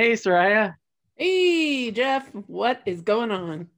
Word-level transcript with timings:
Hey, 0.00 0.12
Soraya. 0.12 0.76
Hey, 1.14 1.90
Jeff, 1.90 2.26
what 2.46 2.80
is 2.86 3.02
going 3.02 3.30
on? 3.30 3.68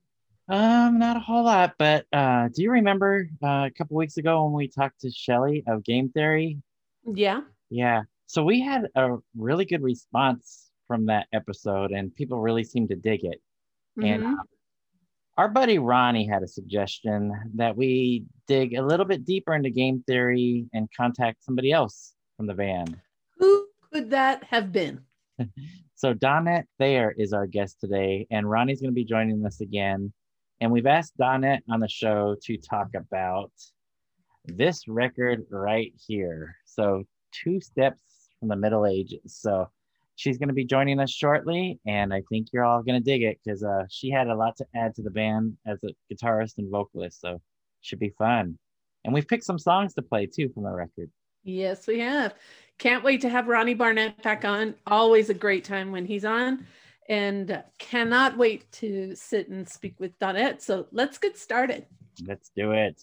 Um, 0.48 1.00
not 1.00 1.16
a 1.16 1.18
whole 1.18 1.42
lot, 1.42 1.74
but 1.80 2.06
uh, 2.12 2.46
do 2.54 2.62
you 2.62 2.70
remember 2.70 3.28
uh, 3.42 3.66
a 3.66 3.70
couple 3.76 3.96
weeks 3.96 4.18
ago 4.18 4.44
when 4.44 4.52
we 4.52 4.68
talked 4.68 5.00
to 5.00 5.10
Shelly 5.10 5.64
of 5.66 5.82
Game 5.82 6.10
Theory? 6.10 6.58
Yeah. 7.04 7.40
Yeah. 7.70 8.02
So 8.26 8.44
we 8.44 8.60
had 8.60 8.86
a 8.94 9.16
really 9.36 9.64
good 9.64 9.82
response 9.82 10.70
from 10.86 11.06
that 11.06 11.26
episode, 11.32 11.90
and 11.90 12.14
people 12.14 12.38
really 12.38 12.62
seemed 12.62 12.90
to 12.90 12.94
dig 12.94 13.24
it. 13.24 13.42
And 14.00 14.22
Mhm. 14.22 14.32
uh, 14.38 14.42
our 15.38 15.48
buddy 15.48 15.80
Ronnie 15.80 16.28
had 16.28 16.44
a 16.44 16.46
suggestion 16.46 17.32
that 17.54 17.76
we 17.76 18.26
dig 18.46 18.74
a 18.74 18.86
little 18.86 19.06
bit 19.06 19.24
deeper 19.24 19.54
into 19.54 19.70
game 19.70 20.04
theory 20.06 20.68
and 20.72 20.88
contact 20.96 21.42
somebody 21.42 21.72
else 21.72 22.14
from 22.36 22.46
the 22.46 22.54
van. 22.54 23.02
Who 23.38 23.66
could 23.90 24.10
that 24.10 24.44
have 24.44 24.70
been? 24.70 25.04
So 26.02 26.12
Donette 26.12 26.66
Thayer 26.80 27.14
is 27.16 27.32
our 27.32 27.46
guest 27.46 27.78
today, 27.78 28.26
and 28.28 28.50
Ronnie's 28.50 28.80
going 28.80 28.90
to 28.90 28.92
be 28.92 29.04
joining 29.04 29.46
us 29.46 29.60
again. 29.60 30.12
And 30.60 30.72
we've 30.72 30.88
asked 30.88 31.16
Donette 31.16 31.62
on 31.70 31.78
the 31.78 31.88
show 31.88 32.34
to 32.42 32.56
talk 32.56 32.88
about 32.96 33.52
this 34.44 34.88
record 34.88 35.46
right 35.48 35.92
here. 36.04 36.56
So 36.64 37.04
two 37.30 37.60
steps 37.60 38.00
from 38.40 38.48
the 38.48 38.56
Middle 38.56 38.84
Ages. 38.84 39.20
So 39.40 39.68
she's 40.16 40.38
going 40.38 40.48
to 40.48 40.54
be 40.54 40.64
joining 40.64 40.98
us 40.98 41.12
shortly, 41.12 41.78
and 41.86 42.12
I 42.12 42.24
think 42.28 42.48
you're 42.52 42.64
all 42.64 42.82
going 42.82 43.00
to 43.00 43.04
dig 43.04 43.22
it 43.22 43.38
because 43.44 43.62
uh, 43.62 43.84
she 43.88 44.10
had 44.10 44.26
a 44.26 44.34
lot 44.34 44.56
to 44.56 44.66
add 44.74 44.96
to 44.96 45.02
the 45.02 45.10
band 45.10 45.56
as 45.68 45.78
a 45.84 45.90
guitarist 46.12 46.58
and 46.58 46.68
vocalist. 46.68 47.20
So 47.20 47.40
should 47.80 48.00
be 48.00 48.12
fun. 48.18 48.58
And 49.04 49.14
we've 49.14 49.28
picked 49.28 49.44
some 49.44 49.56
songs 49.56 49.94
to 49.94 50.02
play 50.02 50.26
too 50.26 50.48
from 50.48 50.64
the 50.64 50.72
record. 50.72 51.12
Yes, 51.44 51.86
we 51.86 51.98
have. 52.00 52.34
Can't 52.82 53.04
wait 53.04 53.20
to 53.20 53.28
have 53.28 53.46
Ronnie 53.46 53.74
Barnett 53.74 54.20
back 54.24 54.44
on. 54.44 54.74
Always 54.88 55.30
a 55.30 55.34
great 55.34 55.62
time 55.62 55.92
when 55.92 56.04
he's 56.04 56.24
on. 56.24 56.66
And 57.08 57.62
cannot 57.78 58.36
wait 58.36 58.72
to 58.72 59.14
sit 59.14 59.48
and 59.48 59.68
speak 59.68 59.94
with 60.00 60.18
Donette. 60.18 60.60
So 60.60 60.88
let's 60.90 61.16
get 61.16 61.38
started. 61.38 61.86
Let's 62.26 62.50
do 62.56 62.72
it. 62.72 63.00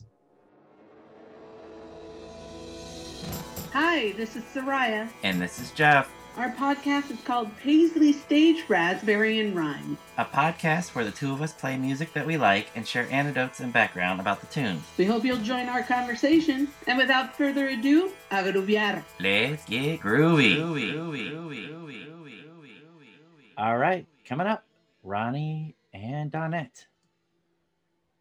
Hi, 3.72 4.12
this 4.18 4.36
is 4.36 4.44
Soraya. 4.44 5.08
And 5.24 5.42
this 5.42 5.62
is 5.62 5.72
Jeff, 5.72 6.12
Our 6.40 6.52
podcast 6.52 7.12
is 7.12 7.20
called 7.26 7.50
Paisley 7.58 8.14
Stage 8.14 8.64
Raspberry 8.70 9.42
and 9.42 9.54
Rhyme. 9.54 9.98
a 10.18 10.24
podcast 10.24 10.96
where 10.96 11.04
the 11.04 11.12
two 11.12 11.34
of 11.34 11.42
us 11.42 11.52
play 11.52 11.78
music 11.78 12.14
that 12.14 12.26
we 12.26 12.38
like 12.38 12.70
and 12.78 12.88
share 12.88 13.10
anecdotes 13.12 13.60
and 13.60 13.74
background 13.74 14.22
about 14.22 14.40
the 14.40 14.48
tunes. 14.48 14.82
We 14.98 15.04
hope 15.04 15.26
you'll 15.26 15.36
join 15.40 15.68
our 15.68 15.84
conversation. 15.84 16.70
And 16.88 16.98
without 16.98 17.36
further 17.36 17.68
ado, 17.68 18.14
agruviar. 18.32 19.04
Let's 19.20 19.66
get 19.66 20.00
groovy. 20.00 20.56
All 23.58 23.78
right, 23.78 24.08
coming 24.24 24.48
up, 24.48 24.64
Ronnie 25.04 25.76
and 25.92 26.32
Donette. 26.32 26.86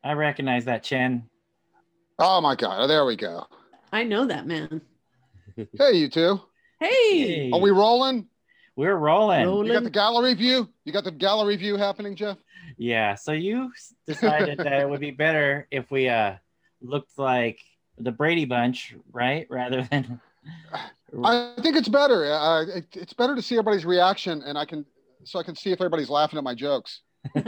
I 0.02 0.14
recognize 0.14 0.64
that 0.64 0.82
chin. 0.82 1.22
Oh 2.18 2.40
my 2.40 2.56
God! 2.56 2.88
There 2.90 3.04
we 3.04 3.14
go. 3.14 3.46
I 3.92 4.02
know 4.02 4.26
that 4.26 4.44
man. 4.44 4.80
Hey, 5.54 5.92
you 5.92 6.08
two. 6.08 6.40
Hey, 6.80 7.50
Are 7.52 7.60
we 7.60 7.70
rolling? 7.70 8.28
We're 8.76 8.94
rolling. 8.96 9.46
Roll- 9.46 9.66
You 9.66 9.72
got 9.72 9.82
the 9.84 9.90
gallery 9.90 10.34
view. 10.34 10.68
You 10.84 10.92
got 10.92 11.04
the 11.04 11.10
gallery 11.10 11.56
view 11.56 11.76
happening, 11.76 12.14
Jeff. 12.14 12.38
Yeah, 12.76 13.14
so 13.16 13.32
you 13.32 13.72
decided 14.06 14.58
that 14.58 14.80
it 14.80 14.88
would 14.88 15.00
be 15.00 15.10
better 15.10 15.66
if 15.70 15.90
we 15.90 16.08
uh 16.08 16.34
looked 16.80 17.18
like 17.18 17.58
the 17.98 18.12
Brady 18.12 18.44
Bunch, 18.44 18.94
right? 19.12 19.46
Rather 19.50 19.82
than 19.90 20.20
I 21.24 21.54
think 21.60 21.76
it's 21.76 21.88
better. 21.88 22.32
Uh, 22.32 22.62
it, 22.66 22.86
it's 22.94 23.12
better 23.12 23.34
to 23.34 23.42
see 23.42 23.56
everybody's 23.56 23.84
reaction, 23.84 24.42
and 24.42 24.56
I 24.56 24.64
can 24.64 24.86
so 25.24 25.40
I 25.40 25.42
can 25.42 25.56
see 25.56 25.72
if 25.72 25.80
everybody's 25.80 26.10
laughing 26.10 26.38
at 26.38 26.44
my 26.44 26.54
jokes. 26.54 27.00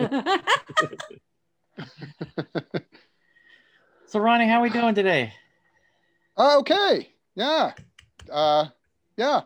So 4.10 4.18
Ronnie, 4.18 4.48
how 4.48 4.58
are 4.58 4.62
we 4.62 4.70
doing 4.70 4.96
today? 4.96 5.32
okay. 6.36 7.10
Yeah. 7.36 7.74
Uh, 8.28 8.66
yeah. 9.20 9.42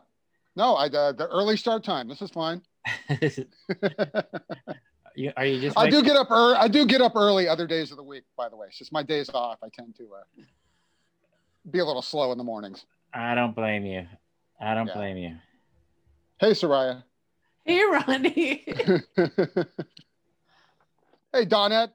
No, 0.57 0.75
I 0.77 0.87
uh, 0.87 1.11
the 1.13 1.27
early 1.29 1.57
start 1.57 1.83
time. 1.85 2.09
This 2.09 2.23
is 2.23 2.31
fine. 2.31 2.63
You- 5.17 5.33
Are 5.37 5.47
you 5.47 5.61
just 5.61 5.79
I 5.79 5.83
like- 5.83 5.93
do 5.93 6.03
get 6.03 6.17
up. 6.17 6.29
ear 6.31 6.57
I 6.59 6.67
do 6.67 6.85
get 6.87 7.01
up 7.01 7.13
early 7.15 7.47
other 7.47 7.69
days 7.69 7.93
of 7.93 7.97
the 7.99 8.03
week. 8.03 8.25
By 8.37 8.49
the 8.49 8.57
way, 8.57 8.67
it's 8.67 8.77
just 8.79 8.93
my 8.93 9.05
days 9.05 9.31
off. 9.33 9.59
I 9.63 9.69
tend 9.73 9.95
to 9.99 10.03
uh, 10.13 10.43
be 11.71 11.79
a 11.79 11.85
little 11.85 12.03
slow 12.03 12.33
in 12.33 12.39
the 12.39 12.43
mornings. 12.43 12.85
I 13.13 13.37
don't 13.37 13.55
blame 13.55 13.87
you. 13.87 14.09
I 14.61 14.75
don't 14.75 14.89
Yeah. 14.89 14.95
blame 14.95 15.17
you. 15.19 15.37
Hey, 16.41 16.51
Soraya. 16.51 17.05
hey, 17.65 17.81
Ronnie. 17.85 18.65
hey, 21.33 21.45
Donette. 21.47 21.93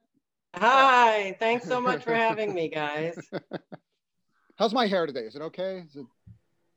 Hi, 0.56 1.36
thanks 1.40 1.68
so 1.68 1.82
much 1.82 2.04
for 2.06 2.16
having 2.16 2.54
me, 2.54 2.70
guys. 2.70 3.20
How's 4.58 4.74
my 4.74 4.88
hair 4.88 5.06
today? 5.06 5.22
Is 5.26 5.36
it 5.36 5.42
okay? 5.42 5.84
Is 5.90 5.98
it 5.98 6.06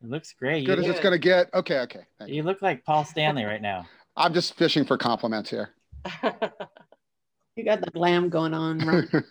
It 0.03 0.09
looks 0.09 0.33
great. 0.33 0.67
good 0.67 0.79
You, 0.79 0.83
as 0.83 0.87
Yeah. 0.87 0.91
it's 0.93 1.01
gonna 1.01 1.19
get? 1.19 1.53
Okay, 1.55 1.79
okay. 1.81 2.01
Thank 2.19 2.31
you. 2.31 2.37
you 2.37 2.43
look 2.43 2.61
like 2.63 2.85
Paul 2.85 3.05
Stanley 3.05 3.45
right 3.45 3.63
now. 3.63 3.87
I'm 4.17 4.35
just 4.35 4.55
fishing 4.55 4.85
for 4.85 4.99
compliments 4.99 5.49
here. 5.51 5.71
you 7.57 7.65
got 7.65 7.81
the 7.81 7.91
glam 7.93 8.29
going 8.29 8.53
on, 8.55 8.79
Ron. 8.81 9.09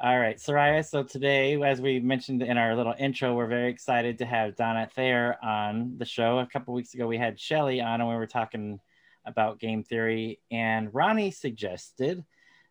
All 0.00 0.18
right, 0.18 0.36
Soraya. 0.36 0.86
So 0.86 1.02
today, 1.02 1.60
as 1.62 1.80
we 1.80 1.98
mentioned 2.00 2.42
in 2.42 2.58
our 2.58 2.74
little 2.76 2.94
intro, 2.98 3.34
we're 3.34 3.46
very 3.46 3.70
excited 3.70 4.18
to 4.18 4.26
have 4.26 4.54
Donna 4.56 4.88
Thayer 4.94 5.36
on 5.42 5.96
the 5.98 6.04
show. 6.04 6.38
A 6.38 6.46
couple 6.46 6.74
weeks 6.74 6.94
ago, 6.94 7.06
we 7.06 7.16
had 7.16 7.40
Shelly 7.40 7.80
on, 7.80 8.00
and 8.00 8.08
we 8.08 8.14
were 8.16 8.26
talking 8.26 8.80
about 9.24 9.60
game 9.60 9.82
theory. 9.82 10.40
And 10.50 10.92
Ronnie 10.92 11.30
suggested 11.30 12.22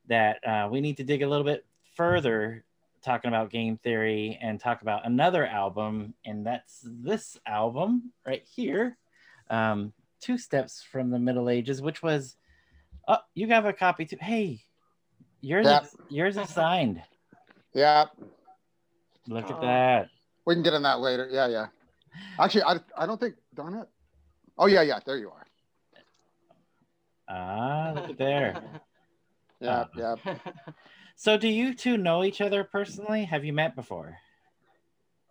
that 0.08 0.46
uh, 0.48 0.70
we 0.72 0.80
need 0.82 0.98
to 0.98 1.04
dig 1.04 1.24
a 1.24 1.28
little 1.28 1.46
bit 1.46 1.66
further, 1.96 2.66
talking 3.04 3.28
about 3.30 3.50
game 3.52 3.78
theory, 3.78 4.38
and 4.42 4.60
talk 4.60 4.82
about 4.82 5.06
another 5.06 5.46
album, 5.46 6.14
and 6.26 6.46
that's 6.46 6.80
this 6.86 7.38
album 7.46 8.12
right 8.26 8.44
here, 8.56 8.98
um, 9.50 9.94
Two 10.22 10.38
Steps 10.38 10.82
from 10.82 11.10
the 11.12 11.20
Middle 11.20 11.50
Ages, 11.50 11.82
which 11.82 12.02
was. 12.02 12.36
Oh, 13.06 13.18
you 13.34 13.48
have 13.50 13.66
a 13.66 13.74
copy 13.74 14.06
too. 14.06 14.16
Hey, 14.22 14.64
yours 15.42 15.66
Yep. 15.66 15.84
is 15.84 15.96
yours 16.10 16.38
is 16.38 16.50
signed. 16.50 17.02
yeah, 17.74 18.06
Look 19.28 19.44
at 19.50 19.58
Aw. 19.58 19.62
that. 19.62 20.10
we 20.46 20.56
can 20.56 20.64
get 20.64 20.74
in 20.74 20.84
that 20.84 21.02
later. 21.02 21.28
Yeah, 21.30 21.48
yeah. 21.48 21.68
Actually, 22.40 22.64
I, 22.64 22.80
I 22.98 23.06
don't 23.06 23.20
think 23.20 23.36
Donette. 23.54 23.88
Oh 24.58 24.68
yeah, 24.68 24.84
yeah. 24.84 25.00
There 25.06 25.18
you 25.18 25.30
are. 25.32 25.46
Ah, 27.28 27.92
look 27.96 28.10
at 28.12 28.18
there. 28.18 28.64
Yeah, 29.60 29.70
Uh, 29.70 29.86
yeah. 29.98 30.16
So, 31.16 31.38
do 31.38 31.48
you 31.48 31.74
two 31.74 31.98
know 31.98 32.24
each 32.24 32.42
other 32.42 32.64
personally? 32.64 33.26
Have 33.26 33.46
you 33.46 33.54
met 33.54 33.76
before? 33.76 34.18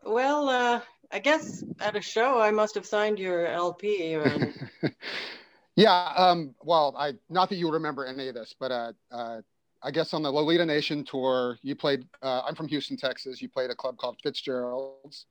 well, 0.05 0.49
uh, 0.49 0.81
I 1.13 1.19
guess 1.19 1.63
at 1.81 1.97
a 1.97 2.01
show 2.01 2.41
I 2.41 2.51
must 2.51 2.75
have 2.75 2.87
signed 2.87 3.19
your 3.19 3.47
LP. 3.47 4.15
Or, 4.17 4.53
yeah. 5.77 6.13
Um. 6.17 6.55
Well, 6.63 6.95
I 6.99 7.15
not 7.29 7.49
that 7.51 7.57
you 7.57 7.71
remember 7.71 8.07
any 8.07 8.29
of 8.29 8.35
this, 8.35 8.55
but 8.59 8.71
uh, 8.73 8.93
uh, 9.11 9.41
I 9.83 9.91
guess 9.91 10.15
on 10.15 10.23
the 10.23 10.31
Lolita 10.31 10.65
Nation 10.65 11.05
tour, 11.05 11.59
you 11.63 11.75
played. 11.75 12.07
Uh, 12.23 12.43
I'm 12.47 12.55
from 12.55 12.69
Houston, 12.69 12.97
Texas. 12.97 13.43
You 13.43 13.49
played 13.49 13.71
a 13.71 13.75
club 13.75 13.99
called 13.99 14.19
Fitzgerald's. 14.23 15.27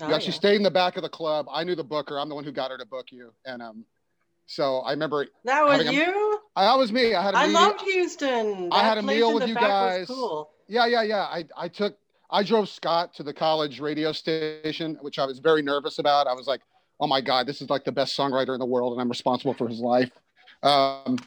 You 0.00 0.06
Oh, 0.06 0.14
actually 0.14 0.32
yeah. 0.32 0.38
stayed 0.38 0.56
in 0.56 0.62
the 0.62 0.70
back 0.70 0.96
of 0.96 1.02
the 1.02 1.08
club. 1.08 1.46
I 1.50 1.64
knew 1.64 1.74
the 1.74 1.84
booker. 1.84 2.18
I'm 2.18 2.28
the 2.28 2.34
one 2.34 2.44
who 2.44 2.50
got 2.52 2.70
her 2.70 2.78
to 2.78 2.86
book 2.86 3.06
you, 3.10 3.32
and 3.46 3.62
um. 3.62 3.84
So 4.52 4.80
I 4.80 4.90
remember 4.90 5.26
That 5.44 5.64
was 5.64 5.82
having 5.82 5.98
you. 5.98 6.38
I, 6.54 6.64
that 6.64 6.76
was 6.76 6.92
me. 6.92 7.14
I 7.14 7.22
had 7.22 7.32
a 7.32 7.38
I 7.38 7.40
meeting- 7.46 7.54
loved 7.54 7.80
Houston. 7.80 8.68
I 8.70 8.82
had 8.82 8.98
a 8.98 9.02
meal 9.02 9.32
with 9.32 9.48
you 9.48 9.54
guys. 9.54 10.08
Cool. 10.08 10.50
Yeah, 10.68 10.84
yeah, 10.84 11.00
yeah. 11.02 11.22
I, 11.22 11.46
I 11.56 11.68
took, 11.68 11.96
I 12.30 12.42
drove 12.42 12.68
Scott 12.68 13.14
to 13.14 13.22
the 13.22 13.32
college 13.32 13.80
radio 13.80 14.12
station, 14.12 14.98
which 15.00 15.18
I 15.18 15.24
was 15.24 15.38
very 15.38 15.62
nervous 15.62 15.98
about. 15.98 16.26
I 16.26 16.34
was 16.34 16.46
like, 16.46 16.60
oh 17.00 17.06
my 17.06 17.22
God, 17.22 17.46
this 17.46 17.62
is 17.62 17.70
like 17.70 17.84
the 17.84 17.92
best 17.92 18.14
songwriter 18.14 18.52
in 18.52 18.58
the 18.60 18.66
world, 18.66 18.92
and 18.92 19.00
I'm 19.00 19.08
responsible 19.08 19.54
for 19.54 19.68
his 19.68 19.80
life. 19.80 20.10
Um, 20.62 21.18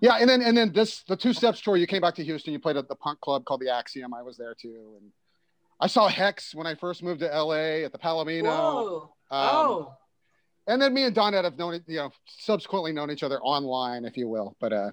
yeah, 0.00 0.16
and 0.16 0.28
then 0.28 0.42
and 0.42 0.56
then 0.56 0.72
this 0.72 1.04
the 1.04 1.16
two 1.16 1.32
steps 1.32 1.60
tour. 1.60 1.76
You 1.76 1.86
came 1.86 2.00
back 2.00 2.16
to 2.16 2.24
Houston. 2.24 2.52
You 2.52 2.58
played 2.58 2.76
at 2.76 2.88
the 2.88 2.96
punk 2.96 3.20
club 3.20 3.44
called 3.44 3.60
the 3.60 3.72
Axiom. 3.72 4.12
I 4.12 4.22
was 4.22 4.36
there 4.36 4.54
too, 4.54 4.96
and 5.00 5.12
I 5.80 5.86
saw 5.86 6.08
Hex 6.08 6.52
when 6.52 6.66
I 6.66 6.74
first 6.74 7.04
moved 7.04 7.20
to 7.20 7.26
LA 7.26 7.84
at 7.84 7.92
the 7.92 7.98
Palomino. 7.98 8.42
Whoa. 8.42 9.02
Um, 9.30 9.48
oh. 9.52 9.96
And 10.66 10.82
then 10.82 10.92
me 10.92 11.04
and 11.04 11.14
Donette 11.14 11.44
have 11.44 11.56
known 11.58 11.74
it, 11.74 11.84
you 11.86 11.96
know, 11.96 12.10
subsequently 12.26 12.92
known 12.92 13.10
each 13.10 13.22
other 13.22 13.40
online, 13.40 14.04
if 14.04 14.16
you 14.16 14.28
will. 14.28 14.56
But 14.60 14.72
uh, 14.72 14.90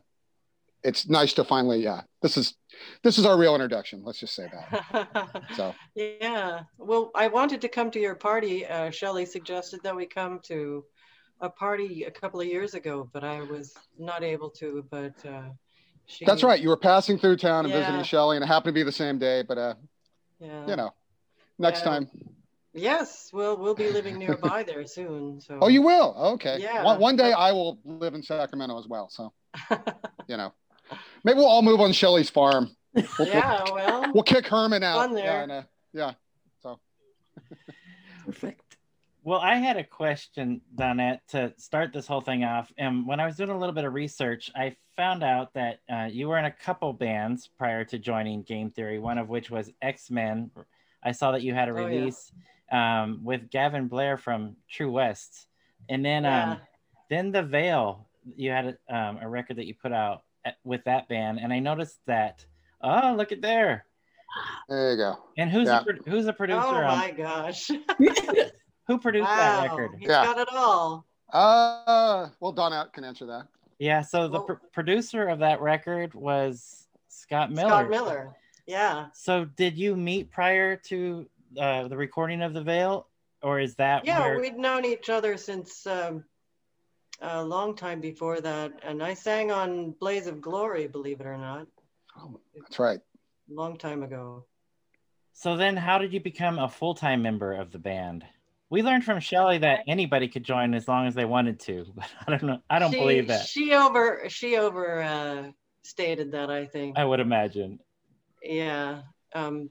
it's 0.84 1.08
nice 1.10 1.34
to 1.34 1.44
finally, 1.44 1.81
yeah, 1.81 2.02
this 2.22 2.38
is 2.38 2.56
this 3.04 3.18
is 3.18 3.25
our 3.25 3.38
real 3.38 3.56
introduction. 3.56 4.04
Let's 4.04 4.20
just 4.20 4.36
say 4.36 4.48
that. 4.52 5.30
So 5.56 5.75
yeah. 5.96 6.62
Well, 6.78 7.12
I 7.16 7.28
wanted 7.28 7.62
to 7.62 7.70
come 7.70 7.92
to 7.92 8.00
your 8.00 8.16
party. 8.16 8.66
Uh, 8.66 8.90
Shelly 8.90 9.25
suggested 9.25 9.81
that 9.84 9.96
we 9.96 10.06
come 10.06 10.40
to 10.44 10.84
a 11.42 11.50
party 11.50 12.04
a 12.06 12.12
couple 12.12 12.40
of 12.40 12.48
years 12.48 12.74
ago, 12.74 13.10
but 13.14 13.24
I 13.24 13.42
was 13.42 13.74
not 14.00 14.24
able 14.24 14.50
to. 14.52 14.86
But 14.90 15.14
uh, 15.26 15.50
she, 16.06 16.26
that's 16.26 16.44
right. 16.44 16.60
You 16.60 16.69
were 16.69 16.78
passing 16.78 17.18
through 17.18 17.38
town 17.38 17.66
and 17.66 17.74
Yeah. 17.74 17.81
visiting 17.81 18.04
Shelly, 18.04 18.38
and 18.38 18.44
it 18.44 18.48
happened 18.48 18.74
to 18.74 18.80
be 18.80 18.84
the 18.84 18.92
same 18.92 19.18
day. 19.19 19.44
But 19.44 19.58
uh, 19.58 19.76
Yeah. 20.40 20.68
you 20.68 20.76
know, 20.76 20.94
next 21.60 21.80
Yeah. 21.80 21.86
time. 21.86 22.10
Yes, 22.74 23.30
well, 23.34 23.56
we'll 23.58 23.75
be 23.75 23.90
living 23.92 24.18
nearby 24.20 24.64
there 24.64 24.86
soon. 24.86 25.40
So. 25.40 25.60
Oh, 25.62 25.68
you 25.68 25.81
will? 25.81 26.16
Okay. 26.36 26.58
Yeah. 26.60 26.84
One, 26.84 27.00
one 27.00 27.16
day 27.16 27.31
I 27.34 27.52
will 27.52 27.80
live 27.86 28.14
in 28.16 28.24
Sacramento 28.24 28.80
as 28.80 28.88
well. 28.88 29.10
So, 29.10 29.31
you 30.28 30.38
know, 30.38 30.54
maybe 31.24 31.38
we'll 31.38 31.48
all 31.48 31.62
move 31.62 31.80
on 31.81 31.92
Shelly's 31.92 32.30
farm. 32.30 32.75
We'll, 32.96 33.06
we'll- 33.20 33.28
yeah, 33.28 33.64
well, 33.72 34.12
we'll 34.14 34.24
kick 34.24 34.48
Herman 34.48 34.84
out. 34.84 34.98
Fun 34.98 35.14
there. 35.14 35.25
Yeah, 35.25 35.42
I 35.42 35.46
know. 35.46 35.64
yeah. 35.94 36.14
Perfect. 38.25 38.78
Well, 39.26 39.40
I 39.40 39.56
had 39.56 39.78
a 39.78 39.84
question, 39.84 40.62
Donette, 40.76 41.19
to 41.30 41.54
start 41.58 41.94
this 41.94 42.08
whole 42.08 42.22
thing 42.22 42.44
off. 42.44 42.72
And 42.78 43.08
when 43.08 43.19
I 43.19 43.26
was 43.26 43.36
doing 43.38 43.50
a 43.50 43.58
little 43.58 43.74
bit 43.76 43.86
of 43.86 43.94
research, 43.94 44.52
I 44.56 44.76
found 44.98 45.24
out 45.24 45.54
that 45.54 45.80
uh, 45.92 46.06
you 46.12 46.28
were 46.28 46.38
in 46.38 46.46
a 46.46 46.52
couple 46.52 46.92
bands 46.94 47.50
prior 47.58 47.84
to 47.86 47.98
joining 48.00 48.44
Game 48.44 48.69
Theory, 48.69 49.00
one 49.00 49.18
of 49.18 49.30
which 49.30 49.50
was 49.50 49.72
X 49.81 50.10
Men. 50.12 50.52
I 51.04 51.12
saw 51.14 51.31
that 51.31 51.42
you 51.42 51.54
had 51.54 51.69
a 51.69 51.72
Oh, 51.74 51.80
yeah. 51.80 51.86
release 51.86 52.31
um, 52.74 53.22
with 53.24 53.50
Gavin 53.50 53.88
Blair 53.88 54.18
from 54.18 54.56
True 54.70 54.92
West. 54.92 55.48
And 55.90 56.04
then, 56.04 56.24
Yeah. 56.24 56.52
um, 56.54 56.58
then 57.10 57.31
The 57.31 57.44
Veil, 57.44 58.08
you 58.36 58.52
had 58.52 58.78
um, 58.90 59.20
a 59.22 59.30
record 59.30 59.58
that 59.58 59.66
you 59.68 59.75
put 59.75 59.94
out 59.94 60.24
at, 60.44 60.56
with 60.64 60.84
that 60.86 61.08
band. 61.08 61.40
And 61.40 61.54
I 61.54 61.60
noticed 61.60 62.00
that, 62.08 62.46
oh, 62.81 63.14
look 63.16 63.31
at 63.31 63.42
there. 63.42 63.86
There 64.68 64.92
you 64.92 64.98
go. 64.98 65.20
And 65.38 65.52
who's, 65.52 65.68
Yeah. 65.68 65.84
the, 65.86 66.00
who's 66.10 66.25
the 66.25 66.34
producer? 66.34 66.60
oh 66.66 66.75
on- 66.75 66.98
my 66.98 67.12
gosh. 67.12 67.68
who 68.88 68.98
produced 68.98 69.30
that 69.30 69.64
record? 69.64 69.92
he's 70.00 70.10
Yeah. 70.10 70.26
got 70.26 70.40
it 70.40 70.48
all. 70.52 71.06
Uh, 71.31 72.30
well, 72.40 72.54
Donette 72.54 72.94
can 72.94 73.04
answer 73.04 73.26
that. 73.28 73.48
Yeah, 73.80 74.02
so 74.02 74.28
the 74.28 74.34
Well- 74.40 74.44
pr- 74.46 74.54
producer 74.72 75.28
of 75.28 75.40
that 75.40 75.62
record 75.62 76.14
was 76.16 76.88
Scott 77.10 77.52
Miller. 77.52 77.69
Scott 77.69 77.90
Miller. 77.90 78.36
Yeah. 78.66 79.08
So 79.14 79.46
did 79.46 79.78
you 79.78 79.96
meet 79.96 80.31
prior 80.31 80.78
to 80.78 81.28
uh, 81.60 81.88
the 81.88 81.98
recording 81.98 82.42
of 82.42 82.54
The 82.54 82.64
Veil, 82.64 83.08
or 83.42 83.60
is 83.60 83.76
that 83.76 84.06
Yeah, 84.06 84.20
where? 84.22 84.40
we'd 84.40 84.58
known 84.58 84.86
each 84.86 85.10
other 85.10 85.38
since 85.38 85.86
um, 85.88 86.24
a 87.22 87.44
long 87.44 87.76
time 87.76 88.00
before 88.02 88.42
that. 88.42 88.74
And 88.84 89.02
I 89.04 89.14
sang 89.14 89.52
on 89.52 89.92
Blaze 90.00 90.28
of 90.28 90.42
Glory, 90.42 90.88
believe 90.88 91.20
it 91.22 91.28
or 91.28 91.38
not, 91.38 91.68
Oh, 92.18 92.40
that's 92.56 92.80
right. 92.80 93.00
a 93.00 93.54
long 93.54 93.78
time 93.78 94.04
ago. 94.04 94.46
So 95.34 95.58
then, 95.58 95.76
how 95.76 95.98
did 95.98 96.14
you 96.14 96.20
become 96.20 96.60
a 96.60 96.70
full-time 96.70 97.22
member 97.22 97.54
of 97.54 97.72
the 97.72 97.80
band? 97.80 98.24
We 98.70 98.82
learned 98.84 99.04
from 99.04 99.20
Shelley 99.20 99.60
that 99.60 99.82
anybody 99.88 100.28
could 100.28 100.44
join 100.44 100.74
as 100.74 100.88
long 100.88 101.08
as 101.08 101.16
they 101.16 101.26
wanted 101.26 101.60
to, 101.62 101.86
but 101.96 102.08
I 102.28 102.32
don't 102.32 102.44
know. 102.44 102.60
I 102.70 102.80
don't 102.80 102.92
she, 102.92 103.00
believe 103.00 103.28
that. 103.28 103.46
She 103.48 103.74
over 103.74 104.30
she 104.30 104.58
over 104.58 105.02
uh, 105.02 105.52
stated 105.84 106.32
that, 106.32 106.50
I 106.50 106.66
think. 106.66 106.98
I 106.98 107.06
would 107.06 107.20
imagine. 107.20 107.80
Yeah. 108.42 109.02
Um, 109.34 109.70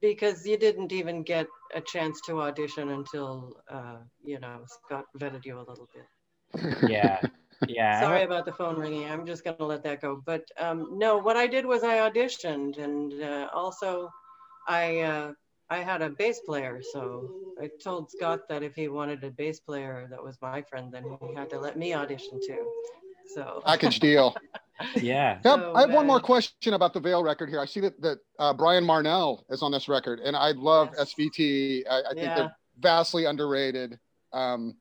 because 0.00 0.46
you 0.46 0.56
didn't 0.56 0.92
even 0.92 1.22
get 1.22 1.46
a 1.74 1.80
chance 1.80 2.20
to 2.26 2.40
audition 2.42 2.90
until 2.90 3.56
uh, 3.70 3.96
you 4.24 4.38
know, 4.40 4.60
Scott 4.66 5.04
vetted 5.18 5.44
you 5.44 5.58
a 5.58 5.66
little 5.68 5.88
bit. 5.94 6.04
Yeah, 6.88 7.20
yeah. 7.66 8.00
Sorry 8.00 8.22
about 8.22 8.44
the 8.44 8.52
phone 8.52 8.78
ringing. 8.78 9.08
I'm 9.08 9.26
just 9.26 9.44
going 9.44 9.56
to 9.56 9.64
let 9.64 9.82
that 9.84 10.00
go. 10.00 10.22
But 10.24 10.42
um, 10.58 10.98
no, 10.98 11.18
what 11.18 11.36
I 11.36 11.46
did 11.46 11.66
was 11.66 11.82
I 11.82 11.98
auditioned, 11.98 12.78
and 12.78 13.12
uh, 13.22 13.48
also 13.52 14.10
I 14.68 15.00
uh, 15.00 15.32
I 15.70 15.78
had 15.78 16.02
a 16.02 16.10
bass 16.10 16.40
player. 16.46 16.80
So 16.92 17.28
I 17.60 17.70
told 17.82 18.10
Scott 18.10 18.40
that 18.48 18.62
if 18.62 18.74
he 18.74 18.88
wanted 18.88 19.24
a 19.24 19.30
bass 19.30 19.60
player 19.60 20.06
that 20.10 20.22
was 20.22 20.38
my 20.40 20.62
friend, 20.62 20.92
then 20.92 21.04
he 21.20 21.34
had 21.34 21.50
to 21.50 21.58
let 21.58 21.76
me 21.76 21.94
audition 21.94 22.40
too. 22.46 22.64
So 23.34 23.62
Package 23.66 24.00
deal. 24.00 24.34
yeah. 24.96 25.38
Now, 25.44 25.56
So, 25.56 25.74
I 25.74 25.80
have 25.82 25.90
one 25.92 26.06
more 26.06 26.20
question 26.20 26.74
about 26.74 26.92
the 26.92 27.00
Veil 27.00 27.22
record 27.22 27.48
here. 27.48 27.60
I 27.60 27.64
see 27.66 27.80
that 27.80 28.00
that 28.02 28.18
uh, 28.38 28.52
Brian 28.52 28.84
Marnell 28.84 29.44
is 29.50 29.62
on 29.62 29.72
this 29.72 29.88
record, 29.88 30.20
and 30.20 30.36
I 30.36 30.52
love 30.52 30.90
Yes. 30.96 31.14
SVT. 31.14 31.82
I, 31.90 31.98
I 31.98 32.14
think 32.14 32.18
Yeah. 32.26 32.34
they're 32.34 32.56
vastly 32.78 33.24
underrated. 33.24 33.98
Um, 34.32 34.76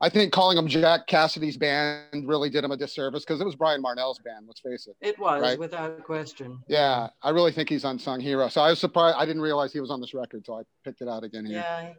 I 0.00 0.08
think 0.08 0.32
calling 0.32 0.56
them 0.56 0.66
Jack 0.68 1.06
Cassidy's 1.06 1.56
band 1.56 2.28
really 2.28 2.50
did 2.50 2.62
him 2.64 2.72
a 2.72 2.76
disservice 2.76 3.24
because 3.24 3.40
it 3.40 3.44
was 3.44 3.54
Brian 3.54 3.82
Marnell's 3.82 4.18
band. 4.18 4.44
Let's 4.46 4.60
face 4.60 4.86
it. 4.86 4.96
it 5.00 5.18
was 5.18 5.40
Right. 5.40 5.58
without 5.58 6.02
question. 6.04 6.58
Yeah, 6.68 7.08
I 7.22 7.30
really 7.30 7.52
think 7.52 7.68
he's 7.68 7.84
unsung 7.84 8.20
hero. 8.20 8.48
So 8.48 8.60
I 8.60 8.70
was 8.70 8.80
surprised. 8.80 9.16
I 9.18 9.24
didn't 9.24 9.42
realize 9.42 9.72
he 9.72 9.80
was 9.80 9.90
on 9.90 10.00
this 10.00 10.12
record, 10.12 10.44
so 10.44 10.58
I 10.58 10.62
picked 10.84 11.00
it 11.00 11.08
out 11.08 11.24
again 11.24 11.46
here. 11.46 11.58
Yeah. 11.58 11.92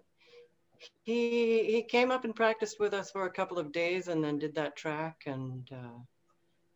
He 1.04 1.64
he 1.72 1.84
came 1.84 2.12
up 2.12 2.26
and 2.26 2.36
practiced 2.36 2.80
with 2.80 2.94
us 2.94 3.12
for 3.12 3.26
a 3.26 3.32
couple 3.32 3.60
of 3.60 3.72
days 3.72 4.08
and 4.08 4.24
then 4.24 4.40
did 4.40 4.56
that 4.56 4.76
track 4.76 5.24
and 5.26 5.68
uh, 5.72 6.00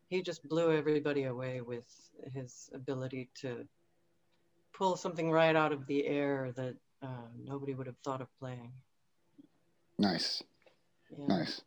he 0.10 0.22
just 0.22 0.48
blew 0.48 0.72
everybody 0.75 1.24
away 1.25 1.62
with 1.62 1.86
his 2.34 2.69
ability 2.74 3.30
to 3.42 3.66
pull 4.74 4.96
something 4.96 5.31
right 5.31 5.56
out 5.56 5.72
of 5.72 5.86
the 5.88 6.06
air 6.07 6.51
that 6.56 6.75
uh, 7.04 7.28
nobody 7.44 7.74
would 7.74 7.88
have 7.88 7.98
thought 8.04 8.22
of 8.22 8.28
playing. 8.40 8.72
Nice, 9.98 10.42
Yeah. 11.12 11.25
nice. 11.28 11.62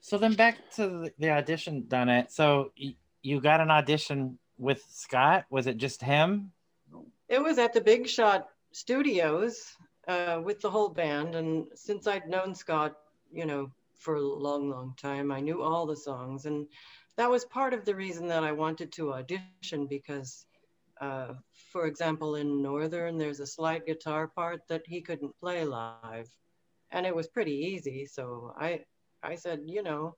So 0.00 0.16
then 0.18 0.34
back 0.34 0.70
to 0.76 0.86
the, 0.88 1.12
the 1.18 1.30
audition, 1.30 1.82
Donette. 1.88 2.30
So 2.30 2.72
y- 2.80 2.94
you 3.22 3.40
got 3.40 3.60
an 3.60 3.70
audition 3.70 4.38
with 4.58 4.82
Scott. 4.88 5.44
Was 5.50 5.66
it 5.66 5.76
just 5.76 6.02
him? 6.02 6.52
It 7.28 7.42
was 7.42 7.58
at 7.58 7.72
the 7.72 7.80
Big 7.80 8.08
Shot 8.08 8.48
Studios 8.72 9.76
uh, 10.08 10.40
with 10.42 10.60
the 10.60 10.70
whole 10.70 10.88
band, 10.88 11.34
and 11.34 11.66
since 11.74 12.06
I'd 12.06 12.28
known 12.28 12.54
Scott, 12.54 12.96
you 13.32 13.46
know, 13.46 13.70
for 13.98 14.16
a 14.16 14.20
long, 14.22 14.70
long 14.70 14.94
time, 14.96 15.30
I 15.30 15.40
knew 15.40 15.62
all 15.62 15.86
the 15.86 15.96
songs, 15.96 16.46
and 16.46 16.66
that 17.16 17.30
was 17.30 17.44
part 17.44 17.74
of 17.74 17.84
the 17.84 17.94
reason 17.94 18.28
that 18.28 18.44
I 18.44 18.52
wanted 18.52 18.92
to 18.92 19.12
audition 19.14 19.86
because, 19.86 20.46
uh, 21.00 21.34
for 21.72 21.86
example, 21.86 22.36
in 22.36 22.62
Northern, 22.62 23.18
there's 23.18 23.40
a 23.40 23.46
slide 23.46 23.86
guitar 23.86 24.28
part 24.28 24.60
that 24.68 24.82
he 24.86 25.00
couldn't 25.02 25.38
play 25.40 25.64
live, 25.64 26.28
and 26.90 27.06
it 27.06 27.14
was 27.14 27.28
pretty 27.28 27.52
easy. 27.52 28.06
So 28.06 28.54
I, 28.58 28.80
I 29.22 29.34
said, 29.36 29.60
you 29.66 29.82
know, 29.82 30.16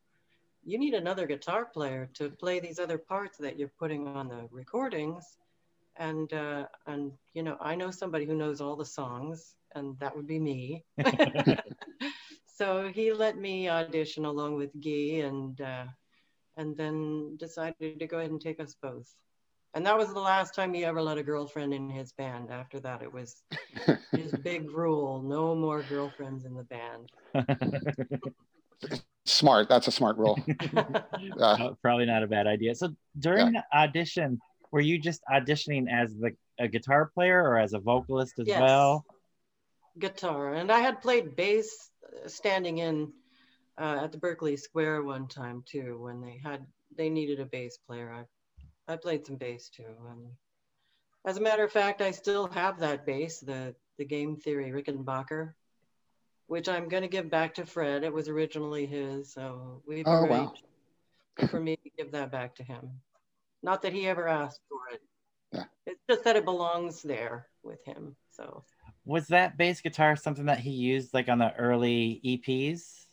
you 0.64 0.78
need 0.78 0.94
another 0.94 1.26
guitar 1.26 1.64
player 1.66 2.08
to 2.14 2.30
play 2.30 2.60
these 2.60 2.78
other 2.78 2.98
parts 2.98 3.38
that 3.38 3.58
you're 3.58 3.72
putting 3.78 4.06
on 4.06 4.28
the 4.28 4.46
recordings. 4.50 5.24
And 5.96 6.32
uh, 6.32 6.66
and 6.86 7.12
you 7.34 7.42
know 7.42 7.56
I 7.60 7.74
know 7.74 7.90
somebody 7.90 8.24
who 8.24 8.34
knows 8.34 8.60
all 8.60 8.76
the 8.76 8.84
songs, 8.86 9.56
and 9.74 9.98
that 9.98 10.16
would 10.16 10.26
be 10.26 10.38
me. 10.38 10.84
so 12.46 12.88
he 12.88 13.12
let 13.12 13.36
me 13.38 13.68
audition 13.68 14.24
along 14.24 14.54
with 14.56 14.70
Guy, 14.82 15.26
and 15.26 15.60
uh, 15.60 15.86
and 16.56 16.76
then 16.76 17.36
decided 17.38 17.98
to 17.98 18.06
go 18.06 18.18
ahead 18.18 18.30
and 18.30 18.40
take 18.40 18.60
us 18.60 18.76
both. 18.82 19.08
And 19.74 19.86
that 19.86 19.96
was 19.96 20.12
the 20.12 20.20
last 20.20 20.54
time 20.54 20.74
he 20.74 20.84
ever 20.84 21.00
let 21.00 21.18
a 21.18 21.22
girlfriend 21.22 21.72
in 21.72 21.88
his 21.88 22.12
band. 22.12 22.50
After 22.50 22.80
that, 22.80 23.02
it 23.02 23.12
was 23.12 23.42
his 24.14 24.32
big 24.44 24.70
rule: 24.70 25.22
no 25.22 25.54
more 25.54 25.82
girlfriends 25.82 26.44
in 26.44 26.54
the 26.54 26.64
band. 26.64 27.08
Smart. 29.26 29.68
That's 29.68 29.86
a 29.86 29.92
smart 29.92 30.16
rule. 30.16 30.38
Uh, 31.38 31.70
probably 31.82 32.06
not 32.06 32.22
a 32.22 32.26
bad 32.26 32.46
idea. 32.46 32.74
So 32.74 32.88
during 33.18 33.52
the 33.52 33.62
audition, 33.74 34.40
were 34.72 34.80
you 34.80 34.98
just 34.98 35.22
auditioning 35.30 35.86
as 35.90 36.16
the 36.16 36.32
a 36.58 36.68
guitar 36.68 37.10
player 37.14 37.42
or 37.42 37.58
as 37.58 37.72
a 37.72 37.78
vocalist 37.78 38.38
as 38.38 38.46
Yes. 38.48 38.60
well? 38.60 39.04
Guitar. 40.00 40.54
And 40.54 40.70
i 40.72 40.80
had 40.80 41.02
played 41.02 41.36
bass 41.36 41.90
uh, 42.04 42.28
standing 42.28 42.78
in 42.78 43.12
uh, 43.80 44.00
at 44.04 44.12
the 44.12 44.18
berkeley 44.18 44.56
square 44.56 45.02
one 45.02 45.28
time 45.28 45.62
too 45.66 45.98
when 46.02 46.20
they 46.20 46.40
had 46.42 46.66
they 46.96 47.08
needed 47.08 47.40
a 47.40 47.46
bass 47.46 47.78
player. 47.86 48.12
I 48.12 48.92
i 48.92 48.96
played 48.96 49.26
some 49.26 49.36
bass 49.36 49.68
too. 49.68 49.94
And 50.10 50.26
as 51.24 51.36
a 51.36 51.40
matter 51.40 51.64
of 51.64 51.72
fact 51.72 52.00
i 52.02 52.10
still 52.10 52.46
have 52.48 52.78
that 52.80 53.06
bass 53.06 53.40
the 53.40 53.74
the 53.98 54.04
game 54.04 54.36
theory 54.36 54.70
rickenbacker 54.70 55.52
which 56.46 56.68
i'm 56.68 56.88
going 56.88 57.02
to 57.02 57.08
give 57.16 57.30
back 57.30 57.54
to 57.54 57.64
fred. 57.66 58.02
It 58.02 58.12
was 58.12 58.28
originally 58.28 58.86
his 58.86 59.32
so 59.32 59.82
we've 59.86 60.06
Oh, 60.06 60.24
wow. 60.24 60.52
arranged 61.38 61.50
for 61.50 61.60
me 61.60 61.76
to 61.76 61.90
give 61.96 62.12
that 62.12 62.30
back 62.32 62.56
to 62.56 62.64
him. 62.64 63.00
Not 63.62 63.82
that 63.82 63.92
he 63.92 64.06
ever 64.08 64.26
asked 64.26 64.60
for 64.68 64.80
it. 64.94 65.02
Yeah. 65.52 65.64
it's 65.86 66.00
just 66.08 66.24
that 66.24 66.36
it 66.36 66.44
belongs 66.44 67.02
there 67.02 67.46
with 67.62 67.84
him 67.84 68.16
so 68.30 68.64
Was 69.04 69.28
that 69.28 69.56
bass 69.56 69.80
guitar 69.80 70.14
something 70.16 70.46
that 70.46 70.60
he 70.60 70.70
used 70.70 71.14
like 71.14 71.28
on 71.28 71.38
the 71.38 71.54
early 71.56 72.20
EPs? 72.24 73.06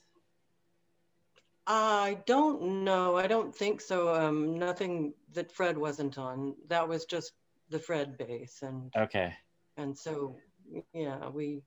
I 1.65 2.19
don't 2.25 2.85
know. 2.85 3.17
I 3.17 3.27
don't 3.27 3.53
think 3.55 3.81
so. 3.81 4.13
Um, 4.13 4.57
nothing 4.57 5.13
that 5.33 5.51
Fred 5.51 5.77
wasn't 5.77 6.17
on. 6.17 6.55
That 6.67 6.87
was 6.87 7.05
just 7.05 7.33
the 7.69 7.79
Fred 7.79 8.17
bass, 8.17 8.59
and 8.61 8.91
Okay. 8.95 9.33
and 9.77 9.97
so 9.97 10.37
yeah, 10.93 11.29
we. 11.29 11.63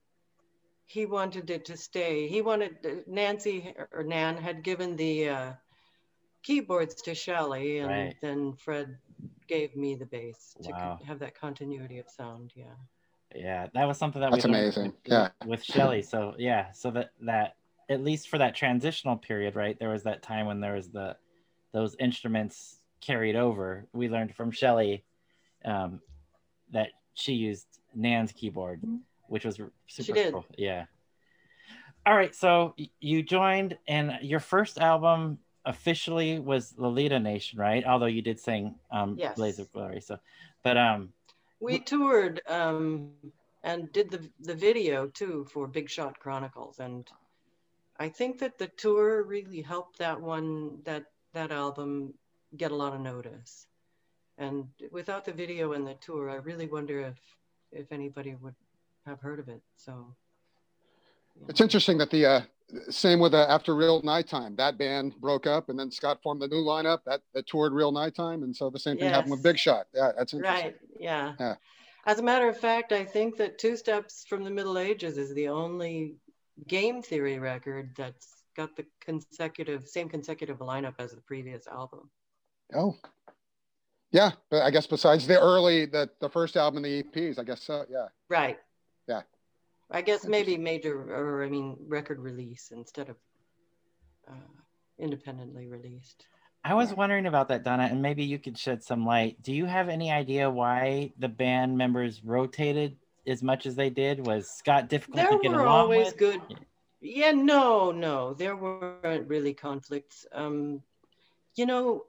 He 0.87 1.05
wanted 1.05 1.49
it 1.49 1.63
to 1.65 1.77
stay. 1.77 2.27
He 2.27 2.41
wanted 2.41 3.05
Nancy 3.07 3.73
or 3.93 4.03
Nan 4.03 4.35
had 4.35 4.61
given 4.61 4.97
the 4.97 5.29
uh, 5.29 5.53
keyboards 6.43 7.01
to 7.03 7.15
Shelley, 7.15 7.77
and 7.77 7.89
Right. 7.89 8.15
then 8.21 8.53
Fred 8.57 8.97
gave 9.47 9.73
me 9.77 9.95
the 9.95 10.05
bass 10.07 10.53
to 10.63 10.71
Wow. 10.73 10.99
have 11.07 11.19
that 11.19 11.33
continuity 11.39 11.99
of 11.99 12.09
sound. 12.09 12.51
Yeah. 12.55 12.75
Yeah, 13.35 13.67
that 13.73 13.85
was 13.87 13.97
something 13.97 14.21
that 14.21 14.31
That's 14.31 14.45
we 14.45 14.49
amazing. 14.51 14.85
with- 14.87 14.95
Yeah. 15.05 15.29
with 15.45 15.63
Shelly. 15.63 16.01
So 16.01 16.35
yeah, 16.37 16.71
so 16.71 16.91
that 16.91 17.11
that 17.21 17.55
at 17.89 18.03
least 18.03 18.29
for 18.29 18.37
that 18.37 18.55
transitional 18.55 19.17
period, 19.17 19.55
right? 19.55 19.77
There 19.79 19.89
was 19.89 20.03
that 20.03 20.21
time 20.21 20.45
when 20.45 20.59
there 20.61 20.73
was 20.73 20.89
the 20.89 21.17
those 21.73 21.95
instruments 21.99 22.79
carried 23.01 23.35
over. 23.35 23.87
We 23.93 24.09
learned 24.09 24.35
from 24.35 24.51
Shelly 24.51 25.03
um, 25.65 26.01
that 26.71 26.89
she 27.13 27.33
used 27.33 27.67
Nan's 27.95 28.31
keyboard, 28.31 28.81
which 29.27 29.45
was 29.45 29.55
super 29.55 29.71
She 29.87 30.11
did. 30.13 30.33
cool. 30.33 30.45
Yeah. 30.57 30.85
All 32.05 32.15
right, 32.15 32.33
so 32.33 32.73
you 32.99 33.21
joined, 33.21 33.77
and 33.87 34.17
your 34.23 34.39
first 34.39 34.79
album 34.79 35.37
officially 35.65 36.39
was 36.39 36.73
Lolita 36.77 37.19
Nation, 37.19 37.59
right? 37.59 37.85
Although 37.85 38.07
you 38.07 38.23
did 38.23 38.39
sing 38.39 38.73
um, 38.91 39.17
Yes. 39.19 39.35
"Blaze 39.35 39.59
of 39.59 39.71
Glory," 39.71 40.01
so, 40.01 40.17
but 40.63 40.77
um, 40.77 41.13
We 41.61 41.79
toured 41.79 42.41
um, 42.47 43.11
and 43.63 43.91
did 43.93 44.09
the 44.09 44.27
the 44.39 44.55
video 44.55 45.07
too 45.07 45.45
for 45.53 45.67
Big 45.67 45.89
Shot 45.89 46.19
Chronicles, 46.19 46.79
and 46.79 47.07
I 47.99 48.09
think 48.09 48.39
that 48.39 48.57
the 48.57 48.67
tour 48.67 49.23
really 49.23 49.61
helped 49.61 49.99
that 49.99 50.19
one 50.19 50.81
that 50.85 51.05
that 51.33 51.51
album 51.51 52.15
get 52.57 52.71
a 52.71 52.75
lot 52.75 52.95
of 52.95 53.01
notice. 53.01 53.67
And 54.39 54.67
without 54.91 55.23
the 55.23 55.33
video 55.33 55.73
and 55.73 55.85
the 55.85 55.93
tour, 56.01 56.31
I 56.31 56.35
really 56.35 56.65
wonder 56.65 56.99
if 56.99 57.19
if 57.71 57.91
anybody 57.91 58.35
would 58.41 58.55
have 59.05 59.21
heard 59.21 59.39
of 59.39 59.47
it. 59.47 59.61
So 59.75 60.15
It's 61.47 61.61
interesting 61.61 61.97
that 61.97 62.09
the 62.09 62.25
uh, 62.25 62.41
same 62.89 63.19
with 63.19 63.33
uh, 63.33 63.45
after 63.49 63.75
Real 63.75 64.01
Nighttime, 64.01 64.55
that 64.57 64.77
band 64.77 65.15
broke 65.19 65.47
up, 65.47 65.69
and 65.69 65.77
then 65.77 65.91
Scott 65.91 66.19
formed 66.23 66.41
the 66.41 66.47
new 66.47 66.63
lineup 66.63 66.99
that, 67.05 67.21
that 67.33 67.47
toured 67.47 67.73
Real 67.73 67.91
Nighttime, 67.91 68.43
and 68.43 68.55
so 68.55 68.69
the 68.69 68.79
same 68.79 68.97
thing 68.97 69.09
happened 69.09 69.31
with 69.31 69.43
Big 69.43 69.57
Shot. 69.57 69.87
Yeah, 69.93 70.11
that's 70.17 70.33
interesting. 70.33 70.65
Right. 70.65 70.75
Yeah. 70.99 71.33
Yeah. 71.39 71.55
As 72.05 72.19
a 72.19 72.23
matter 72.23 72.49
of 72.49 72.57
fact, 72.57 72.91
I 72.91 73.05
think 73.05 73.37
that 73.37 73.59
Two 73.59 73.75
Steps 73.75 74.25
from 74.27 74.43
the 74.43 74.49
Middle 74.49 74.77
Ages 74.77 75.17
is 75.17 75.33
the 75.33 75.49
only 75.49 76.15
game 76.67 77.01
theory 77.01 77.39
record 77.39 77.91
that's 77.95 78.43
got 78.55 78.75
the 78.75 78.85
consecutive 78.99 79.87
same 79.87 80.09
consecutive 80.09 80.59
lineup 80.59 80.95
as 80.99 81.11
the 81.11 81.21
previous 81.21 81.67
album. 81.67 82.09
Oh, 82.73 82.95
yeah, 84.11 84.31
but 84.49 84.63
I 84.63 84.71
guess 84.71 84.87
besides 84.87 85.27
the 85.27 85.39
early, 85.39 85.85
the 85.85 86.09
the 86.19 86.29
first 86.29 86.57
album 86.57 86.83
the 86.83 87.03
EPs, 87.03 87.39
I 87.39 87.43
guess 87.43 87.63
so. 87.63 87.85
Yeah, 87.89 88.07
Right. 88.29 88.57
Yeah. 89.07 89.21
I 89.91 90.01
guess 90.01 90.25
maybe 90.25 90.57
major 90.57 91.13
or 91.13 91.43
I 91.43 91.49
mean 91.49 91.77
record 91.87 92.19
release 92.19 92.71
instead 92.71 93.09
of 93.09 93.17
uh, 94.29 94.33
independently 94.97 95.67
released. 95.67 96.25
I 96.63 96.75
was 96.75 96.93
wondering 96.93 97.25
about 97.25 97.47
that, 97.49 97.63
Donna, 97.63 97.83
and 97.83 98.01
maybe 98.01 98.23
you 98.23 98.37
could 98.37 98.57
shed 98.57 98.83
some 98.83 99.03
light. 99.05 99.41
Do 99.41 99.51
you 99.51 99.65
have 99.65 99.89
any 99.89 100.11
idea 100.11 100.49
why 100.49 101.11
the 101.17 101.27
band 101.27 101.75
members 101.75 102.23
rotated 102.23 102.97
as 103.25 103.41
much 103.41 103.65
as 103.65 103.75
they 103.75 103.89
did? 103.89 104.25
Was 104.25 104.47
Scott 104.47 104.87
difficult 104.87 105.17
There 105.17 105.31
to 105.31 105.39
get 105.41 105.51
were 105.51 105.63
along 105.63 105.79
always 105.79 106.07
with? 106.07 106.17
good. 106.17 106.41
Yeah, 107.01 107.31
no, 107.31 107.91
no, 107.91 108.35
there 108.35 108.55
weren't 108.55 109.27
really 109.27 109.55
conflicts. 109.55 110.27
Um, 110.31 110.83
you 111.55 111.65
know, 111.65 112.05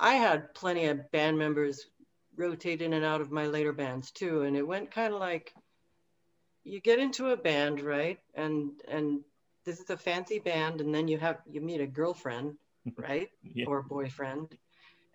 I 0.00 0.14
had 0.14 0.54
plenty 0.54 0.86
of 0.86 1.10
band 1.12 1.38
members 1.38 1.86
rotate 2.34 2.80
in 2.80 2.94
and 2.94 3.04
out 3.04 3.20
of 3.20 3.30
my 3.30 3.46
later 3.46 3.74
bands 3.74 4.10
too, 4.10 4.42
and 4.42 4.56
it 4.56 4.66
went 4.66 4.90
kind 4.90 5.12
of 5.12 5.20
like 5.20 5.52
you 6.64 6.80
get 6.80 6.98
into 6.98 7.30
a 7.30 7.36
band, 7.36 7.80
right? 7.82 8.18
And 8.34 8.72
and 8.88 9.20
this 9.64 9.80
is 9.80 9.90
a 9.90 9.96
fancy 9.96 10.38
band, 10.40 10.80
and 10.80 10.94
then 10.94 11.08
you 11.08 11.18
have 11.18 11.40
you 11.50 11.60
meet 11.60 11.80
a 11.80 11.86
girlfriend, 11.86 12.56
right? 12.98 13.28
Yeah. 13.42 13.66
or 13.66 13.82
boyfriend 13.82 14.56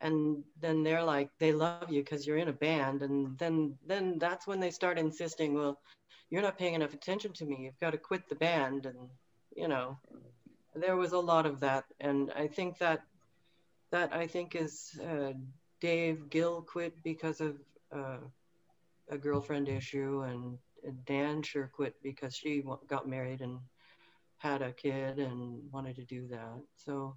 and 0.01 0.43
then 0.61 0.83
they're 0.83 1.03
like 1.03 1.29
they 1.39 1.51
love 1.53 1.89
you 1.91 2.01
because 2.01 2.25
you're 2.27 2.37
in 2.37 2.49
a 2.49 2.53
band 2.53 3.01
and 3.01 3.37
then 3.37 3.75
then 3.87 4.17
that's 4.19 4.47
when 4.47 4.59
they 4.59 4.71
start 4.71 4.97
insisting 4.99 5.53
well 5.53 5.79
you're 6.29 6.41
not 6.41 6.57
paying 6.57 6.61
enough 6.75 6.93
attention 6.93 7.31
to 7.33 7.45
me 7.45 7.57
you've 7.59 7.79
got 7.79 7.91
to 7.91 7.97
quit 7.97 8.27
the 8.29 8.35
band 8.35 8.85
and 8.85 8.97
you 9.55 9.67
know 9.67 9.97
there 10.75 10.95
was 10.95 11.11
a 11.13 11.19
lot 11.19 11.45
of 11.45 11.59
that 11.59 11.83
and 11.99 12.31
i 12.35 12.47
think 12.47 12.77
that 12.79 13.01
that 13.91 14.13
i 14.13 14.27
think 14.27 14.55
is 14.55 14.99
uh, 15.03 15.33
dave 15.81 16.29
gill 16.29 16.61
quit 16.61 16.93
because 17.03 17.41
of 17.41 17.55
uh, 17.93 18.17
a 19.09 19.17
girlfriend 19.17 19.67
issue 19.69 20.21
and 20.21 20.57
dan 21.05 21.41
sure 21.43 21.69
quit 21.73 21.95
because 22.03 22.35
she 22.35 22.63
got 22.87 23.07
married 23.07 23.41
and 23.41 23.59
had 24.37 24.61
a 24.61 24.71
kid 24.73 25.19
and 25.19 25.61
wanted 25.71 25.95
to 25.95 26.05
do 26.05 26.27
that 26.27 26.61
so 26.77 27.15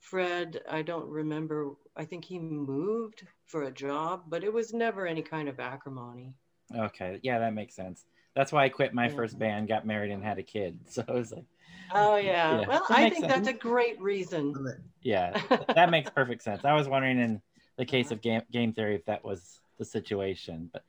Fred, 0.00 0.62
I 0.68 0.82
don't 0.82 1.08
remember. 1.08 1.72
I 1.96 2.04
think 2.06 2.24
he 2.24 2.38
moved 2.38 3.26
for 3.46 3.64
a 3.64 3.70
job, 3.70 4.24
but 4.28 4.44
it 4.44 4.52
was 4.52 4.72
never 4.72 5.06
any 5.06 5.22
kind 5.22 5.48
of 5.48 5.60
acrimony. 5.60 6.34
Okay, 6.74 7.18
yeah, 7.22 7.38
that 7.40 7.54
makes 7.54 7.74
sense. 7.74 8.04
That's 8.34 8.52
why 8.52 8.64
I 8.64 8.68
quit 8.68 8.94
my 8.94 9.08
Yeah. 9.08 9.16
first 9.16 9.38
band, 9.38 9.68
got 9.68 9.86
married, 9.86 10.10
and 10.12 10.22
had 10.22 10.38
a 10.38 10.42
kid. 10.42 10.78
So 10.88 11.04
I 11.08 11.12
was 11.12 11.32
like, 11.32 11.44
Oh 11.92 12.16
yeah. 12.16 12.60
Yeah, 12.60 12.66
Well, 12.66 12.84
that 12.88 12.96
I 12.96 13.10
think 13.10 13.26
sense. 13.26 13.32
that's 13.34 13.48
a 13.48 13.52
great 13.52 14.00
reason. 14.00 14.54
yeah, 15.02 15.34
that 15.74 15.90
makes 15.90 16.10
perfect 16.10 16.42
sense. 16.42 16.64
I 16.64 16.74
was 16.74 16.88
wondering 16.88 17.18
in 17.18 17.40
the 17.76 17.84
case 17.84 18.10
of 18.10 18.20
game, 18.20 18.42
game 18.52 18.72
theory 18.72 18.94
if 18.94 19.04
that 19.06 19.24
was 19.24 19.60
the 19.78 19.84
situation, 19.84 20.70
but 20.72 20.84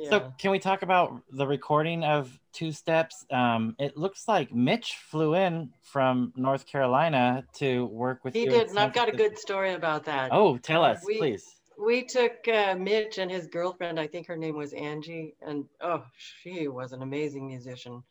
yeah. 0.00 0.10
So 0.10 0.32
can 0.38 0.50
we 0.50 0.58
talk 0.58 0.82
about 0.82 1.22
the 1.30 1.46
recording 1.46 2.04
of 2.04 2.38
Two 2.52 2.72
Steps? 2.72 3.24
Um, 3.30 3.76
it 3.78 3.96
looks 3.96 4.26
like 4.26 4.52
Mitch 4.52 4.96
flew 4.96 5.34
in 5.34 5.70
from 5.82 6.32
North 6.36 6.66
Carolina 6.66 7.44
to 7.54 7.86
work 7.86 8.24
with 8.24 8.34
he 8.34 8.44
you. 8.44 8.50
did, 8.50 8.62
in 8.64 8.70
and 8.70 8.78
I've 8.78 8.92
got 8.92 9.08
a 9.08 9.16
good 9.16 9.38
story 9.38 9.74
about 9.74 10.04
that. 10.04 10.30
Oh, 10.32 10.56
tell 10.58 10.84
us, 10.84 11.02
We- 11.06 11.18
please. 11.18 11.44
We 11.82 12.02
took 12.04 12.46
uh, 12.46 12.74
Mitch 12.78 13.16
and 13.16 13.30
his 13.30 13.46
girlfriend, 13.46 13.98
I 13.98 14.06
think 14.06 14.26
her 14.26 14.36
name 14.36 14.54
was 14.54 14.74
Angie, 14.74 15.34
and 15.40 15.64
oh, 15.80 16.04
she 16.18 16.68
was 16.68 16.92
an 16.92 17.00
amazing 17.00 17.46
musician. 17.46 18.02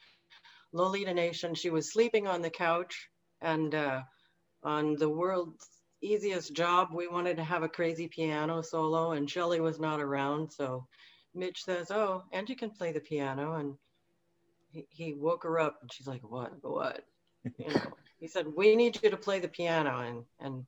Lolita 0.74 1.13
Nation, 1.13 1.53
she 1.53 1.69
was 1.69 1.93
sleeping 1.93 2.25
on 2.25 2.41
the 2.41 2.50
couch, 2.50 3.10
and 3.41 3.75
uh, 3.75 4.01
on 4.63 4.96
the 4.96 5.08
world's 5.08 5.67
easiest 6.01 6.55
job, 6.55 6.89
we 6.91 7.08
wanted 7.08 7.38
to 7.38 7.43
have 7.43 7.62
a 7.62 7.69
crazy 7.69 8.08
piano 8.08 8.63
solo, 8.63 9.12
and 9.12 9.29
Shelly 9.29 9.60
was 9.60 9.79
not 9.79 10.00
around, 10.00 10.51
so 10.51 10.88
Mitch 11.39 11.63
says, 11.63 11.89
"Oh, 11.89 12.24
Angie 12.34 12.55
can 12.55 12.69
play 12.69 12.91
the 12.91 13.00
piano," 13.00 13.55
and 13.55 13.75
he, 14.72 14.86
he 14.89 15.13
woke 15.13 15.43
her 15.43 15.60
up, 15.60 15.79
and 15.81 15.91
she's 15.91 16.08
like, 16.08 16.22
"What? 16.22 16.51
What?" 16.62 17.05
You 17.58 17.74
know. 17.74 17.93
He 18.19 18.27
said, 18.27 18.53
"We 18.53 18.75
need 18.75 19.01
you 19.01 19.10
to 19.10 19.17
play 19.17 19.39
the 19.39 19.48
piano," 19.48 20.00
and 20.00 20.25
and 20.39 20.65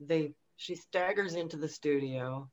they 0.00 0.32
she 0.56 0.74
staggers 0.74 1.34
into 1.34 1.58
the 1.58 1.68
studio. 1.68 2.50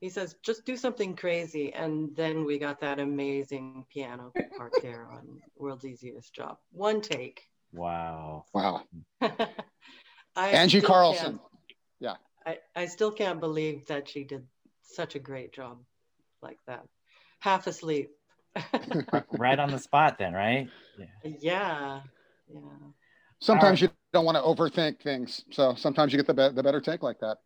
He 0.00 0.10
says, 0.10 0.36
"Just 0.42 0.66
do 0.66 0.76
something 0.76 1.16
crazy," 1.16 1.72
and 1.72 2.14
then 2.14 2.44
we 2.44 2.58
got 2.58 2.80
that 2.80 3.00
amazing 3.00 3.86
piano 3.90 4.32
part 4.58 4.72
there 4.82 5.08
on 5.10 5.40
World's 5.56 5.86
Easiest 5.86 6.34
Job. 6.34 6.58
One 6.72 7.00
take. 7.00 7.48
Wow. 7.72 8.44
wow. 8.52 8.82
I 9.22 10.50
Angie 10.50 10.82
Carlson. 10.82 11.38
can't- 11.38 11.40
I, 12.44 12.58
I 12.74 12.86
still 12.86 13.12
can't 13.12 13.40
believe 13.40 13.86
that 13.86 14.08
she 14.08 14.24
did 14.24 14.44
such 14.82 15.14
a 15.14 15.20
great 15.20 15.52
job 15.52 15.78
like 16.42 16.58
that. 16.66 16.84
Half 17.40 17.66
asleep. 17.66 18.10
Right 19.32 19.58
on 19.58 19.70
the 19.70 19.78
spot, 19.78 20.18
then, 20.18 20.34
right? 20.34 20.68
Yeah. 20.98 21.32
yeah. 21.40 22.00
Yeah. 22.52 22.60
Sometimes 23.40 23.80
you 23.80 23.88
don't 24.12 24.24
want 24.24 24.36
to 24.36 24.42
overthink 24.42 25.00
things, 25.00 25.44
so 25.50 25.74
sometimes 25.74 26.12
you 26.12 26.18
get 26.18 26.26
the 26.26 26.34
be- 26.34 26.54
the 26.54 26.62
better 26.62 26.80
take 26.80 27.02
like 27.02 27.18
that, 27.20 27.38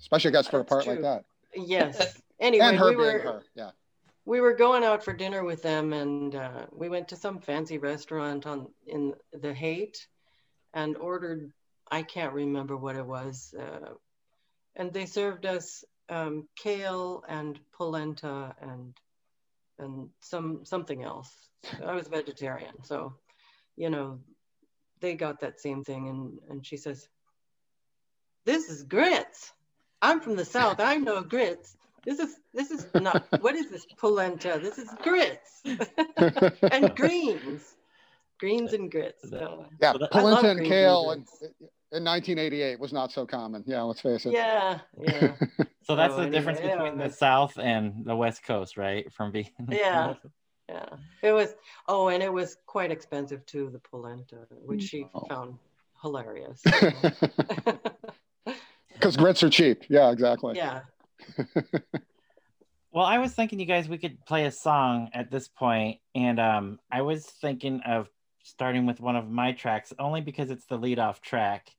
especially 0.00 0.30
I 0.30 0.32
guess 0.32 0.48
for 0.48 0.56
a 0.56 0.60
That's 0.60 0.70
part 0.70 0.86
like 0.86 1.02
that. 1.02 1.24
Yes. 1.54 2.20
Anyway, 2.40 2.66
and 2.66 2.76
her 2.76 2.88
we 2.88 2.96
being 2.96 3.06
were 3.06 3.18
her, 3.20 3.42
yeah. 3.54 3.70
we 4.26 4.40
were 4.40 4.54
going 4.54 4.82
out 4.82 5.04
for 5.04 5.12
dinner 5.12 5.44
with 5.44 5.62
them 5.62 5.92
and 5.92 6.34
uh, 6.34 6.66
we 6.72 6.88
went 6.88 7.06
to 7.08 7.16
some 7.16 7.38
fancy 7.38 7.78
restaurant 7.78 8.44
on 8.44 8.66
in 8.88 9.14
the 9.32 9.54
Haight 9.54 10.08
and 10.74 10.96
ordered 10.96 11.52
I 11.92 12.02
can't 12.02 12.32
remember 12.32 12.76
what 12.76 12.96
it 12.96 13.06
was 13.06 13.54
uh, 13.56 13.92
and 14.74 14.92
they 14.92 15.06
served 15.06 15.46
us 15.46 15.84
um, 16.08 16.48
kale 16.56 17.24
and 17.28 17.58
polenta 17.72 18.54
and 18.60 18.94
and 19.78 20.08
some 20.20 20.64
something 20.64 21.02
else. 21.02 21.30
I 21.84 21.94
was 21.94 22.08
vegetarian, 22.08 22.82
so 22.82 23.14
you 23.76 23.90
know 23.90 24.20
they 25.00 25.14
got 25.14 25.40
that 25.40 25.60
same 25.60 25.82
thing 25.84 26.08
and 26.08 26.38
and 26.50 26.66
she 26.66 26.76
says 26.76 27.08
this 28.44 28.68
is 28.68 28.82
grits. 28.82 29.52
I'm 30.02 30.20
from 30.20 30.36
the 30.36 30.44
south. 30.44 30.80
I 30.80 30.96
know 30.96 31.22
grits. 31.22 31.76
This 32.04 32.18
is 32.18 32.36
this 32.52 32.70
is 32.70 32.86
not 32.94 33.26
what 33.40 33.54
is 33.54 33.70
this 33.70 33.86
polenta? 33.96 34.58
This 34.62 34.78
is 34.78 34.88
grits 35.02 35.62
and 36.70 36.94
greens, 36.94 37.74
greens 38.38 38.74
and 38.74 38.90
grits. 38.90 39.28
So, 39.30 39.66
yeah, 39.80 39.92
So 39.92 39.98
that- 39.98 40.14
I 40.14 40.20
love 40.22 40.40
polenta 40.40 40.50
and 40.60 40.66
kale 40.66 41.10
and, 41.12 41.24
beans. 41.24 41.52
In 41.94 42.04
1988 42.04 42.78
was 42.80 42.92
not 42.92 43.12
so 43.12 43.24
common. 43.26 43.62
Yeah, 43.66 43.82
let's 43.82 44.00
face 44.00 44.26
it. 44.26 44.32
yeah, 44.32 44.80
yeah, 45.00 45.34
So 45.82 45.94
that's 45.96 46.14
So 46.14 46.16
the 46.20 46.22
anyway, 46.22 46.30
difference 46.30 46.60
yeah, 46.62 46.76
between 46.76 46.98
the 46.98 47.10
South 47.10 47.58
and 47.58 48.04
the 48.04 48.16
West 48.16 48.42
Coast, 48.44 48.76
right? 48.76 49.10
From 49.12 49.30
being 49.32 49.48
Yeah. 49.70 50.14
yeah. 50.68 50.86
It 51.22 51.32
was. 51.32 51.54
Oh, 51.88 52.08
and 52.08 52.22
it 52.22 52.32
was 52.32 52.56
quite 52.66 52.90
expensive 52.90 53.44
too. 53.46 53.70
The 53.70 53.78
polenta, 53.80 54.46
which 54.50 54.82
she 54.82 55.06
Oh. 55.14 55.20
found 55.28 55.58
hilarious. 56.02 56.62
Because 58.94 59.16
grits 59.16 59.42
are 59.42 59.50
cheap. 59.50 59.82
Yeah, 59.90 60.10
exactly. 60.12 60.56
yeah. 60.56 60.80
Well, 62.92 63.04
I 63.04 63.18
was 63.18 63.34
thinking, 63.34 63.58
you 63.58 63.66
guys, 63.66 63.88
we 63.88 63.98
could 63.98 64.24
play 64.24 64.44
a 64.46 64.52
song 64.52 65.10
at 65.12 65.30
this 65.32 65.48
point, 65.48 65.98
and 66.14 66.38
um, 66.38 66.78
I 66.92 67.02
was 67.02 67.26
thinking 67.26 67.80
of 67.84 68.08
starting 68.44 68.86
with 68.86 69.00
one 69.00 69.16
of 69.16 69.28
my 69.28 69.50
tracks, 69.50 69.92
only 69.98 70.20
because 70.20 70.48
it's 70.50 70.66
the 70.66 70.76
lead-off 70.78 71.20
track. 71.20 71.70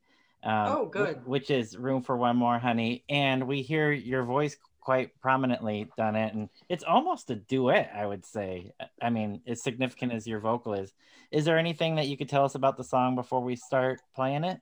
Um, 0.45 0.77
Oh, 0.77 0.85
good. 0.85 1.25
Which 1.25 1.49
is 1.49 1.75
"Room 1.75 2.03
for 2.03 2.15
One 2.15 2.37
More, 2.37 2.59
Honey," 2.59 3.03
and 3.09 3.47
we 3.47 3.61
hear 3.63 3.91
your 3.91 4.23
voice 4.23 4.57
quite 4.79 5.19
prominently 5.19 5.89
Donette, 5.97 6.33
and 6.33 6.47
it's 6.69 6.83
almost 6.83 7.31
a 7.31 7.35
duet, 7.35 7.91
I 7.95 8.05
would 8.05 8.23
say. 8.23 8.71
I 9.01 9.09
mean, 9.09 9.41
as 9.47 9.63
significant 9.63 10.13
as 10.13 10.27
your 10.27 10.39
vocal 10.39 10.75
is. 10.75 10.93
Is 11.31 11.43
there 11.43 11.57
anything 11.57 11.95
that 11.95 12.07
you 12.07 12.15
could 12.15 12.29
tell 12.29 12.45
us 12.45 12.53
about 12.53 12.77
the 12.77 12.83
song 12.83 13.15
before 13.15 13.41
we 13.41 13.55
start 13.55 13.99
playing 14.15 14.43
it? 14.43 14.61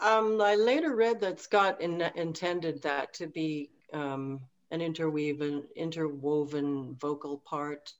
Um, 0.00 0.40
I 0.40 0.54
later 0.54 0.96
read 0.96 1.20
that 1.20 1.40
Scott 1.40 1.80
in, 1.82 2.00
intended 2.16 2.80
that 2.82 3.12
to 3.14 3.26
be 3.26 3.70
um, 3.92 4.40
an 4.70 4.80
interweaven, 4.80 5.64
interwoven 5.76 6.96
vocal 6.98 7.38
part. 7.38 7.92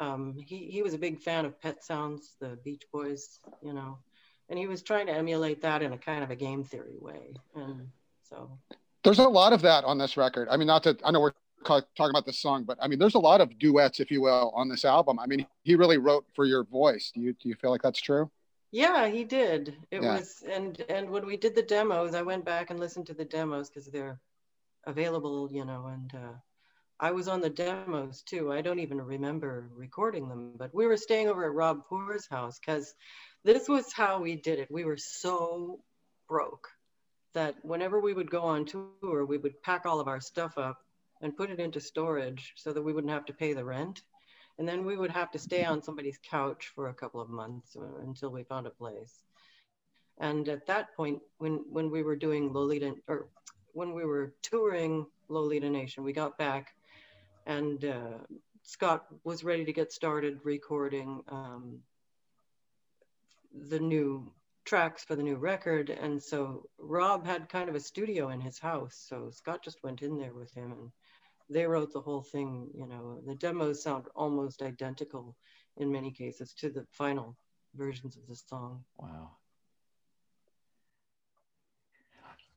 Um, 0.00 0.36
he, 0.36 0.66
he 0.66 0.82
was 0.82 0.92
a 0.92 0.98
big 0.98 1.20
fan 1.20 1.44
of 1.44 1.60
Pet 1.60 1.84
Sounds, 1.84 2.34
the 2.40 2.58
Beach 2.64 2.82
Boys, 2.92 3.38
you 3.62 3.72
know, 3.72 3.98
and 4.48 4.58
he 4.58 4.66
was 4.66 4.82
trying 4.82 5.06
to 5.06 5.12
emulate 5.12 5.60
that 5.62 5.82
in 5.82 5.92
a 5.92 5.98
kind 5.98 6.22
of 6.22 6.30
a 6.30 6.36
game 6.36 6.64
theory 6.64 6.96
way. 7.00 7.34
And 7.54 7.88
so 8.22 8.58
There's 9.02 9.18
a 9.18 9.28
lot 9.28 9.52
of 9.52 9.62
that 9.62 9.84
on 9.84 9.98
this 9.98 10.16
record. 10.16 10.48
I 10.50 10.56
mean, 10.56 10.66
not 10.66 10.82
that 10.84 11.00
I 11.04 11.10
know 11.10 11.20
we're 11.20 11.32
talking 11.64 12.10
about 12.10 12.26
this 12.26 12.38
song, 12.38 12.64
but 12.64 12.76
I 12.80 12.88
mean, 12.88 12.98
there's 12.98 13.14
a 13.14 13.18
lot 13.20 13.40
of 13.40 13.58
duets, 13.58 14.00
if 14.00 14.10
you 14.10 14.20
will, 14.20 14.52
on 14.54 14.68
this 14.68 14.84
album. 14.84 15.18
I 15.18 15.26
mean, 15.26 15.46
he 15.62 15.74
really 15.76 15.98
wrote 15.98 16.26
for 16.34 16.44
your 16.44 16.64
voice. 16.64 17.10
Do 17.14 17.20
you 17.20 17.32
do 17.34 17.48
you 17.48 17.54
feel 17.54 17.70
like 17.70 17.82
that's 17.82 18.00
true? 18.00 18.30
Yeah, 18.70 19.06
he 19.06 19.24
did. 19.24 19.76
It 19.90 20.02
Yeah. 20.02 20.16
was, 20.16 20.42
and 20.50 20.80
and 20.88 21.08
when 21.08 21.24
we 21.26 21.36
did 21.36 21.54
the 21.54 21.62
demos, 21.62 22.14
I 22.14 22.22
went 22.22 22.44
back 22.44 22.70
and 22.70 22.80
listened 22.80 23.06
to 23.06 23.14
the 23.14 23.24
demos 23.24 23.68
because 23.70 23.86
they're 23.86 24.20
available, 24.84 25.48
you 25.50 25.64
know, 25.64 25.86
and 25.86 26.12
uh, 26.14 26.34
I 27.04 27.10
was 27.10 27.28
on 27.28 27.42
the 27.42 27.50
demos 27.50 28.22
too. 28.22 28.50
I 28.50 28.62
don't 28.62 28.78
even 28.78 28.98
remember 28.98 29.68
recording 29.76 30.26
them, 30.26 30.54
but 30.56 30.74
we 30.74 30.86
were 30.86 30.96
staying 30.96 31.28
over 31.28 31.44
at 31.44 31.52
Rob 31.52 31.84
Poor's 31.84 32.26
house 32.26 32.58
because 32.58 32.94
this 33.44 33.68
was 33.68 33.92
how 33.92 34.22
we 34.22 34.36
did 34.36 34.58
it. 34.58 34.70
We 34.70 34.86
were 34.86 34.96
so 34.96 35.80
broke 36.26 36.66
that 37.34 37.56
whenever 37.62 38.00
we 38.00 38.14
would 38.14 38.30
go 38.30 38.40
on 38.44 38.64
tour, 38.64 39.26
we 39.26 39.36
would 39.36 39.62
pack 39.62 39.84
all 39.84 40.00
of 40.00 40.08
our 40.08 40.18
stuff 40.18 40.56
up 40.56 40.78
and 41.20 41.36
put 41.36 41.50
it 41.50 41.60
into 41.60 41.78
storage 41.78 42.54
so 42.56 42.72
that 42.72 42.80
we 42.80 42.94
wouldn't 42.94 43.12
have 43.12 43.26
to 43.26 43.34
pay 43.34 43.52
the 43.52 43.66
rent. 43.66 44.00
And 44.58 44.66
then 44.66 44.86
we 44.86 44.96
would 44.96 45.10
have 45.10 45.30
to 45.32 45.38
stay 45.38 45.62
on 45.62 45.82
somebody's 45.82 46.18
couch 46.30 46.72
for 46.74 46.88
a 46.88 46.94
couple 46.94 47.20
of 47.20 47.28
months 47.28 47.76
uh, 47.76 48.00
until 48.00 48.30
we 48.30 48.44
found 48.44 48.66
a 48.66 48.70
place. 48.70 49.12
And 50.16 50.48
at 50.48 50.66
that 50.68 50.96
point, 50.96 51.20
when 51.36 51.66
when 51.70 51.90
we 51.90 52.02
were 52.02 52.16
doing 52.16 52.50
Lolita, 52.50 52.94
or 53.08 53.28
when 53.74 53.92
we 53.92 54.06
were 54.06 54.32
touring 54.40 55.04
Lolita 55.28 55.68
Nation, 55.68 56.02
we 56.02 56.14
got 56.14 56.38
back, 56.38 56.73
and 57.46 57.84
uh, 57.84 58.18
Scott 58.62 59.06
was 59.24 59.44
ready 59.44 59.64
to 59.64 59.72
get 59.72 59.92
started 59.92 60.40
recording 60.44 61.22
um, 61.28 61.78
the 63.68 63.78
new 63.78 64.32
tracks 64.64 65.04
for 65.04 65.14
the 65.16 65.22
new 65.22 65.36
record. 65.36 65.90
And 65.90 66.22
so 66.22 66.68
Rob 66.78 67.26
had 67.26 67.48
kind 67.48 67.68
of 67.68 67.74
a 67.74 67.80
studio 67.80 68.30
in 68.30 68.40
his 68.40 68.58
house. 68.58 69.04
So 69.08 69.30
Scott 69.30 69.62
just 69.62 69.82
went 69.82 70.02
in 70.02 70.18
there 70.18 70.32
with 70.32 70.52
him 70.52 70.72
and 70.72 70.90
they 71.50 71.66
wrote 71.66 71.92
the 71.92 72.00
whole 72.00 72.22
thing. 72.22 72.70
You 72.74 72.86
know, 72.86 73.20
the 73.26 73.34
demos 73.34 73.82
sound 73.82 74.06
almost 74.16 74.62
identical 74.62 75.36
in 75.76 75.92
many 75.92 76.10
cases 76.10 76.54
to 76.54 76.70
the 76.70 76.86
final 76.90 77.36
versions 77.74 78.16
of 78.16 78.26
the 78.26 78.36
song. 78.36 78.84
Wow. 78.98 79.30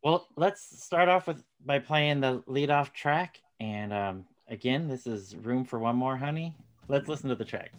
Well, 0.04 0.28
let's 0.38 0.84
start 0.84 1.10
off 1.10 1.28
with 1.28 1.44
by 1.66 1.80
playing 1.80 2.22
the 2.22 2.44
lead 2.48 2.70
off 2.70 2.94
track. 2.94 3.42
And 3.60 3.92
um, 3.92 4.26
again, 4.50 4.88
this 4.88 5.08
is 5.08 5.36
Room 5.36 5.64
for 5.66 5.80
One 5.80 5.96
More 5.96 6.18
Honey. 6.18 6.54
Let's 6.88 7.08
listen 7.08 7.30
to 7.30 7.36
the 7.36 7.46
track. 7.46 7.72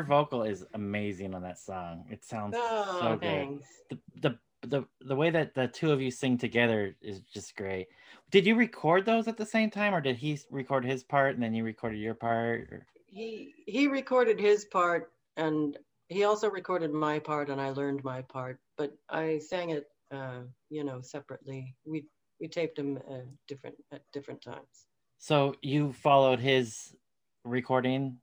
Your 0.00 0.06
vocal 0.06 0.44
is 0.44 0.64
amazing 0.72 1.34
on 1.34 1.42
that 1.42 1.58
song. 1.58 2.06
It 2.10 2.24
sounds 2.24 2.56
Oh, 2.56 2.98
so 3.02 3.16
good. 3.16 3.58
The, 3.90 3.98
the 4.22 4.38
the 4.62 4.84
the 5.02 5.14
way 5.14 5.28
that 5.28 5.54
the 5.54 5.68
two 5.68 5.92
of 5.92 6.00
you 6.00 6.10
sing 6.10 6.38
together 6.38 6.96
is 7.02 7.20
just 7.20 7.54
great. 7.54 7.88
Did 8.30 8.46
you 8.46 8.54
record 8.54 9.04
those 9.04 9.28
at 9.28 9.36
the 9.36 9.44
same 9.44 9.68
time, 9.68 9.94
or 9.94 10.00
did 10.00 10.16
he 10.16 10.38
record 10.50 10.86
his 10.86 11.04
part 11.04 11.34
and 11.34 11.42
then 11.42 11.52
you 11.52 11.64
recorded 11.64 11.98
your 11.98 12.14
part? 12.14 12.60
Or... 12.72 12.86
he 13.06 13.52
he 13.66 13.88
recorded 13.88 14.40
his 14.40 14.64
part 14.64 15.12
and 15.36 15.76
he 16.08 16.24
also 16.24 16.48
recorded 16.48 16.92
my 16.94 17.18
part 17.18 17.50
and 17.50 17.60
I 17.60 17.68
learned 17.68 18.02
my 18.02 18.22
part, 18.22 18.58
but 18.78 18.96
I 19.10 19.38
sang 19.38 19.68
it, 19.68 19.84
uh, 20.10 20.44
you 20.70 20.82
know, 20.82 21.02
separately. 21.02 21.76
We 21.84 22.06
we 22.40 22.48
taped 22.48 22.76
them 22.76 22.98
uh, 23.06 23.26
different 23.48 23.76
at 23.92 24.00
different 24.14 24.40
times. 24.40 24.86
So 25.18 25.56
you 25.60 25.92
followed 25.92 26.40
his 26.40 26.96
recording 27.44 28.16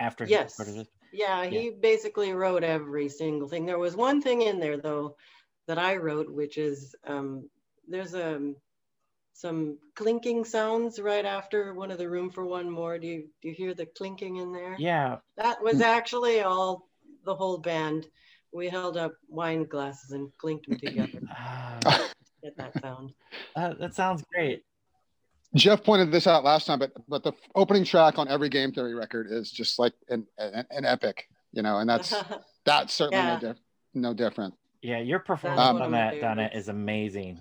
after 0.00 0.24
he 0.24 0.32
Yes. 0.32 0.60
Yeah, 1.12 1.44
he 1.44 1.70
basically 1.70 2.32
wrote 2.32 2.64
every 2.64 3.08
single 3.08 3.48
thing. 3.48 3.66
There 3.66 3.78
was 3.78 3.94
one 3.94 4.20
thing 4.20 4.42
in 4.42 4.58
there 4.58 4.78
though 4.78 5.16
that 5.68 5.78
I 5.78 5.96
wrote, 5.96 6.28
which 6.28 6.58
is 6.58 6.94
um, 7.06 7.48
there's 7.88 8.14
a 8.14 8.52
some 9.32 9.78
clinking 9.96 10.44
sounds 10.44 11.00
right 11.00 11.24
after 11.24 11.74
one 11.74 11.90
of 11.90 11.98
the 11.98 12.08
room 12.08 12.30
for 12.30 12.44
one 12.44 12.70
more. 12.70 12.98
Do 12.98 13.06
you 13.06 13.28
do 13.42 13.48
you 13.48 13.54
hear 13.54 13.74
the 13.74 13.86
clinking 13.86 14.36
in 14.36 14.52
there? 14.52 14.76
Yeah. 14.78 15.16
That 15.36 15.62
was 15.62 15.80
actually 15.80 16.40
all 16.40 16.88
the 17.24 17.34
whole 17.34 17.58
band. 17.58 18.06
We 18.52 18.68
held 18.68 18.96
up 18.96 19.14
wine 19.28 19.64
glasses 19.64 20.12
and 20.12 20.30
clinked 20.38 20.66
them 20.66 20.78
together 20.78 21.20
to 21.20 21.26
Ah, 21.30 22.08
get 22.42 22.56
that 22.56 22.78
sound. 22.80 23.12
uh, 23.56 23.74
that 23.80 23.94
sounds 23.94 24.24
great. 24.32 24.62
Jeff 25.56 25.84
pointed 25.84 26.10
this 26.10 26.26
out 26.26 26.44
last 26.44 26.66
time, 26.66 26.78
but 26.78 26.92
but 27.08 27.22
the 27.22 27.32
opening 27.54 27.84
track 27.84 28.18
on 28.18 28.28
every 28.28 28.48
Game 28.48 28.72
Theory 28.72 28.94
record 28.94 29.28
is 29.30 29.50
just 29.50 29.78
like 29.78 29.92
an 30.08 30.26
an, 30.38 30.66
an 30.70 30.84
epic, 30.84 31.28
you 31.52 31.62
know, 31.62 31.78
and 31.78 31.88
that's 31.88 32.14
that's 32.64 32.92
certainly 32.92 33.24
Yeah. 33.24 33.34
no, 33.34 33.40
diff- 33.48 33.60
no 33.94 34.14
different. 34.14 34.54
Yeah, 34.82 34.98
your 34.98 35.18
performance 35.20 35.60
one 35.72 35.82
on 35.82 35.92
that, 35.92 36.20
Donna, 36.20 36.50
is 36.52 36.68
amazing. 36.68 37.40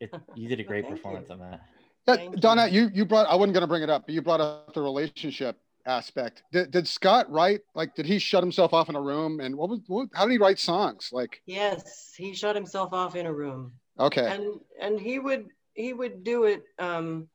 It, 0.00 0.14
you 0.34 0.48
did 0.48 0.60
a 0.60 0.64
great 0.70 0.84
Thank 0.84 0.96
performance 0.96 1.28
you. 1.28 1.34
on 1.34 1.40
that. 1.40 1.60
Yeah, 2.08 2.14
Thank 2.16 2.40
Donna, 2.40 2.66
you 2.68 2.90
you 2.94 3.04
brought 3.04 3.26
I 3.28 3.34
wasn't 3.34 3.54
going 3.54 3.62
to 3.62 3.66
bring 3.68 3.82
it 3.82 3.90
up, 3.90 4.06
but 4.06 4.14
you 4.14 4.22
brought 4.22 4.40
up 4.40 4.72
the 4.72 4.80
relationship 4.80 5.58
aspect. 5.86 6.42
Did, 6.52 6.70
did 6.70 6.86
Scott 6.88 7.30
write 7.30 7.60
like 7.74 7.94
did 7.94 8.06
he 8.06 8.18
shut 8.18 8.42
himself 8.42 8.72
off 8.72 8.88
in 8.88 8.96
a 8.96 9.00
room 9.00 9.40
and 9.40 9.56
what 9.56 9.68
was 9.68 9.80
what, 9.88 10.08
how 10.14 10.24
did 10.24 10.32
he 10.32 10.38
write 10.38 10.58
songs? 10.58 11.10
Like 11.12 11.42
yes, 11.46 12.14
he 12.16 12.34
shut 12.34 12.54
himself 12.56 12.92
off 12.92 13.16
in 13.16 13.26
a 13.26 13.32
room. 13.32 13.72
okay, 13.98 14.26
and 14.32 14.60
and 14.80 15.00
he 15.00 15.18
would 15.18 15.48
he 15.74 15.92
would 15.92 16.24
do 16.24 16.44
it 16.44 16.62
um 16.78 17.28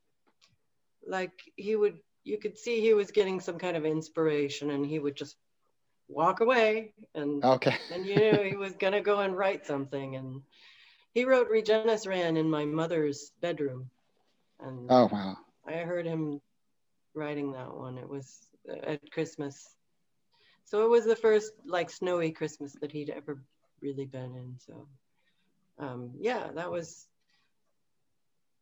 like 1.08 1.52
he 1.56 1.76
would 1.76 1.98
you 2.24 2.38
could 2.38 2.58
see 2.58 2.82
he 2.82 2.94
was 2.94 3.12
getting 3.12 3.39
some 3.39 3.58
kind 3.58 3.78
of 3.78 3.86
inspiration 3.86 4.72
and 4.72 4.86
he 4.86 5.00
would 5.00 5.15
just 5.15 5.38
walk 6.08 6.39
away 6.41 6.94
and 7.13 7.44
okay, 7.44 7.76
and 7.94 8.06
you 8.06 8.15
knew 8.15 8.44
he 8.44 8.56
was 8.56 8.74
gonna 8.74 9.02
go 9.02 9.20
and 9.20 9.38
write 9.38 9.65
something. 9.65 10.15
And 10.15 10.41
he 11.13 11.26
wrote 11.26 11.50
Regenisraum 11.50 12.38
in 12.38 12.50
my 12.50 12.65
mother's 12.65 13.32
bedroom. 13.41 13.89
And 14.60 14.88
oh 14.89 15.10
wow, 15.12 15.38
I 15.68 15.74
heard 15.74 16.06
him 16.06 16.41
writing 17.13 17.52
that 17.54 17.74
one. 17.74 17.98
It 17.98 18.10
was 18.10 18.48
at 18.84 19.12
Christmas. 19.12 19.76
So 20.65 20.84
it 20.84 20.89
was 20.89 21.06
the 21.06 21.15
first 21.15 21.54
like 21.65 21.89
snowy 21.89 22.32
Christmas 22.32 22.76
that 22.82 22.91
he'd 22.91 23.12
ever 23.12 23.39
really 23.82 24.06
been 24.06 24.36
in. 24.36 24.56
So 24.65 24.88
um, 25.80 26.12
yeah, 26.20 26.50
that 26.56 26.72
was. 26.72 27.08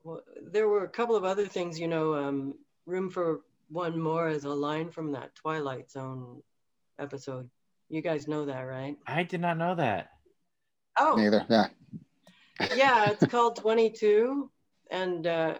Well, 0.03 0.21
there 0.51 0.67
were 0.67 0.83
a 0.83 0.89
couple 0.89 1.15
of 1.15 1.23
other 1.23 1.45
things, 1.45 1.79
you 1.79 1.87
know. 1.87 2.15
Um, 2.15 2.55
Room 2.85 3.09
for 3.09 3.41
one 3.69 3.99
more 3.99 4.27
is 4.27 4.43
a 4.43 4.49
line 4.49 4.91
from 4.91 5.13
that 5.13 5.33
Twilight 5.35 5.89
Zone 5.89 6.41
episode. 6.99 7.49
You 7.89 8.01
guys 8.01 8.27
know 8.27 8.45
that, 8.45 8.61
right? 8.61 8.97
I 9.07 9.23
did 9.23 9.39
not 9.39 9.57
know 9.57 9.75
that. 9.75 10.09
Oh, 10.99 11.15
neither. 11.15 11.45
Yeah, 11.49 11.67
yeah, 12.75 13.09
it's 13.09 13.25
called 13.27 13.55
22. 13.55 14.49
And 14.91 15.25
uh, 15.25 15.55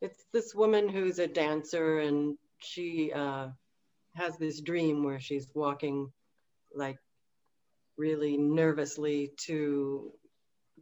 it's 0.00 0.24
this 0.32 0.54
woman 0.54 0.88
who's 0.88 1.18
a 1.18 1.26
dancer, 1.26 2.00
and 2.00 2.36
she 2.58 3.12
uh, 3.12 3.48
has 4.14 4.36
this 4.36 4.60
dream 4.60 5.04
where 5.04 5.20
she's 5.20 5.48
walking 5.54 6.10
like 6.74 6.98
really 7.96 8.36
nervously 8.36 9.32
to 9.36 10.12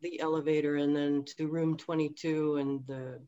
the 0.00 0.20
elevator 0.20 0.76
and 0.76 0.94
then 0.94 1.24
to 1.37 1.46
room 1.48 1.76
22. 1.76 2.56
And 2.56 2.87
the 2.87 3.20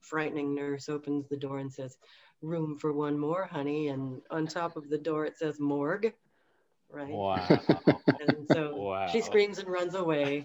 frightening 0.00 0.54
nurse 0.54 0.88
opens 0.88 1.28
the 1.28 1.36
door 1.36 1.58
and 1.58 1.72
says, 1.72 1.96
Room 2.42 2.78
for 2.78 2.92
one 2.92 3.18
more, 3.18 3.46
honey. 3.46 3.88
And 3.88 4.20
on 4.30 4.46
top 4.46 4.76
of 4.76 4.88
the 4.88 4.98
door, 4.98 5.24
it 5.24 5.36
says 5.36 5.58
morgue, 5.58 6.12
right? 6.90 7.08
Wow. 7.08 7.48
And 8.20 8.48
so 8.48 8.74
Wow. 8.76 9.06
she 9.12 9.20
screams 9.20 9.58
and 9.58 9.68
runs 9.68 9.94
away. 9.94 10.44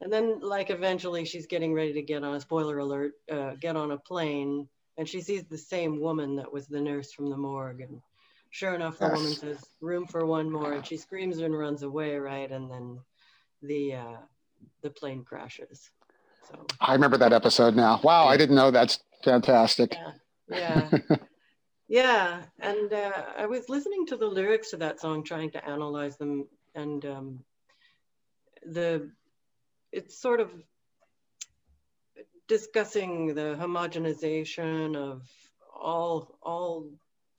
and 0.00 0.12
then, 0.12 0.40
like, 0.40 0.70
eventually 0.70 1.24
she's 1.24 1.46
getting 1.46 1.72
ready 1.74 1.94
to 1.94 2.02
get 2.02 2.24
on 2.24 2.34
a 2.34 2.40
spoiler 2.40 2.78
alert, 2.78 3.12
uh, 3.30 3.54
get 3.60 3.76
on 3.76 3.90
a 3.92 3.98
plane. 3.98 4.68
And 4.98 5.08
she 5.08 5.20
sees 5.22 5.44
the 5.44 5.58
same 5.58 6.00
woman 6.00 6.36
that 6.36 6.52
was 6.52 6.66
the 6.66 6.80
nurse 6.80 7.12
from 7.12 7.30
the 7.30 7.36
morgue. 7.36 7.80
And 7.80 8.02
sure 8.50 8.74
enough, 8.74 8.98
the 8.98 9.08
woman 9.08 9.34
says, 9.34 9.58
room 9.80 10.06
for 10.06 10.26
one 10.26 10.50
more. 10.50 10.72
And 10.72 10.86
she 10.86 10.96
screams 10.98 11.38
and 11.38 11.56
runs 11.56 11.82
away, 11.82 12.16
right? 12.16 12.50
And 12.50 12.70
then 12.70 12.98
the, 13.62 13.94
uh, 13.94 14.16
the 14.82 14.90
plane 14.90 15.24
crashes. 15.24 15.90
So, 16.48 16.66
I 16.80 16.94
remember 16.94 17.16
that 17.18 17.32
episode 17.32 17.74
now. 17.74 18.00
Wow, 18.02 18.26
I 18.26 18.36
didn't 18.36 18.56
know. 18.56 18.70
That's 18.70 18.98
fantastic. 19.24 19.96
yeah. 20.48 20.88
Yeah. 20.90 21.16
Yeah, 21.90 22.42
and 22.60 22.92
uh, 22.92 23.24
I 23.36 23.46
was 23.46 23.68
listening 23.68 24.06
to 24.06 24.16
the 24.16 24.28
lyrics 24.28 24.70
to 24.70 24.76
that 24.76 25.00
song, 25.00 25.24
trying 25.24 25.50
to 25.50 25.68
analyze 25.68 26.16
them, 26.18 26.46
and 26.76 27.04
um, 27.04 27.44
the 28.64 29.10
it's 29.90 30.16
sort 30.16 30.38
of 30.38 30.52
discussing 32.46 33.34
the 33.34 33.56
homogenization 33.58 34.94
of 34.94 35.22
all 35.74 36.38
all 36.42 36.88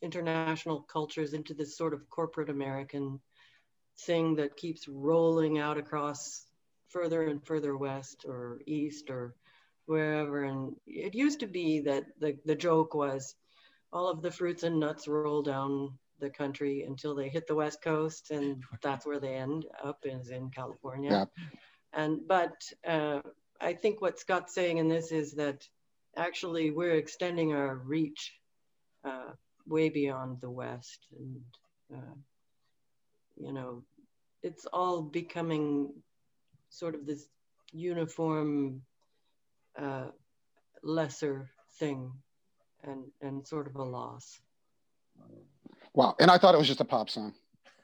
international 0.02 0.82
cultures 0.82 1.32
into 1.34 1.54
this 1.54 1.78
sort 1.78 1.94
of 1.94 2.10
corporate 2.10 2.50
American 2.50 3.22
thing 4.02 4.36
that 4.36 4.58
keeps 4.58 4.86
rolling 4.86 5.60
out 5.60 5.78
across 5.78 6.46
further 6.92 7.24
and 7.24 7.46
further 7.46 7.78
west 7.78 8.26
or 8.28 8.62
east 8.68 9.10
or 9.10 9.36
wherever. 9.86 10.44
And 10.44 10.76
it 10.88 11.16
used 11.16 11.40
to 11.42 11.48
be 11.48 11.82
that 11.82 12.06
the, 12.20 12.38
the 12.46 12.56
joke 12.56 12.94
was 12.96 13.36
all 13.94 14.10
of 14.10 14.22
the 14.22 14.32
fruits 14.32 14.64
and 14.64 14.80
nuts 14.80 15.08
roll 15.08 15.34
down 15.34 15.84
the 16.12 16.22
country 16.24 16.76
until 16.78 17.08
they 17.08 17.22
hit 17.24 17.40
the 17.42 17.50
west 17.56 17.82
coast 17.82 18.30
and 18.32 18.62
that's 18.84 19.06
where 19.06 19.20
they 19.20 19.36
end 19.36 19.66
up 19.84 20.00
is 20.04 20.30
in 20.30 20.50
california 20.52 21.12
Yeah. 21.12 21.26
and 21.94 22.20
but 22.28 22.54
uh, 22.88 23.22
i 23.62 23.74
think 23.74 24.02
what 24.02 24.20
scott's 24.20 24.54
saying 24.54 24.78
in 24.78 24.88
this 24.88 25.12
is 25.12 25.34
that 25.36 25.68
actually 26.18 26.72
we're 26.72 26.96
extending 26.96 27.54
our 27.54 27.76
reach 27.76 28.34
uh, 29.06 29.32
way 29.68 29.90
beyond 29.90 30.40
the 30.42 30.50
west 30.52 31.08
and 31.20 31.42
uh, 31.96 32.16
you 33.38 33.54
know 33.54 33.84
it's 34.44 34.66
all 34.68 35.02
becoming 35.02 35.90
sort 36.72 36.96
of 36.96 37.06
this 37.06 37.28
uniform 37.72 38.82
uh, 39.80 40.08
lesser 40.84 41.52
thing 41.80 42.12
and 42.84 43.04
and 43.22 43.48
sort 43.48 43.68
of 43.68 43.76
a 43.76 43.84
loss 43.84 44.42
Wow, 45.94 46.16
and 46.20 46.32
I 46.32 46.38
thought 46.38 46.56
it 46.56 46.58
was 46.58 46.68
just 46.68 46.82
a 46.82 46.86
pop 46.86 47.10
song. 47.10 47.34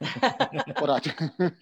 What 0.78 0.90
I 0.90 1.50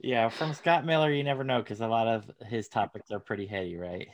Yeah, 0.00 0.28
from 0.28 0.52
Scott 0.52 0.84
Miller, 0.84 1.12
you 1.12 1.24
never 1.24 1.44
know 1.44 1.60
because 1.60 1.80
a 1.80 1.86
lot 1.86 2.08
of 2.08 2.30
his 2.46 2.68
topics 2.68 3.10
are 3.10 3.20
pretty 3.20 3.46
heady, 3.46 3.76
right? 3.76 4.08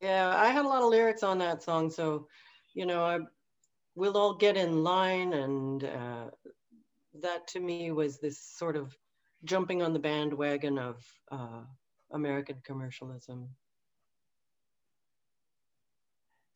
Yeah, 0.00 0.34
I 0.36 0.48
had 0.48 0.64
a 0.64 0.68
lot 0.68 0.82
of 0.82 0.88
lyrics 0.88 1.22
on 1.22 1.38
that 1.38 1.62
song, 1.62 1.90
so 1.90 2.28
you 2.74 2.86
know, 2.86 3.04
I 3.04 3.18
we'll 3.94 4.16
all 4.16 4.34
get 4.34 4.56
in 4.56 4.82
line, 4.84 5.32
and 5.32 5.84
uh, 5.84 6.24
that 7.20 7.46
to 7.48 7.60
me 7.60 7.90
was 7.90 8.18
this 8.18 8.40
sort 8.40 8.76
of 8.76 8.96
jumping 9.44 9.82
on 9.82 9.92
the 9.92 9.98
bandwagon 9.98 10.78
of 10.78 11.02
uh, 11.30 11.62
American 12.12 12.56
commercialism. 12.64 13.48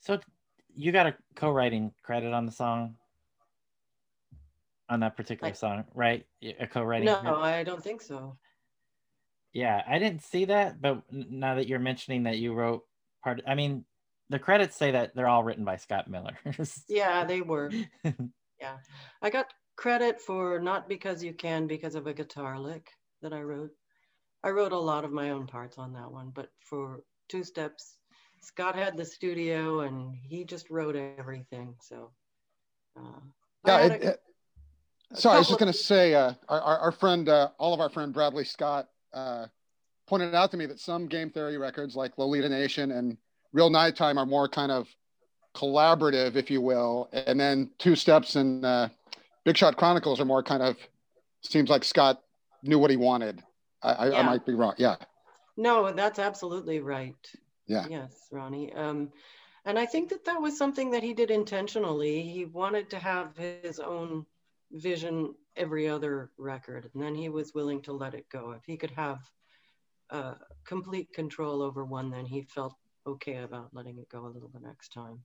So 0.01 0.21
you 0.75 0.93
got 0.93 1.07
a 1.07 1.17
co-writing 1.35 1.93
credit 2.03 2.33
on 2.33 2.47
the 2.47 2.53
song, 2.53 2.97
on 4.89 5.01
that 5.01 5.17
particular 5.17 5.51
I- 5.51 5.55
song, 5.55 5.85
right? 5.95 6.25
A 6.61 6.67
co-writing. 6.67 7.07
No, 7.07 7.19
credit? 7.21 7.39
I 7.39 7.65
don't 7.65 7.83
think 7.83 8.03
so. 8.03 8.37
Yeah, 9.53 9.83
I 9.89 9.99
didn't 9.99 10.23
see 10.23 10.45
that, 10.47 10.81
but 10.83 11.03
now 11.11 11.55
that 11.55 11.67
you're 11.67 11.79
mentioning 11.79 12.25
that 12.25 12.37
you 12.37 12.53
wrote 12.53 12.85
part, 13.25 13.41
I 13.49 13.55
mean, 13.55 13.85
the 14.29 14.39
credits 14.39 14.77
say 14.77 14.91
that 14.91 15.15
they're 15.15 15.29
all 15.29 15.43
written 15.45 15.65
by 15.65 15.77
Scott 15.77 16.09
Miller. 16.09 16.37
Yeah, 16.89 17.25
they 17.25 17.41
were. 17.41 17.71
Yeah, 18.59 18.79
I 19.21 19.29
got 19.29 19.53
credit 19.77 20.21
for 20.21 20.59
not 20.59 20.89
because 20.89 21.23
you 21.23 21.33
can 21.33 21.67
because 21.67 21.95
of 21.95 22.07
a 22.07 22.15
guitar 22.15 22.59
lick 22.59 22.91
that 23.23 23.33
I 23.33 23.43
wrote. 23.43 23.71
I 24.43 24.51
wrote 24.51 24.73
a 24.73 24.79
lot 24.79 25.05
of 25.05 25.13
my 25.13 25.31
own 25.31 25.47
parts 25.47 25.79
on 25.79 25.93
that 25.95 26.11
one, 26.11 26.31
but 26.35 26.51
for 26.61 27.01
two 27.29 27.43
steps, 27.45 27.97
Scott 28.41 28.77
had 28.77 28.97
the 28.97 29.05
studio 29.05 29.81
and 29.81 30.15
he 30.23 30.45
just 30.45 30.71
wrote 30.71 30.95
everything. 30.95 31.75
So, 31.81 32.11
uh, 32.99 33.21
yeah. 33.67 33.79
It, 33.81 33.93
a- 34.03 34.09
it, 34.11 34.23
so 35.15 35.31
I 35.31 35.39
was 35.39 35.47
just 35.47 35.61
going 35.61 35.73
to 35.73 35.79
say, 35.79 36.15
uh, 36.15 36.33
our, 36.49 36.61
our 36.61 36.79
our 36.79 36.93
friend, 36.93 37.29
uh, 37.29 37.51
all 37.59 37.73
of 37.73 37.81
our 37.81 37.89
friend 37.89 38.13
Bradley 38.13 38.45
Scott, 38.45 38.89
uh, 39.13 39.47
pointed 40.09 40.35
out 40.35 40.51
to 40.51 40.57
me 40.57 40.67
that 40.67 40.81
some 40.81 41.07
game 41.07 41.31
theory 41.31 41.59
records 41.59 41.95
like 41.95 42.19
Lolita 42.19 42.49
Nation 42.49 42.91
and 42.91 43.17
Real 43.53 43.71
Nighttime 43.71 44.19
are 44.19 44.27
more 44.27 44.49
kind 44.49 44.73
of 44.73 44.89
collaborative, 45.55 46.35
if 46.37 46.51
you 46.51 46.61
will, 46.61 47.09
and 47.13 47.39
then 47.39 47.71
two 47.79 47.97
steps 47.97 48.37
and 48.37 48.65
uh, 48.65 48.89
Big 49.47 49.57
Shot 49.57 49.77
Chronicles 49.77 50.21
are 50.21 50.25
more 50.25 50.43
kind 50.43 50.61
of 50.61 50.77
seems 51.41 51.71
like 51.71 51.85
Scott 51.85 52.21
knew 52.65 52.81
what 52.81 52.91
he 52.91 52.97
wanted. 52.97 53.45
I, 53.81 53.93
I, 53.93 54.09
Yeah. 54.09 54.19
I 54.19 54.23
might 54.23 54.45
be 54.45 54.55
wrong. 54.55 54.75
Yeah, 54.77 54.97
No, 55.57 55.93
that's 55.93 56.19
absolutely 56.19 56.81
right. 56.81 57.15
Yeah. 57.69 57.87
Yes, 57.89 58.27
Ronnie. 58.33 58.73
Um, 58.73 59.13
and 59.65 59.79
I 59.79 59.87
think 59.87 60.09
that 60.09 60.25
that 60.25 60.43
was 60.43 60.59
something 60.59 60.91
that 60.91 61.05
he 61.05 61.15
did 61.15 61.31
intentionally. 61.31 62.23
He 62.23 62.45
wanted 62.45 62.91
to 62.91 62.99
have 62.99 63.37
his 63.37 63.79
own 63.79 64.27
vision 64.73 65.33
every 65.55 65.89
other 65.89 66.33
record, 66.39 66.91
and 66.93 67.01
then 67.01 67.15
he 67.15 67.29
was 67.29 67.55
willing 67.55 67.81
to 67.83 67.93
let 67.93 68.15
it 68.15 68.29
go. 68.29 68.51
If 68.51 68.65
he 68.65 68.77
could 68.77 68.91
have 68.91 69.21
uh, 70.11 70.35
complete 70.65 71.13
control 71.13 71.63
over 71.63 71.85
one, 71.85 72.11
then 72.11 72.27
he 72.27 72.43
felt 72.43 72.75
okay 73.07 73.37
about 73.37 73.69
letting 73.73 73.97
it 73.99 74.09
go 74.09 74.27
a 74.27 74.33
little 74.33 74.51
the 74.53 74.61
next 74.61 74.93
time. 74.93 75.21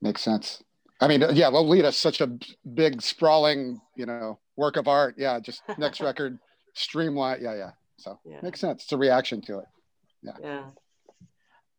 makes 0.00 0.22
sense. 0.22 0.64
I 1.00 1.08
mean, 1.08 1.22
yeah, 1.32 1.48
Lolita's 1.50 1.96
such 1.96 2.20
a 2.20 2.30
big, 2.74 3.00
sprawling, 3.00 3.80
you 3.96 4.06
know, 4.06 4.38
work 4.56 4.76
of 4.76 4.86
art. 4.88 5.14
Yeah, 5.16 5.40
just 5.40 5.62
next 5.78 6.00
record, 6.00 6.38
streamline. 6.74 7.38
Yeah, 7.42 7.54
yeah. 7.54 7.70
So 7.96 8.18
Yeah. 8.24 8.40
makes 8.42 8.60
sense. 8.60 8.82
It's 8.84 8.92
a 8.92 8.96
reaction 8.98 9.40
to 9.42 9.60
it. 9.60 9.66
Yeah. 10.22 10.32
Yeah. 10.42 10.64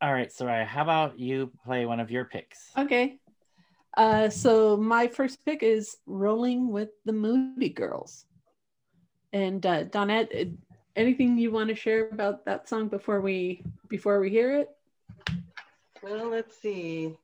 All 0.02 0.12
right, 0.12 0.30
Soraya, 0.30 0.66
how 0.66 0.82
about 0.82 1.20
you 1.20 1.52
play 1.64 1.86
one 1.86 2.00
of 2.00 2.10
your 2.10 2.26
picks? 2.26 2.72
Okay. 2.76 3.20
Uh, 3.96 4.30
so 4.30 4.76
my 4.78 5.08
first 5.08 5.44
pick 5.46 5.62
is 5.62 5.98
Rolling 6.08 6.72
with 6.72 6.90
the 7.06 7.14
Moody 7.14 7.70
Girls. 7.70 8.26
And 9.34 9.64
uh, 9.66 9.84
Donette, 9.86 10.34
uh, 10.34 10.50
anything 10.96 11.38
you 11.38 11.52
want 11.52 11.70
to 11.70 11.76
share 11.76 12.10
about 12.10 12.46
that 12.46 12.68
song 12.68 12.88
before 12.88 13.22
we 13.22 13.64
before 13.90 14.20
we 14.20 14.30
hear 14.30 14.58
it? 14.58 14.70
Well, 16.02 16.30
let's 16.30 16.58
see. 16.60 17.16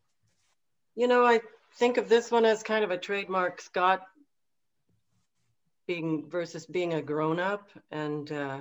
You 0.96 1.08
know, 1.08 1.26
I 1.26 1.40
think 1.78 1.98
of 1.98 2.10
this 2.10 2.32
one 2.32 2.46
as 2.46 2.64
kind 2.64 2.84
of 2.84 2.92
a 2.92 2.98
trademark 2.98 3.62
Scott 3.62 4.02
being 5.86 6.28
versus 6.30 6.66
being 6.66 6.94
a 6.94 7.02
grown 7.02 7.40
up. 7.40 7.70
And, 7.92 8.32
uh, 8.32 8.60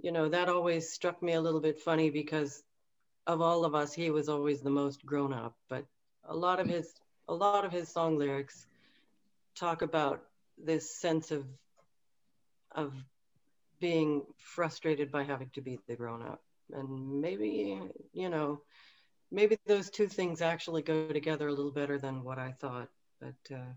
you 0.00 0.12
know, 0.12 0.28
that 0.28 0.48
always 0.48 0.92
struck 0.92 1.22
me 1.22 1.34
a 1.34 1.40
little 1.40 1.60
bit 1.60 1.78
funny 1.78 2.10
because 2.10 2.62
of 3.26 3.40
all 3.40 3.64
of 3.64 3.74
us, 3.74 3.92
he 3.92 4.10
was 4.10 4.28
always 4.28 4.60
the 4.60 4.70
most 4.70 5.06
grown 5.06 5.32
up. 5.32 5.54
But 5.68 5.84
a 6.24 6.36
lot 6.36 6.60
of 6.60 6.66
his, 6.66 6.92
a 7.28 7.34
lot 7.34 7.64
of 7.64 7.72
his 7.72 7.88
song 7.88 8.18
lyrics 8.18 8.66
talk 9.54 9.82
about 9.82 10.22
this 10.62 10.90
sense 10.90 11.30
of, 11.30 11.44
of 12.72 12.92
being 13.80 14.22
frustrated 14.38 15.10
by 15.10 15.22
having 15.22 15.50
to 15.54 15.60
be 15.60 15.78
the 15.86 15.96
grown 15.96 16.22
up. 16.22 16.42
And 16.72 17.20
maybe, 17.20 17.80
you 18.12 18.28
know, 18.28 18.60
maybe 19.30 19.56
those 19.66 19.90
two 19.90 20.06
things 20.08 20.40
actually 20.40 20.82
go 20.82 20.94
together 20.94 21.34
a 21.48 21.52
little 21.52 21.70
better 21.72 21.98
than 21.98 22.06
what 22.06 22.38
I 22.38 22.38
thought. 22.38 22.72
But 23.20 23.54
uh, 23.54 23.72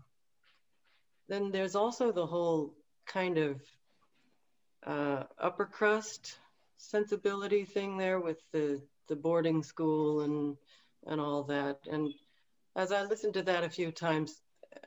then 1.28 1.50
there's 1.50 1.74
also 1.74 2.12
the 2.12 2.26
whole 2.26 2.74
kind 3.06 3.38
of 3.38 3.60
uh, 4.86 5.24
upper 5.38 5.64
crust 5.66 6.38
sensibility 6.76 7.64
thing 7.64 7.96
there 7.98 8.20
with 8.20 8.38
the 8.52 8.80
the 9.08 9.16
boarding 9.16 9.62
school 9.62 10.20
and 10.22 10.56
and 11.06 11.20
all 11.20 11.42
that. 11.44 11.78
And 11.90 12.12
as 12.76 12.92
I 12.92 13.02
listened 13.02 13.34
to 13.34 13.42
that 13.42 13.64
a 13.64 13.70
few 13.70 13.90
times, 13.92 14.40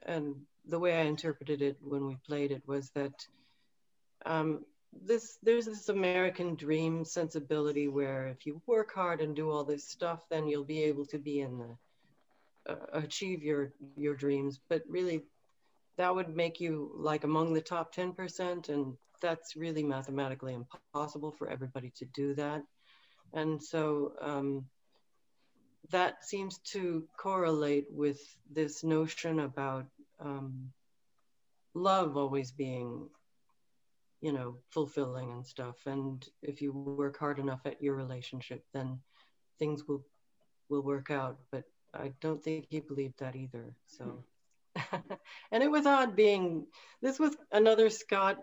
and 0.06 0.36
the 0.65 0.80
way 0.80 0.97
I 0.97 1.03
interpreted 1.03 1.62
it 1.62 1.77
when 1.82 2.06
we 2.08 2.17
played 2.27 2.51
it 2.51 2.63
was 2.67 2.89
that 2.91 3.13
um, 4.25 4.65
this 5.05 5.38
there's 5.43 5.65
this 5.65 5.89
American 5.89 6.55
dream 6.55 7.05
sensibility 7.05 7.88
where 7.88 8.27
if 8.27 8.45
you 8.45 8.62
work 8.65 8.93
hard 8.93 9.21
and 9.21 9.36
do 9.36 9.51
all 9.51 9.63
this 9.63 9.88
stuff, 9.88 10.25
then 10.29 10.47
you'll 10.47 10.63
be 10.63 10.83
able 10.83 11.05
to 11.07 11.17
be 11.17 11.41
in 11.41 11.57
the 11.57 12.73
uh, 12.73 12.86
achieve 12.93 13.43
your 13.43 13.73
your 13.95 14.15
dreams. 14.15 14.60
But 14.69 14.83
really, 14.88 15.23
that 15.97 16.13
would 16.13 16.36
make 16.36 16.60
you 16.60 16.91
like 16.95 17.23
among 17.23 17.53
the 17.53 17.62
top 17.62 17.91
ten 17.91 18.13
percent, 18.13 18.69
and 18.69 18.97
that's 19.21 19.55
really 19.55 19.83
mathematically 19.83 20.53
impossible 20.53 21.31
for 21.31 21.49
everybody 21.49 21.91
to 21.97 22.05
do 22.05 22.36
that. 22.36 22.63
And 23.33 23.62
so 23.62 24.13
um, 24.21 24.65
that 25.89 26.25
seems 26.25 26.60
to 26.60 27.07
correlate 27.17 27.88
with 27.91 28.19
this 28.49 28.83
notion 28.83 29.39
about 29.39 29.86
um, 30.19 30.71
love 31.73 32.17
always 32.17 32.51
being 32.51 33.10
you 34.21 34.32
know 34.32 34.58
fulfilling 34.69 35.32
and 35.32 35.45
stuff. 35.45 35.75
And 35.86 36.27
if 36.41 36.62
you 36.62 36.71
work 36.71 37.17
hard 37.17 37.39
enough 37.39 37.62
at 37.65 37.82
your 37.82 37.95
relationship 37.95 38.63
then 38.73 38.99
things 39.60 39.88
will 39.88 40.03
will 40.69 40.82
work 40.82 41.12
out. 41.12 41.38
But 41.51 41.63
i 41.93 42.12
don't 42.21 42.43
think 42.43 42.67
he 42.69 42.80
believed 42.80 43.19
that 43.19 43.36
either. 43.36 43.73
So 43.88 44.23
hmm. 44.75 45.13
and 45.51 45.63
it 45.63 45.71
was 45.71 45.86
odd 45.86 46.15
being 46.15 46.67
this 47.01 47.19
was 47.19 47.36
another 47.51 47.89
scott 47.89 48.38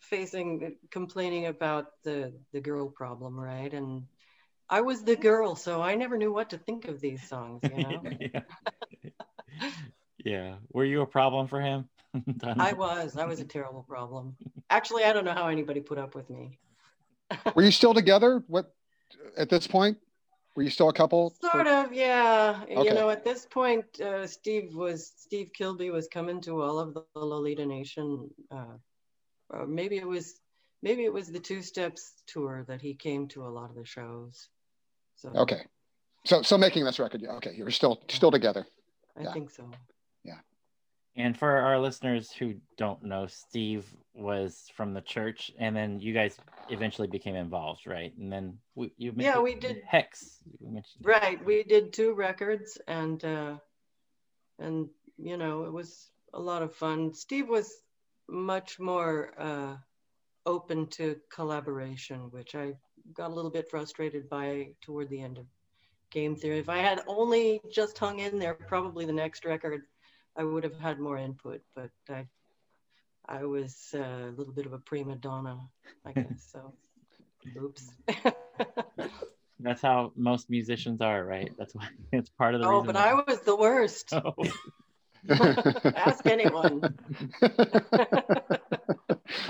facing 0.00 0.76
complaining 0.90 1.46
about 1.46 1.86
the 2.04 2.32
the 2.52 2.60
girl 2.60 2.88
problem 2.88 3.38
right? 3.38 3.72
And 3.72 4.04
i 4.68 4.80
was 4.80 5.02
the 5.02 5.16
girl 5.16 5.56
so 5.56 5.82
i 5.82 5.94
never 5.96 6.16
knew 6.16 6.32
what 6.32 6.50
to 6.50 6.58
think 6.58 6.86
of 6.86 7.00
these 7.00 7.28
songs 7.28 7.60
you 7.64 7.82
know 7.82 8.02
yeah. 10.24 10.32
yeah. 10.32 10.54
Were 10.72 10.84
you 10.84 11.02
a 11.02 11.06
problem 11.06 11.46
for 11.48 11.60
him? 11.60 11.88
I 12.58 12.72
was 12.72 13.16
i 13.16 13.24
was 13.24 13.38
a 13.38 13.44
terrible 13.44 13.84
problem 13.88 14.34
actually 14.68 15.04
i 15.04 15.12
don't 15.12 15.24
know 15.24 15.32
how 15.32 15.46
anybody 15.46 15.78
put 15.78 15.96
up 15.96 16.16
with 16.16 16.28
me 16.28 16.58
Were 17.54 17.62
you 17.62 17.70
still 17.70 17.94
together? 17.94 18.42
What 18.46 18.72
at 19.36 19.48
this 19.48 19.66
point? 19.66 19.98
Were 20.56 20.62
you 20.62 20.70
still 20.70 20.88
a 20.88 20.92
couple? 20.92 21.34
Sort 21.40 21.66
of, 21.66 21.92
yeah. 21.92 22.60
Okay. 22.64 22.88
You 22.88 22.94
know, 22.94 23.08
at 23.08 23.24
this 23.24 23.46
point, 23.46 24.00
uh, 24.00 24.26
Steve 24.26 24.74
was 24.74 25.12
Steve 25.16 25.50
Kilbey 25.58 25.92
was 25.92 26.08
coming 26.08 26.40
to 26.42 26.60
all 26.60 26.78
of 26.78 26.94
the 26.94 27.04
Lolita 27.14 27.64
Nation. 27.64 28.28
Uh, 28.50 28.76
or 29.48 29.66
maybe 29.66 29.96
it 29.96 30.06
was 30.06 30.40
maybe 30.82 31.04
it 31.04 31.12
was 31.12 31.30
the 31.30 31.38
Two 31.38 31.62
Steps 31.62 32.22
tour 32.26 32.64
that 32.68 32.80
he 32.80 32.94
came 32.94 33.28
to 33.28 33.46
a 33.46 33.48
lot 33.48 33.70
of 33.70 33.76
the 33.76 33.84
shows. 33.84 34.48
So 35.16 35.30
Okay. 35.30 35.62
So 36.24 36.42
so 36.42 36.58
making 36.58 36.84
this 36.84 36.98
record, 36.98 37.22
yeah. 37.22 37.32
Okay, 37.32 37.54
you 37.54 37.64
were 37.64 37.70
still 37.70 38.02
still 38.08 38.30
together. 38.30 38.66
I 39.16 39.22
yeah. 39.22 39.32
think 39.32 39.50
so. 39.50 39.70
And 41.16 41.36
for 41.36 41.50
our 41.50 41.78
listeners 41.78 42.30
who 42.30 42.54
don't 42.76 43.02
know, 43.02 43.26
Steve 43.26 43.84
was 44.14 44.70
from 44.74 44.94
the 44.94 45.00
church, 45.00 45.50
and 45.58 45.74
then 45.76 46.00
you 46.00 46.14
guys 46.14 46.38
eventually 46.68 47.08
became 47.08 47.34
involved, 47.34 47.86
right? 47.86 48.16
And 48.16 48.32
then 48.32 48.58
we, 48.76 48.92
you 48.96 49.12
Yeah, 49.16 49.40
we 49.40 49.54
did. 49.54 49.82
Hex. 49.86 50.38
You 50.60 50.70
mentioned 50.70 51.04
Right. 51.04 51.44
We 51.44 51.64
did 51.64 51.92
two 51.92 52.14
records, 52.14 52.78
and 52.86 53.22
uh, 53.24 53.56
and 54.58 54.88
you 55.18 55.36
know, 55.36 55.64
it 55.64 55.72
was 55.72 56.10
a 56.32 56.40
lot 56.40 56.62
of 56.62 56.74
fun. 56.74 57.12
Steve 57.12 57.48
was 57.48 57.70
much 58.28 58.78
more 58.78 59.34
uh, 59.36 59.76
open 60.46 60.86
to 60.86 61.16
collaboration, 61.34 62.30
which 62.30 62.54
I 62.54 62.74
got 63.14 63.30
a 63.30 63.34
little 63.34 63.50
bit 63.50 63.68
frustrated 63.68 64.28
by 64.28 64.68
toward 64.80 65.10
the 65.10 65.20
end 65.20 65.38
of 65.38 65.46
Game 66.10 66.36
Theory. 66.36 66.60
If 66.60 66.68
I 66.68 66.78
had 66.78 67.00
only 67.08 67.60
just 67.72 67.98
hung 67.98 68.20
in 68.20 68.38
there, 68.38 68.54
probably 68.54 69.04
the 69.04 69.12
next 69.12 69.44
record, 69.44 69.82
I 70.36 70.44
would 70.44 70.64
have 70.64 70.78
had 70.78 70.98
more 70.98 71.16
input. 71.18 71.62
But 71.74 71.90
I, 72.08 72.26
I 73.28 73.44
was 73.44 73.94
uh, 73.94 73.98
a 73.98 74.34
little 74.36 74.52
bit 74.52 74.66
of 74.66 74.72
a 74.72 74.78
prima 74.78 75.16
donna, 75.16 75.58
I 76.04 76.12
guess. 76.12 76.52
So, 76.52 76.72
oops. 77.56 77.90
That's 79.62 79.82
how 79.82 80.12
most 80.16 80.48
musicians 80.48 81.00
are, 81.00 81.24
right? 81.24 81.52
That's 81.58 81.74
why 81.74 81.88
it's 82.12 82.30
part 82.30 82.54
of 82.54 82.62
the 82.62 82.66
oh, 82.66 82.82
but 82.82 82.96
I 82.96 83.14
was 83.14 83.40
the 83.40 83.56
worst. 83.56 84.12
Oh. 85.28 85.92
Ask 85.96 86.24
anyone. 86.24 86.82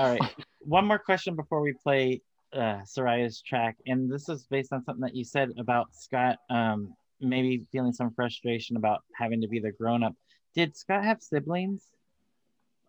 All 0.00 0.10
right. 0.10 0.20
One 0.62 0.84
more 0.84 0.98
question 0.98 1.36
before 1.36 1.60
we 1.60 1.74
play 1.74 2.22
uh, 2.52 2.80
Soraya's 2.84 3.40
track, 3.40 3.76
and 3.86 4.10
this 4.10 4.28
is 4.28 4.48
based 4.50 4.72
on 4.72 4.82
something 4.82 5.02
that 5.02 5.14
you 5.14 5.24
said 5.24 5.50
about 5.58 5.94
Scott, 5.94 6.38
um, 6.50 6.92
maybe 7.20 7.66
feeling 7.70 7.92
some 7.92 8.12
frustration 8.14 8.76
about 8.76 9.02
having 9.14 9.40
to 9.42 9.48
be 9.48 9.60
the 9.60 9.70
grown 9.70 10.02
up. 10.02 10.14
Did 10.54 10.76
Scott 10.76 11.04
have 11.04 11.22
siblings? 11.22 11.84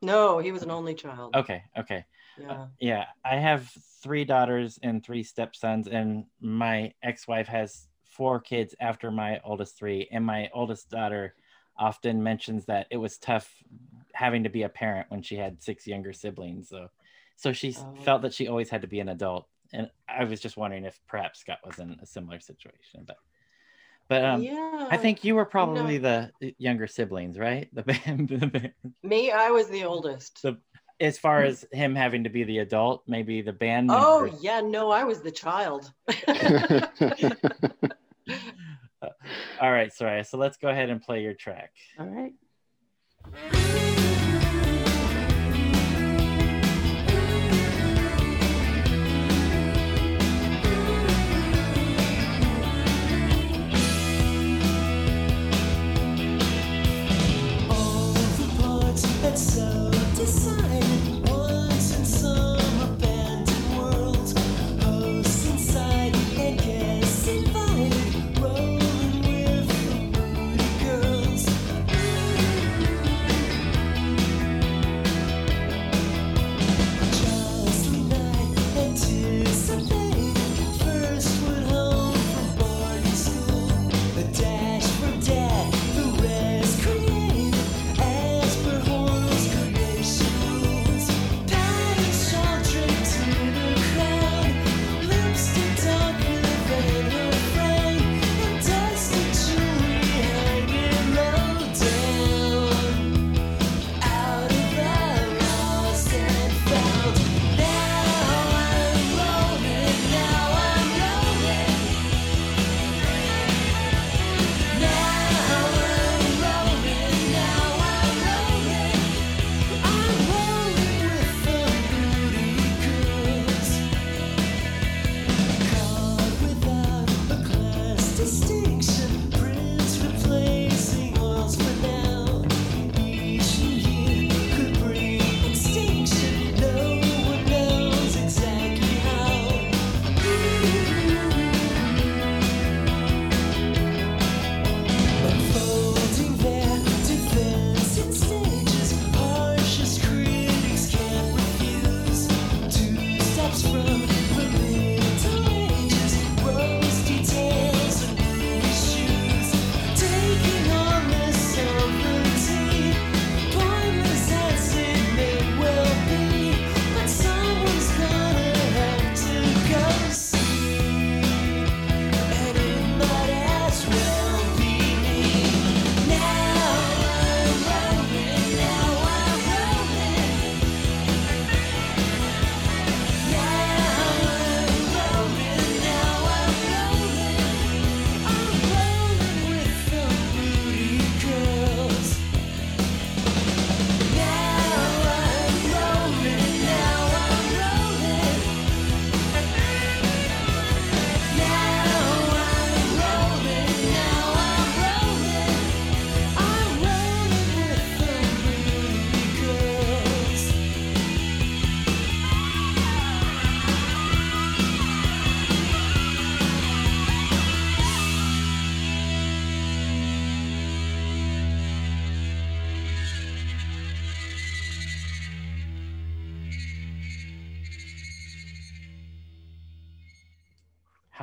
No, 0.02 0.39
he 0.39 0.52
was 0.52 0.63
an 0.63 0.71
only 0.71 0.95
child. 0.95 1.36
Okay, 1.36 1.63
okay. 1.78 2.06
Yeah. 2.39 2.52
Uh, 2.52 2.67
yeah, 2.80 3.06
I 3.24 3.36
have 3.36 3.71
three 4.02 4.26
daughters 4.26 4.80
and 4.82 5.04
three 5.04 5.24
stepsons, 5.24 5.88
and 5.88 6.26
my 6.39 6.93
ex-wife 7.04 7.47
has 7.47 7.88
four 8.04 8.39
kids 8.39 8.74
after 8.80 9.12
my 9.12 9.39
oldest 9.43 9.78
three. 9.78 10.08
And 10.12 10.26
my 10.26 10.50
oldest 10.54 10.89
daughter 10.89 11.36
often 11.78 12.24
mentions 12.24 12.65
that 12.65 12.88
it 12.89 12.97
was 12.97 13.17
tough 13.17 13.54
having 14.13 14.43
to 14.43 14.50
be 14.50 14.63
a 14.63 14.69
parent 14.69 15.10
when 15.10 15.21
she 15.21 15.36
had 15.36 15.62
six 15.62 15.88
younger 15.88 16.13
siblings. 16.13 16.69
So, 16.69 16.89
so 17.38 17.54
she 17.54 17.76
Oh. 17.78 18.04
felt 18.04 18.24
that 18.24 18.34
she 18.34 18.47
always 18.47 18.69
had 18.69 18.82
to 18.82 18.88
be 18.88 19.00
an 19.00 19.10
adult. 19.10 19.47
And 19.71 19.89
I 20.10 20.26
was 20.26 20.41
just 20.41 20.58
wondering 20.58 20.84
if 20.84 21.00
perhaps 21.08 21.39
Scott 21.39 21.60
was 21.65 21.80
in 21.80 21.97
a 22.02 22.06
similar 22.06 22.39
situation. 22.39 23.06
But, 23.06 23.17
but 24.12 24.26
um, 24.26 24.43
yeah. 24.43 24.89
I 24.91 24.97
think 24.97 25.24
you 25.24 25.36
were 25.36 25.45
probably 25.45 25.97
the 25.97 26.32
younger 26.58 26.86
siblings, 26.86 27.39
right? 27.39 27.69
The 27.71 27.84
band, 27.84 28.28
the 28.41 28.45
band. 28.45 28.74
me, 29.04 29.32
I 29.32 29.52
was 29.52 29.69
the 29.69 29.86
oldest. 29.86 30.41
The- 30.41 30.60
as 31.00 31.17
far 31.17 31.41
as 31.43 31.65
him 31.71 31.95
having 31.95 32.26
to 32.26 32.30
be 32.30 32.43
the 32.43 32.58
adult, 32.60 33.04
maybe 33.08 33.41
the 33.41 33.54
band. 33.54 33.89
oh, 33.89 34.24
members- 34.24 34.43
yeah, 34.43 34.60
no, 34.60 34.91
I 34.91 35.06
was 35.06 35.21
the 35.21 35.32
child. 35.32 35.93
All 39.62 39.71
right, 39.71 39.91
Soraya. 39.97 40.28
So 40.28 40.38
let's 40.38 40.58
go 40.58 40.67
ahead 40.67 40.89
and 40.89 41.02
play 41.02 41.24
your 41.24 41.34
track. 41.34 41.71
All 41.97 42.06
right. 42.06 42.34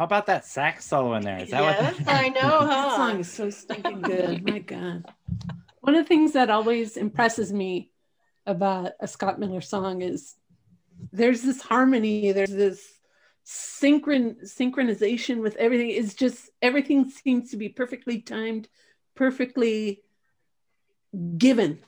About 0.08 0.26
that 0.26 0.46
sax 0.46 0.86
solo 0.86 1.14
in 1.14 1.22
there? 1.22 1.38
Is 1.42 1.50
that 1.50 1.60
yes, 1.60 1.98
what? 1.98 2.08
I 2.08 2.28
know, 2.28 2.66
That 2.66 2.96
song 2.96 3.20
is 3.20 3.30
so 3.30 3.50
stinking 3.50 4.00
good. 4.00 4.42
My 4.48 4.58
God. 4.60 5.04
One 5.80 5.94
of 5.94 6.04
the 6.04 6.08
things 6.08 6.32
that 6.32 6.48
always 6.48 6.96
impresses 6.96 7.52
me 7.52 7.90
about 8.46 8.92
a 9.00 9.06
Scott 9.06 9.38
Miller 9.38 9.60
song 9.60 10.00
is 10.00 10.34
there's 11.12 11.42
this 11.42 11.60
harmony, 11.60 12.32
there's 12.32 12.50
this 12.50 12.98
synchron 13.46 14.42
synchronization 14.44 15.42
with 15.42 15.56
everything. 15.56 15.90
It's 15.90 16.14
just 16.14 16.48
everything 16.62 17.10
seems 17.10 17.50
to 17.50 17.58
be 17.58 17.68
perfectly 17.68 18.22
timed, 18.22 18.68
perfectly 19.14 20.02
given 21.36 21.80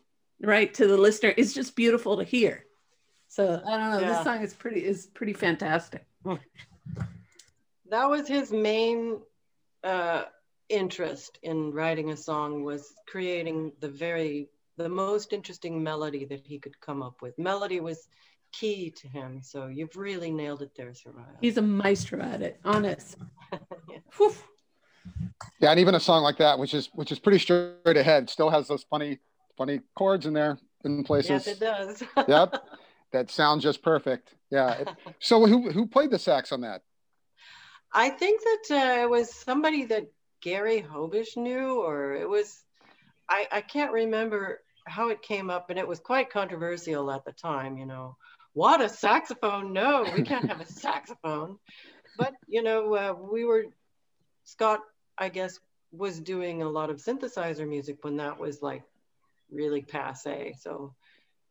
right 0.42 0.72
to 0.74 0.86
the 0.86 0.98
listener. 0.98 1.32
It's 1.36 1.54
just 1.54 1.74
beautiful 1.74 2.18
to 2.18 2.24
hear. 2.24 2.66
So 3.28 3.62
I 3.66 3.76
don't 3.76 3.90
know. 3.90 4.00
Yeah. 4.00 4.12
This 4.12 4.24
song 4.24 4.42
is 4.42 4.52
pretty 4.52 4.84
is 4.84 5.06
pretty 5.06 5.32
fantastic. 5.32 6.04
Hmm. 6.24 6.34
That 7.90 8.08
was 8.08 8.26
his 8.26 8.52
main 8.52 9.20
uh, 9.84 10.24
interest 10.68 11.38
in 11.42 11.72
writing 11.72 12.10
a 12.10 12.16
song 12.16 12.64
was 12.64 12.94
creating 13.06 13.72
the 13.80 13.88
very 13.88 14.48
the 14.76 14.88
most 14.88 15.32
interesting 15.32 15.82
melody 15.82 16.24
that 16.24 16.46
he 16.46 16.58
could 16.58 16.78
come 16.80 17.02
up 17.02 17.20
with 17.20 17.38
melody 17.38 17.80
was 17.80 18.08
key 18.52 18.90
to 18.90 19.06
him 19.08 19.40
so 19.42 19.66
you've 19.66 19.96
really 19.96 20.30
nailed 20.30 20.62
it 20.62 20.70
there 20.76 20.90
Soraya. 20.90 21.36
He's 21.40 21.56
a 21.56 21.62
maestro 21.62 22.20
at 22.20 22.42
it. 22.42 22.60
Honest. 22.64 23.16
Yeah. 23.88 24.30
Yeah, 25.60 25.70
and 25.70 25.80
even 25.80 25.94
a 25.94 26.00
song 26.00 26.22
like 26.22 26.38
that, 26.38 26.58
which 26.58 26.74
is 26.74 26.88
which 26.94 27.12
is 27.12 27.18
pretty 27.18 27.38
straight 27.38 27.96
ahead, 27.96 28.30
still 28.30 28.50
has 28.50 28.68
those 28.68 28.84
funny 28.84 29.18
funny 29.56 29.80
chords 29.94 30.26
in 30.26 30.32
there 30.32 30.58
in 30.84 31.04
places. 31.04 31.30
yes 31.30 31.46
it 31.46 31.60
does 31.60 32.02
yep, 32.28 32.62
that 33.12 33.30
sounds 33.30 33.62
just 33.62 33.82
perfect. 33.82 34.34
Yeah. 34.50 34.84
So 35.20 35.46
who 35.46 35.70
who 35.70 35.86
played 35.86 36.10
the 36.10 36.18
sax 36.18 36.50
on 36.52 36.62
that? 36.62 36.82
I 37.92 38.10
think 38.10 38.42
that 38.42 38.76
uh, 38.76 39.02
it 39.02 39.10
was 39.10 39.34
somebody 39.34 39.84
that 39.86 40.06
Gary 40.40 40.82
Hobish 40.88 41.36
knew, 41.36 41.80
or 41.80 42.14
it 42.14 42.28
was, 42.28 42.64
I, 43.28 43.46
I 43.50 43.60
can't 43.60 43.92
remember 43.92 44.60
how 44.86 45.08
it 45.08 45.22
came 45.22 45.50
up, 45.50 45.70
and 45.70 45.78
it 45.78 45.86
was 45.86 46.00
quite 46.00 46.30
controversial 46.30 47.10
at 47.10 47.24
the 47.24 47.32
time, 47.32 47.76
you 47.76 47.86
know. 47.86 48.16
What 48.52 48.80
a 48.80 48.88
saxophone! 48.88 49.72
No, 49.72 50.04
we 50.14 50.22
can't 50.22 50.48
have 50.48 50.60
a 50.60 50.66
saxophone. 50.72 51.58
But, 52.16 52.34
you 52.48 52.62
know, 52.62 52.94
uh, 52.94 53.12
we 53.12 53.44
were, 53.44 53.66
Scott, 54.44 54.80
I 55.16 55.28
guess, 55.28 55.58
was 55.92 56.20
doing 56.20 56.62
a 56.62 56.68
lot 56.68 56.90
of 56.90 56.98
synthesizer 56.98 57.68
music 57.68 57.98
when 58.02 58.16
that 58.16 58.38
was 58.38 58.62
like 58.62 58.82
really 59.50 59.82
passe. 59.82 60.54
So, 60.60 60.94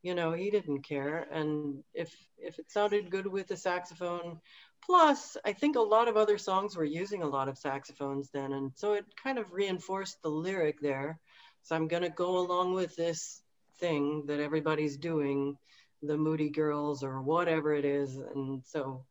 you 0.01 0.15
know, 0.15 0.31
he 0.33 0.49
didn't 0.49 0.83
care. 0.83 1.27
And 1.31 1.83
if 1.93 2.13
if 2.37 2.57
it 2.59 2.71
sounded 2.71 3.11
good 3.11 3.27
with 3.27 3.47
the 3.47 3.57
saxophone, 3.57 4.39
Plus, 4.85 5.37
I 5.45 5.53
think 5.53 5.75
a 5.75 5.81
lot 5.81 6.07
of 6.07 6.17
other 6.17 6.37
songs 6.37 6.75
were 6.75 6.85
using 6.85 7.21
a 7.21 7.27
lot 7.27 7.47
of 7.47 7.57
saxophones 7.57 8.29
then, 8.31 8.53
and 8.53 8.71
so 8.75 8.93
it 8.93 9.05
kind 9.21 9.37
of 9.37 9.51
reinforced 9.51 10.21
the 10.21 10.29
lyric 10.29 10.79
there. 10.79 11.19
So 11.63 11.75
I'm 11.75 11.87
gonna 11.87 12.09
go 12.09 12.37
along 12.39 12.73
with 12.73 12.95
this 12.95 13.41
thing 13.79 14.25
that 14.27 14.39
everybody's 14.39 14.97
doing, 14.97 15.57
the 16.01 16.17
Moody 16.17 16.49
Girls 16.49 17.03
or 17.03 17.21
whatever 17.21 17.73
it 17.73 17.85
is, 17.85 18.17
and 18.17 18.63
so, 18.65 19.03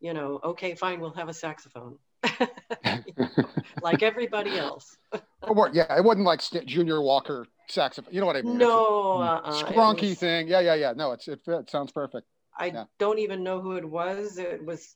you 0.00 0.12
know, 0.12 0.40
okay, 0.44 0.74
fine, 0.74 1.00
we'll 1.00 1.14
have 1.14 1.28
a 1.28 1.34
saxophone. 1.34 1.98
like 3.82 4.02
everybody 4.02 4.56
else. 4.58 4.96
Or 5.46 5.68
yeah, 5.74 5.94
it 5.94 6.02
wasn't 6.02 6.24
like 6.24 6.40
Junior 6.64 7.02
Walker 7.02 7.46
saxophone. 7.68 8.14
You 8.14 8.20
know 8.20 8.26
what 8.26 8.36
I 8.36 8.40
mean? 8.40 8.56
No, 8.56 9.20
uh-uh. 9.20 9.92
Was- 9.92 10.18
thing. 10.18 10.48
Yeah, 10.48 10.60
yeah, 10.60 10.74
yeah. 10.74 10.92
No, 10.96 11.12
it's 11.12 11.28
it, 11.28 11.40
it 11.46 11.68
sounds 11.68 11.92
perfect. 11.92 12.26
I 12.58 12.66
Yeah. 12.66 12.84
don't 12.98 13.18
even 13.18 13.42
know 13.42 13.60
who 13.60 13.76
it 13.76 13.84
was. 13.88 14.38
It 14.38 14.64
was 14.64 14.94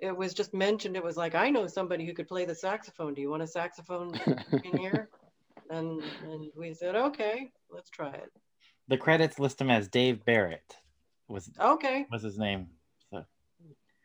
it 0.00 0.16
was 0.16 0.34
just 0.34 0.52
mentioned. 0.54 0.96
It 0.96 1.04
was 1.04 1.16
like 1.16 1.34
I 1.34 1.50
know 1.50 1.66
somebody 1.66 2.04
who 2.06 2.14
could 2.14 2.28
play 2.28 2.44
the 2.44 2.54
saxophone. 2.54 3.14
Do 3.14 3.22
you 3.22 3.30
want 3.30 3.42
a 3.42 3.46
saxophone 3.46 4.12
in 4.64 4.76
here? 4.78 5.08
And 5.70 6.00
and 6.22 6.50
we 6.56 6.74
said 6.74 6.94
okay, 6.94 7.50
let's 7.70 7.90
try 7.90 8.10
it. 8.10 8.30
The 8.88 8.98
credits 8.98 9.38
list 9.38 9.60
him 9.60 9.70
as 9.70 9.88
Dave 9.88 10.24
Barrett. 10.24 10.76
Was 11.28 11.50
Okay, 11.58 12.06
was 12.10 12.22
his 12.22 12.38
name? 12.38 12.68
So 13.10 13.24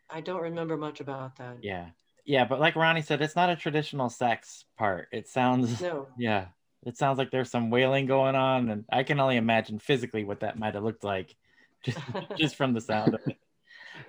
I 0.09 0.21
don't 0.21 0.41
remember 0.41 0.77
much 0.77 1.01
about 1.01 1.35
that. 1.37 1.57
yeah, 1.61 1.89
yeah. 2.25 2.45
But 2.45 2.59
like 2.59 2.75
Ronnie 2.75 3.01
said, 3.01 3.21
it's 3.21 3.35
not 3.35 3.49
a 3.49 3.55
traditional 3.55 4.09
sax 4.09 4.63
part. 4.77 5.09
It 5.11 5.27
sounds 5.27 5.81
No, 5.81 6.07
yeah. 6.17 6.47
It 6.85 6.97
sounds 6.97 7.17
like 7.17 7.29
there's 7.29 7.51
some 7.51 7.69
wailing 7.71 8.05
going 8.05 8.35
on, 8.35 8.69
and 8.69 8.85
I 8.89 9.03
can 9.03 9.19
only 9.19 9.35
imagine 9.35 9.79
physically 9.79 10.23
what 10.23 10.39
that 10.39 10.57
might 10.57 10.75
have 10.75 10.83
looked 10.83 11.03
like, 11.03 11.35
just 11.83 11.99
just 12.37 12.55
from 12.55 12.73
the 12.73 12.81
sound 12.81 13.13
of 13.13 13.21
it. 13.27 13.37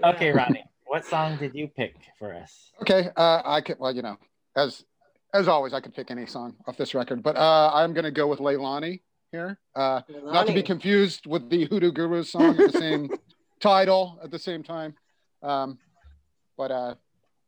Okay, 0.04 0.26
Yeah. 0.28 0.36
Ronnie, 0.36 0.64
what 0.86 1.04
song 1.04 1.36
did 1.36 1.54
you 1.54 1.66
pick 1.68 1.94
for 2.18 2.32
us? 2.34 2.70
Okay, 2.82 3.08
uh, 3.16 3.42
I 3.44 3.60
could. 3.60 3.78
Well, 3.78 3.94
you 3.94 4.02
know, 4.02 4.16
as 4.56 4.84
as 5.34 5.48
always, 5.48 5.72
I 5.74 5.80
could 5.80 5.94
pick 5.94 6.10
any 6.10 6.26
song 6.26 6.54
off 6.66 6.76
this 6.76 6.94
record, 6.94 7.22
but 7.22 7.36
uh, 7.36 7.70
I'm 7.74 7.92
gonna 7.92 8.10
go 8.10 8.26
with 8.26 8.38
Leilani 8.38 9.00
here. 9.32 9.58
Uh, 9.74 10.00
not 10.24 10.46
to 10.46 10.52
be 10.52 10.62
confused 10.62 11.26
with 11.26 11.50
the 11.50 11.64
Hoodoo 11.66 11.92
Guru 11.92 12.22
song, 12.22 12.56
the 12.56 12.70
same 12.72 13.10
title 13.60 14.18
at 14.22 14.30
the 14.30 14.38
same 14.38 14.62
time. 14.62 14.94
Um, 15.42 15.78
but 16.56 16.70
uh, 16.70 16.94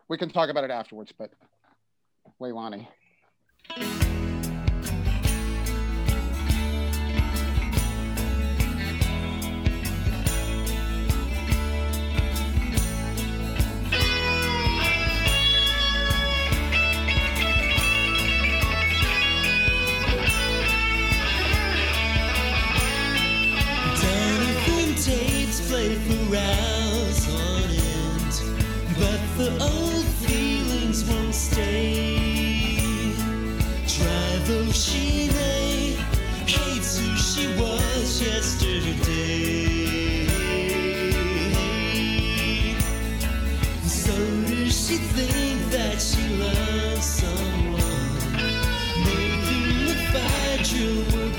we 0.09 0.19
can 0.19 0.29
talk 0.31 0.51
about 0.51 0.65
it 0.65 0.71
afterwards. 0.71 1.13
But 1.17 1.31
Leilani. 2.41 2.87
The 29.43 29.51
old 29.61 30.05
feelings 30.23 31.05
won't 31.05 31.35
stay. 31.35 33.13
Try 33.89 34.39
though 34.47 34.71
she 34.71 35.29
may, 35.31 35.97
hates 36.47 36.99
who 36.99 37.17
she 37.17 37.49
was 37.61 38.23
yesterday. 38.23 40.27
So 43.83 44.13
does 44.47 44.87
she 44.87 44.97
think 45.17 45.61
that 45.73 46.01
she 46.01 46.23
loves 46.45 47.05
someone, 47.05 48.15
making 49.09 49.87
the 49.89 49.97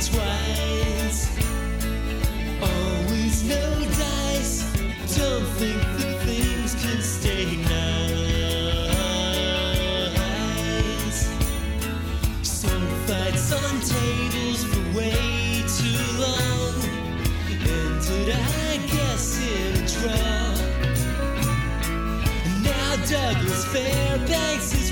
twice? 0.09 1.21
Always 2.61 3.43
no 3.47 3.85
dice. 3.97 4.63
Don't 5.17 5.45
think 5.57 5.92
Douglas 23.73 24.27
Fairbanks 24.27 24.82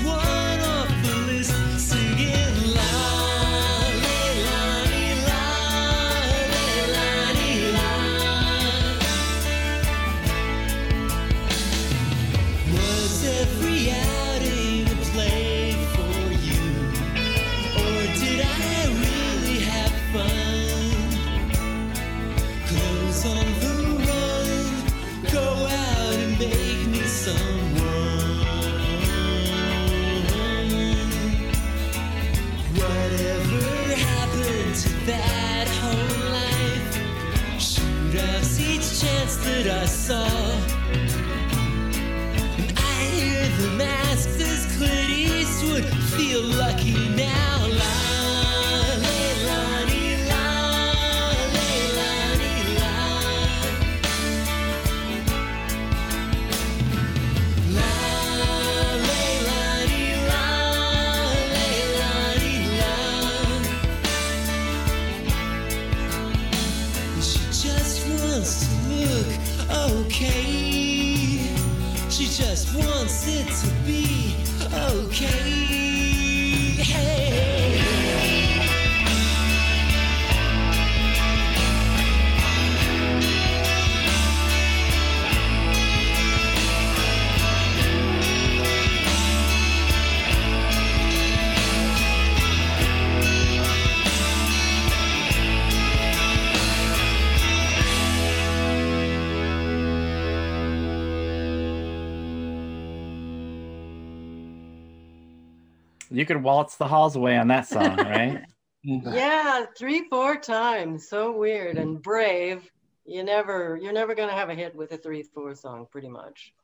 You 106.22 106.26
could 106.26 106.44
waltz 106.44 106.76
the 106.76 106.86
halls 106.86 107.16
away 107.16 107.36
on 107.36 107.48
that 107.48 107.66
song, 107.66 107.98
right? 108.00 108.44
Yeah, 108.84 109.66
three, 109.76 110.08
four 110.08 110.36
times. 110.38 111.08
So 111.08 111.36
weird 111.36 111.76
and 111.78 112.00
brave. 112.00 112.70
You 113.04 113.24
never, 113.24 113.76
you're 113.82 113.92
never 113.92 114.14
gonna 114.14 114.32
have 114.34 114.50
a 114.50 114.54
hit 114.54 114.76
with 114.76 114.92
a 114.92 114.98
three-four 114.98 115.56
song, 115.56 115.86
pretty 115.90 116.08
much. 116.08 116.54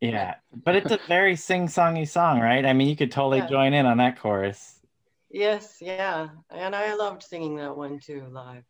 yeah, 0.00 0.36
but 0.64 0.76
it's 0.76 0.92
a 0.92 1.00
very 1.08 1.34
sing-songy 1.36 2.08
song, 2.08 2.40
right? 2.40 2.64
I 2.64 2.72
mean, 2.72 2.88
you 2.88 2.96
could 2.96 3.10
totally 3.10 3.40
Yeah. 3.40 3.48
join 3.48 3.74
in 3.74 3.86
on 3.86 3.98
that 3.98 4.18
chorus. 4.18 4.80
Yes, 5.30 5.78
yeah, 5.80 6.28
and 6.50 6.74
I 6.74 6.94
loved 6.94 7.22
singing 7.22 7.56
that 7.56 7.76
one 7.76 7.98
too 8.00 8.26
live. 8.30 8.64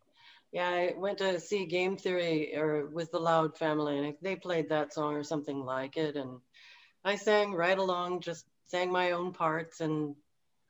Yeah, 0.52 0.68
I 0.68 0.94
went 0.96 1.18
to 1.18 1.40
see 1.40 1.66
Game 1.66 1.96
Theory 1.96 2.56
or 2.56 2.86
with 2.86 3.10
the 3.12 3.20
Loud 3.20 3.58
Family, 3.58 3.98
and 3.98 4.16
they 4.22 4.36
played 4.36 4.68
that 4.70 4.92
song 4.94 5.14
or 5.14 5.24
something 5.24 5.64
like 5.64 5.96
it, 5.96 6.16
and 6.16 6.40
I 7.04 7.16
sang 7.16 7.54
right 7.54 7.78
along, 7.78 8.20
just 8.22 8.46
sang 8.66 8.90
my 8.92 9.12
own 9.12 9.32
parts, 9.32 9.80
and 9.80 10.16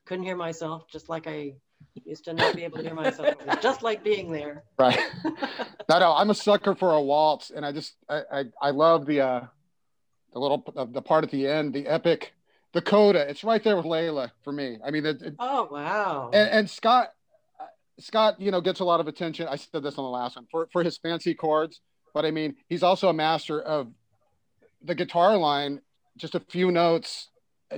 couldn't 0.08 0.24
hear 0.24 0.36
myself, 0.36 0.88
just 0.90 1.10
like 1.10 1.26
I 1.26 1.52
used 2.04 2.24
to 2.24 2.32
not 2.32 2.56
be 2.56 2.64
able 2.64 2.78
to 2.78 2.82
hear 2.84 2.94
myself. 2.94 3.34
Just 3.60 3.82
like 3.82 4.02
being 4.02 4.32
there. 4.32 4.64
Right. 4.78 4.98
no, 5.88 5.98
no, 5.98 6.14
I'm 6.16 6.30
a 6.30 6.34
sucker 6.34 6.74
for 6.74 6.94
a 6.94 7.00
waltz, 7.00 7.50
and 7.50 7.64
I 7.64 7.72
just 7.72 7.94
I 8.08 8.22
I, 8.32 8.44
I 8.62 8.70
love 8.70 9.04
the 9.06 9.20
uh 9.20 9.40
the 10.32 10.38
little 10.38 10.64
the, 10.74 10.86
the 10.86 11.02
part 11.02 11.24
at 11.24 11.30
the 11.30 11.46
end, 11.46 11.74
the 11.74 11.86
epic, 11.86 12.32
the 12.72 12.80
coda. 12.80 13.28
It's 13.28 13.44
right 13.44 13.62
there 13.62 13.76
with 13.76 13.84
Layla 13.84 14.30
for 14.42 14.52
me. 14.52 14.78
I 14.84 14.90
mean, 14.90 15.04
it, 15.04 15.20
it- 15.20 15.34
Oh 15.38 15.68
wow! 15.70 16.30
and, 16.32 16.50
and 16.50 16.70
Scott 16.70 17.12
uh, 17.60 17.64
Scott, 17.98 18.40
you 18.40 18.50
know, 18.50 18.62
gets 18.62 18.80
a 18.80 18.84
lot 18.84 19.00
of 19.00 19.08
attention. 19.08 19.46
I 19.46 19.56
said 19.56 19.82
this 19.82 19.98
on 19.98 20.04
the 20.04 20.10
last 20.10 20.36
one 20.36 20.46
for 20.50 20.68
for 20.72 20.82
his 20.82 20.96
fancy 20.96 21.34
chords, 21.34 21.82
but 22.14 22.24
I 22.24 22.30
mean, 22.30 22.56
he's 22.68 22.82
also 22.82 23.10
a 23.10 23.14
master 23.14 23.60
of 23.60 23.88
the 24.82 24.94
guitar 24.94 25.36
line, 25.36 25.82
just 26.16 26.34
a 26.34 26.40
few 26.40 26.70
notes 26.70 27.28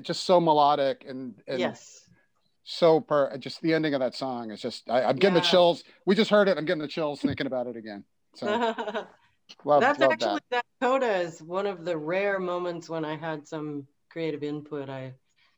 just 0.03 0.23
so 0.25 0.41
melodic 0.41 1.05
and, 1.09 1.35
and 1.49 1.59
yes. 1.59 2.05
So 2.71 3.01
per 3.01 3.37
just 3.39 3.61
the 3.63 3.75
ending 3.75 3.95
of 3.95 4.01
that 4.01 4.15
song 4.15 4.53
is 4.53 4.61
just 4.61 4.89
I, 4.89 5.03
I'm 5.03 5.17
getting 5.17 5.35
the 5.35 5.41
chills. 5.41 5.83
We 6.07 6.15
just 6.15 6.31
heard 6.31 6.49
it. 6.49 6.57
I'm 6.57 6.65
getting 6.65 6.81
the 6.81 6.87
chills 6.89 7.21
thinking 7.21 7.49
about 7.49 7.67
it 7.67 7.77
again. 7.77 8.05
So 8.37 8.47
love, 9.65 9.81
That's 9.81 9.99
love 9.99 10.13
actually 10.13 10.41
that. 10.51 10.63
that 10.63 10.65
coda 10.81 11.17
is 11.17 11.43
one 11.43 11.67
of 11.67 11.85
the 11.85 11.97
rare 11.97 12.39
moments 12.39 12.89
when 12.89 13.05
I 13.05 13.17
had 13.17 13.47
some 13.49 13.89
creative 14.09 14.45
input. 14.45 14.89
I 14.89 15.15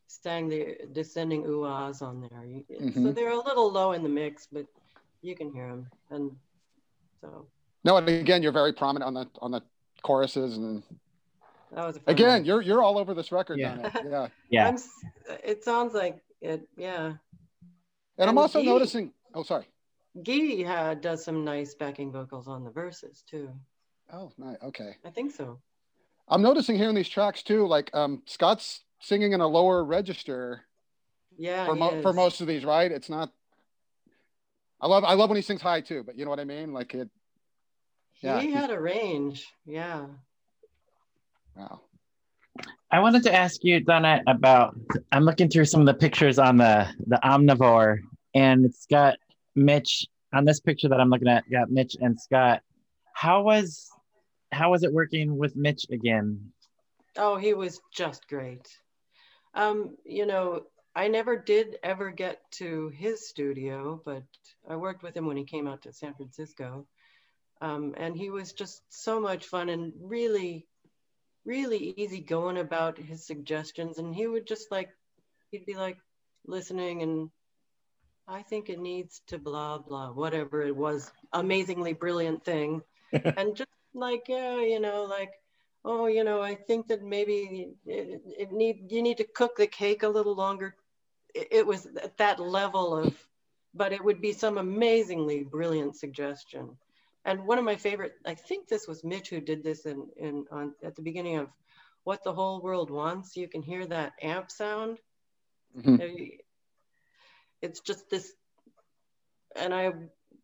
sang 0.07 0.49
the 0.49 0.79
descending 0.93 1.45
ooh-ahs 1.45 2.01
on 2.01 2.23
there. 2.23 2.45
You- 2.47 2.65
So 2.69 2.85
mm-hmm. 2.87 3.13
they're 3.13 3.33
a 3.33 3.45
little 3.45 3.71
low 3.71 3.93
in 3.93 4.03
the 4.03 4.09
mix, 4.09 4.49
but 4.51 4.65
you 5.21 5.37
can 5.37 5.53
hear 5.53 5.69
them. 5.69 5.87
And 6.11 6.31
so 7.21 7.47
No, 7.85 7.99
and 7.99 8.09
again, 8.09 8.43
you're 8.43 8.53
very 8.53 8.73
prominent 8.73 9.07
on 9.07 9.13
the 9.13 9.29
on 9.43 9.51
the 9.51 9.61
choruses 10.03 10.57
and 10.57 10.83
that 11.73 11.87
was 11.87 11.99
a 12.07 12.11
again, 12.11 12.29
one. 12.41 12.45
you're 12.47 12.63
you're 12.63 12.83
all 12.83 12.97
over 12.97 13.13
this 13.13 13.33
record, 13.33 13.59
Yeah. 13.59 13.77
Donna. 13.77 13.93
Yeah. 14.11 14.29
Yeah. 14.49 14.69
I'm, 14.69 14.79
it 15.45 15.63
sounds 15.63 15.93
like 15.93 16.23
it. 16.43 16.69
Yeah. 16.77 17.15
And 18.19 18.29
I'm 18.31 18.39
also 18.39 18.61
Dee- 18.61 18.67
noticing. 18.67 19.13
Oh, 19.35 19.43
sorry. 19.43 19.67
Gee 20.23 20.65
uh, 20.67 20.95
does 20.95 21.25
some 21.25 21.45
nice 21.45 21.75
backing 21.75 22.13
vocals 22.13 22.47
on 22.47 22.65
the 22.65 22.71
verses 22.71 23.25
too. 23.27 23.51
Oh, 24.13 24.31
nice. 24.37 24.59
Okay. 24.63 24.97
I 25.05 25.11
think 25.11 25.33
so. 25.33 25.59
I'm 26.29 26.43
noticing 26.43 26.77
here 26.77 26.91
in 26.91 26.95
these 26.95 27.09
tracks 27.09 27.43
too, 27.43 27.67
like 27.67 27.91
um, 27.95 28.23
Scott's 28.27 28.85
singing 29.01 29.33
in 29.33 29.41
a 29.41 29.47
lower 29.47 29.83
register 29.83 30.63
Yeah. 31.39 31.65
for 31.67 31.75
mo- 31.75 32.03
for 32.03 32.13
most 32.13 32.41
of 32.43 32.47
these, 32.47 32.65
right? 32.65 32.91
It's 32.93 33.09
not. 33.09 33.33
I 34.81 34.87
love 34.87 35.05
I 35.05 35.15
love 35.15 35.31
when 35.31 35.37
he 35.37 35.43
sings 35.43 35.63
high 35.63 35.81
too, 35.81 36.03
but 36.05 36.19
you 36.19 36.25
know 36.25 36.31
what 36.31 36.41
I 36.41 36.45
mean? 36.45 36.73
Like 36.75 36.93
it. 36.95 37.09
Yeah, 38.21 38.41
he 38.41 38.53
had 38.53 38.71
a 38.71 38.79
range. 38.81 39.49
Yeah. 39.65 40.07
Wow. 41.57 41.81
I 42.91 43.01
wanted 43.01 43.23
to 43.25 43.35
ask 43.35 43.65
you, 43.65 43.81
Donna, 43.81 44.23
about 44.27 44.77
I'm 45.13 45.25
looking 45.25 45.49
through 45.49 45.65
some 45.65 45.81
of 45.81 45.87
the 45.87 45.95
pictures 45.95 46.39
on 46.39 46.59
the 46.59 46.89
the 47.07 47.19
omnivore, 47.25 47.99
and 48.35 48.67
it's 48.67 48.87
got 48.87 49.17
Mitch 49.55 50.07
on 50.33 50.45
this 50.45 50.61
picture 50.61 50.89
that 50.89 51.01
I'm 51.01 51.11
looking 51.11 51.29
at. 51.29 51.51
Got 51.51 51.71
Mitch 51.71 51.97
and 52.01 52.21
Scott. 52.21 52.63
How 53.15 53.43
was 53.43 53.91
how 54.53 54.71
was 54.71 54.83
it 54.83 54.93
working 54.93 55.39
with 55.39 55.57
Mitch 55.57 55.87
again? 55.91 56.53
Oh, 57.17 57.37
he 57.37 57.55
was 57.55 57.81
just 57.93 58.29
great. 58.29 58.69
Um, 59.55 59.97
you 60.05 60.27
know, 60.27 60.65
I 60.95 61.09
never 61.09 61.37
did 61.37 61.79
ever 61.83 62.11
get 62.11 62.39
to 62.53 62.91
his 62.91 63.29
studio, 63.29 64.01
but 64.05 64.23
I 64.69 64.77
worked 64.77 65.03
with 65.03 65.17
him 65.17 65.27
when 65.27 65.37
he 65.37 65.45
came 65.45 65.67
out 65.67 65.83
to 65.83 65.93
San 65.93 66.15
Francisco. 66.15 66.87
Um, 67.61 67.95
and 67.97 68.17
he 68.17 68.31
was 68.31 68.53
just 68.53 68.83
so 68.91 69.21
much 69.21 69.47
fun 69.47 69.69
and 69.69 69.93
really, 70.01 70.67
really 71.45 71.95
easy 71.97 72.21
going 72.21 72.59
about 72.59 72.99
his 72.99 73.27
suggestions. 73.27 73.99
And 73.99 74.15
he 74.15 74.27
would 74.27 74.47
just 74.47 74.71
like, 74.71 74.91
he'd 75.51 75.67
be 75.67 75.75
like 75.75 75.99
listening 76.47 77.03
and 77.03 77.31
I 78.29 78.43
think 78.43 78.69
it 78.69 78.79
needs 78.79 79.21
to 79.27 79.39
blah, 79.39 79.79
blah, 79.79 80.13
whatever 80.13 80.63
it 80.63 80.77
was, 80.77 81.11
amazingly 81.33 81.93
brilliant 81.93 82.45
thing. 82.45 82.83
and 83.13 83.57
just 83.57 83.71
like, 83.95 84.25
yeah, 84.29 84.61
you 84.61 84.81
know, 84.81 85.05
like, 85.05 85.33
oh, 85.85 86.07
you 86.07 86.25
know, 86.25 86.41
I 86.41 86.55
think 86.55 86.89
that 86.89 87.03
maybe 87.03 87.75
it, 87.85 88.23
it 88.39 88.53
need 88.53 88.91
you 88.91 89.03
need 89.03 89.19
to 89.19 89.25
cook 89.25 89.57
the 89.57 89.67
cake 89.67 90.03
a 90.03 90.09
little 90.09 90.35
longer. 90.35 90.77
It, 91.35 91.49
it 91.51 91.67
was 91.67 91.87
at 92.03 92.17
that 92.19 92.41
level 92.41 92.97
of, 92.97 93.15
but 93.75 93.93
it 93.93 94.03
would 94.03 94.21
be 94.21 94.33
some 94.33 94.59
amazingly 94.59 95.43
brilliant 95.43 95.97
suggestion. 95.97 96.77
And 97.25 97.47
one 97.47 97.59
of 97.59 97.65
my 97.65 97.77
favorite, 97.77 98.13
I 98.27 98.35
think 98.35 98.69
this 98.69 98.87
was 98.87 99.05
Mitch 99.05 99.31
who 99.31 99.41
did 99.41 99.63
this 99.63 99.87
in 99.87 100.09
in 100.17 100.45
on 100.51 100.75
at 100.83 100.97
the 100.97 101.03
beginning 101.03 101.37
of 101.37 101.49
what 102.05 102.23
the 102.25 102.33
whole 102.35 102.61
world 102.63 102.91
wants. 102.91 103.37
You 103.37 103.49
can 103.49 103.63
hear 103.63 103.87
that 103.87 104.13
amp 104.23 104.51
sound. 104.51 104.99
Mhm. 105.75 106.01
Uh, 106.01 106.07
It's 107.63 107.81
just 107.81 108.11
this, 108.11 108.33
and 109.57 109.75
I 109.75 109.93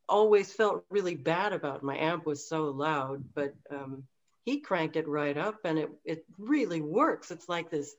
always 0.09 0.53
felt 0.53 0.83
really 0.83 1.15
bad 1.17 1.53
about 1.53 1.83
my 1.83 1.97
amp 1.97 2.27
was 2.27 2.49
so 2.49 2.65
loud, 2.65 3.23
but 3.35 3.55
um, 3.71 4.05
he 4.45 4.61
cranked 4.61 4.97
it 4.97 5.09
right 5.09 5.37
up 5.37 5.57
and 5.65 5.79
it, 5.79 5.91
it 6.05 6.25
really 6.39 6.81
works. 6.81 7.31
It's 7.31 7.49
like 7.49 7.71
this 7.71 7.95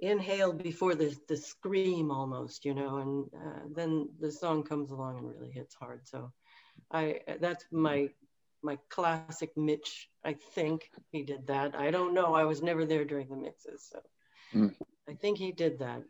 inhale 0.00 0.52
before 0.52 0.94
the, 0.94 1.14
the 1.28 1.36
scream 1.36 2.10
almost, 2.10 2.64
you 2.64 2.74
know, 2.74 2.96
and 2.98 3.24
uh, 3.34 3.60
then 3.74 4.08
the 4.18 4.30
song 4.30 4.62
comes 4.62 4.90
along 4.90 5.18
and 5.18 5.28
really 5.28 5.50
hits 5.50 5.74
hard. 5.74 6.00
So 6.06 6.32
I, 6.90 7.20
that's 7.40 7.64
my, 7.70 8.08
my 8.62 8.78
classic 8.88 9.56
Mitch. 9.56 10.08
I 10.24 10.34
think 10.54 10.90
he 11.12 11.22
did 11.22 11.46
that. 11.46 11.74
I 11.74 11.90
don't 11.90 12.14
know. 12.14 12.34
I 12.34 12.44
was 12.44 12.62
never 12.62 12.84
there 12.84 13.04
during 13.04 13.28
the 13.28 13.36
mixes. 13.36 13.88
So 13.92 14.00
Mm. 14.52 14.74
I 15.08 15.14
think 15.14 15.38
he 15.38 15.52
did 15.52 15.78
that. 15.78 16.02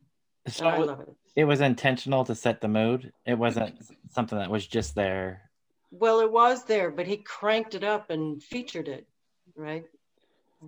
So 0.49 0.66
I 0.66 0.78
love 0.78 1.01
it. 1.01 1.14
it 1.37 1.45
was 1.45 1.61
intentional 1.61 2.24
to 2.24 2.35
set 2.35 2.62
the 2.62 2.68
mood. 2.68 3.12
It 3.26 3.35
wasn't 3.35 3.78
something 4.11 4.39
that 4.39 4.51
was 4.51 4.66
just 4.66 4.95
there. 4.95 5.51
Well, 5.91 6.20
it 6.20 6.33
was 6.33 6.64
there, 6.64 6.91
but 6.91 7.07
he 7.07 7.18
cranked 7.18 7.74
it 7.74 7.85
up 7.85 8.09
and 8.09 8.43
featured 8.43 8.89
it, 8.89 9.07
right? 9.55 9.85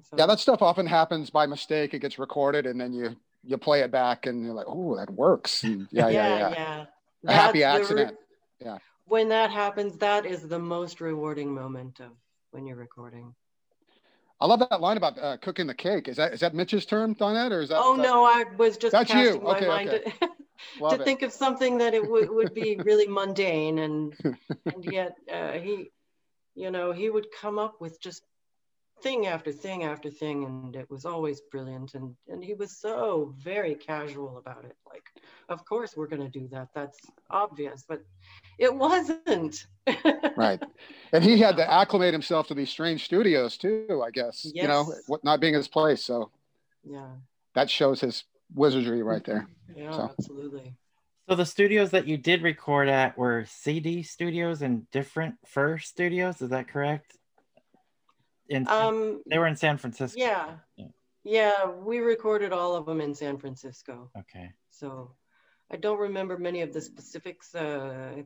So- 0.03 0.17
Yeah, 0.19 0.27
that 0.27 0.39
stuff 0.41 0.61
often 0.61 0.87
happens 0.87 1.31
by 1.31 1.47
mistake. 1.47 1.95
It 1.95 2.01
gets 2.01 2.19
recorded, 2.19 2.67
and 2.67 2.79
then 2.79 2.93
you 2.93 3.17
you 3.45 3.57
play 3.57 3.81
it 3.81 3.91
back, 3.91 4.27
and 4.27 4.45
you're 4.45 4.55
like, 4.55 4.67
"Oh, 4.69 4.95
that 4.97 5.09
works." 5.11 5.65
And 5.65 5.89
yeah, 5.91 6.09
yeah, 6.09 6.51
yeah. 6.51 6.85
A 7.27 7.33
happy 7.33 7.61
That's 7.61 7.89
the 7.89 7.95
re- 7.95 8.03
accident. 8.03 8.19
Yeah. 8.61 8.79
When 9.07 9.29
that 9.29 9.51
happens, 9.51 9.99
that 9.99 10.27
is 10.27 10.49
the 10.49 10.59
most 10.59 11.01
rewarding 11.01 11.53
moment 11.53 12.01
of 12.01 12.13
when 12.51 12.67
you're 12.67 12.77
recording. 12.77 13.35
I 14.41 14.47
love 14.47 14.59
that 14.61 14.81
line 14.81 14.97
about 14.97 15.19
uh, 15.19 15.37
cooking 15.37 15.67
the 15.69 15.75
cake. 15.75 16.09
Is 16.09 16.17
that 16.17 16.33
is 16.33 16.41
that 16.41 16.53
Mitch's 16.55 16.85
term, 16.85 17.15
Donette, 17.15 17.53
or 17.53 17.61
is 17.61 17.69
that? 17.69 17.79
oh 17.79 17.93
is 17.93 17.99
that- 17.99 18.03
no, 18.05 18.25
I 18.25 18.45
was 18.57 18.77
just 18.77 18.93
That's 18.93 19.13
you. 19.13 19.19
casting 19.19 19.45
my 19.45 19.61
Okay, 19.61 19.69
mind 19.69 19.89
okay. 19.91 20.13
to, 20.21 20.97
to 20.99 21.05
think 21.05 21.23
of 21.23 21.33
something 21.33 21.79
that 21.79 21.95
it 21.95 22.05
would 22.05 22.29
would 22.31 22.55
be 22.55 22.77
really 22.85 23.07
mundane, 23.07 23.79
and 23.79 24.15
and 24.75 24.85
yet 24.85 25.17
uh, 25.33 25.53
he, 25.53 25.91
you 26.57 26.71
know, 26.71 26.93
he 26.93 27.09
would 27.09 27.27
come 27.41 27.59
up 27.59 27.81
with 27.81 28.01
just 28.01 28.23
thing 29.03 29.27
after 29.27 29.53
thing 29.53 29.85
after 29.85 30.11
thing, 30.11 30.45
and 30.45 30.77
it 30.77 30.91
was 30.91 31.05
always 31.05 31.41
brilliant. 31.51 31.95
And 31.95 32.15
and 32.29 32.43
he 32.45 32.55
was 32.55 32.79
so 32.79 33.35
very 33.39 33.75
casual 33.75 34.39
about 34.39 34.65
it. 34.65 34.77
Like, 34.89 35.05
of 35.49 35.65
course 35.65 35.97
we're 35.97 36.07
gonna 36.07 36.29
do 36.31 36.49
that. 36.53 36.69
That's 36.75 36.99
obvious, 37.31 37.85
but 37.89 38.03
it 38.59 38.75
wasn't. 38.75 39.67
right. 40.37 40.61
And 41.13 41.25
he 41.25 41.39
had 41.39 41.57
to 41.57 41.71
acclimate 41.81 42.13
himself 42.13 42.49
to 42.49 42.55
these 42.55 42.71
strange 42.71 43.05
studios 43.05 43.57
too. 43.57 44.03
I 44.05 44.11
guess 44.11 44.45
you 44.55 44.69
know 44.69 44.93
what 45.07 45.25
not 45.25 45.41
being 45.41 45.55
his 45.55 45.69
place. 45.69 46.05
So 46.05 46.31
Yeah. 46.85 47.11
that 47.55 47.71
shows 47.71 48.01
his 48.01 48.25
wizardry 48.55 49.03
right 49.03 49.25
there. 49.25 49.49
Yeah, 49.75 49.93
So. 49.93 50.03
absolutely. 50.11 50.75
So 51.29 51.37
the 51.37 51.47
studios 51.47 51.93
that 51.93 52.07
you 52.09 52.19
did 52.19 52.43
record 52.43 52.89
at 52.89 53.17
were 53.17 53.45
CD 53.47 54.03
studios 54.03 54.61
and 54.61 54.91
different 54.91 55.37
Fur 55.47 55.79
studios. 55.79 56.43
Is 56.43 56.51
that 56.51 56.69
correct? 56.69 57.17
In, 58.49 58.67
Um, 58.69 59.23
they 59.27 59.39
were 59.39 59.47
in 59.47 59.57
San 59.57 59.79
Francisco. 59.79 60.19
yeah. 60.19 60.59
Yeah. 60.77 60.89
Yeah, 61.25 61.67
we 61.71 61.99
recorded 62.01 62.53
all 62.53 62.75
of 62.75 62.85
them 62.87 63.01
in 63.01 63.15
San 63.15 63.39
Francisco. 63.39 64.11
Okay. 64.19 64.53
So 64.71 65.15
I 65.71 65.77
don't 65.77 65.99
remember 66.01 66.37
many 66.37 66.63
of 66.63 66.73
the 66.73 66.81
specifics, 66.81 67.55
uh, 67.55 68.23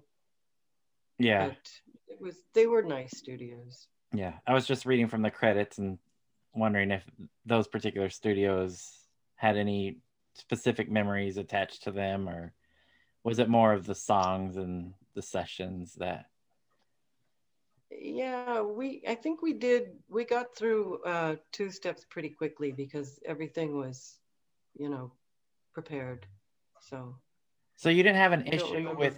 Yeah. 1.18 1.48
but 1.48 1.80
it 2.08 2.20
was 2.20 2.42
they 2.54 2.66
were 2.66 2.82
nice 2.82 3.16
studios. 3.16 3.88
Yeah. 4.14 4.38
I 4.46 4.54
was 4.54 4.66
just 4.66 4.86
reading 4.86 5.08
from 5.08 5.20
the 5.22 5.30
credits 5.30 5.76
and 5.78 5.98
wondering 6.54 6.90
if 6.90 7.04
those 7.44 7.68
particular 7.68 8.08
studios 8.08 9.06
had 9.34 9.58
any 9.58 10.00
specific 10.34 10.90
memories 10.90 11.36
attached 11.36 11.82
to 11.82 11.90
them 11.90 12.28
or 12.28 12.54
was 13.24 13.38
it 13.38 13.48
more 13.48 13.74
of 13.74 13.84
the 13.84 13.94
songs 13.94 14.56
and 14.56 14.94
the 15.14 15.20
sessions 15.22 15.94
that 15.96 16.30
Yeah, 17.90 18.62
we 18.62 19.02
I 19.08 19.14
think 19.14 19.42
we 19.42 19.52
did 19.52 19.90
we 20.08 20.24
got 20.24 20.56
through 20.56 21.02
uh, 21.04 21.36
two 21.52 21.70
steps 21.70 22.04
pretty 22.10 22.30
quickly 22.30 22.72
because 22.72 23.18
everything 23.24 23.76
was, 23.76 24.18
you 24.76 24.88
know, 24.88 25.12
prepared. 25.72 26.26
So 26.80 27.16
So 27.76 27.88
you 27.88 28.02
didn't 28.02 28.18
have 28.18 28.32
an 28.32 28.46
issue 28.46 28.94
with 28.96 29.16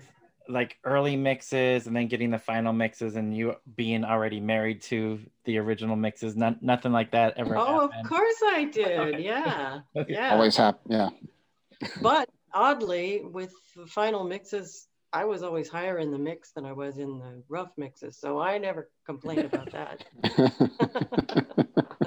like 0.48 0.78
early 0.84 1.16
mixes 1.16 1.86
and 1.86 1.94
then 1.94 2.08
getting 2.08 2.30
the 2.30 2.38
final 2.38 2.72
mixes 2.72 3.16
and 3.16 3.36
you 3.36 3.54
being 3.76 4.04
already 4.04 4.40
married 4.40 4.80
to 4.82 5.20
the 5.44 5.58
original 5.58 5.96
mixes. 5.96 6.36
Not, 6.36 6.62
nothing 6.62 6.92
like 6.92 7.12
that 7.12 7.34
ever 7.36 7.56
Oh, 7.56 7.84
of 7.84 8.08
course 8.08 8.42
I 8.44 8.64
did. 8.72 8.98
Okay. 8.98 9.22
Yeah. 9.22 9.80
Okay. 9.96 10.14
Yeah. 10.14 10.34
Always 10.34 10.56
happen. 10.56 10.80
Yeah. 10.90 11.10
but 12.02 12.28
oddly 12.52 13.22
with 13.24 13.52
the 13.76 13.86
final 13.86 14.24
mixes 14.24 14.88
i 15.12 15.24
was 15.24 15.42
always 15.42 15.68
higher 15.68 15.98
in 15.98 16.10
the 16.10 16.18
mix 16.18 16.52
than 16.52 16.64
i 16.64 16.72
was 16.72 16.98
in 16.98 17.18
the 17.18 17.42
rough 17.48 17.72
mixes 17.76 18.16
so 18.16 18.38
i 18.40 18.58
never 18.58 18.90
complained 19.06 19.44
about 19.44 19.70
that 19.72 20.04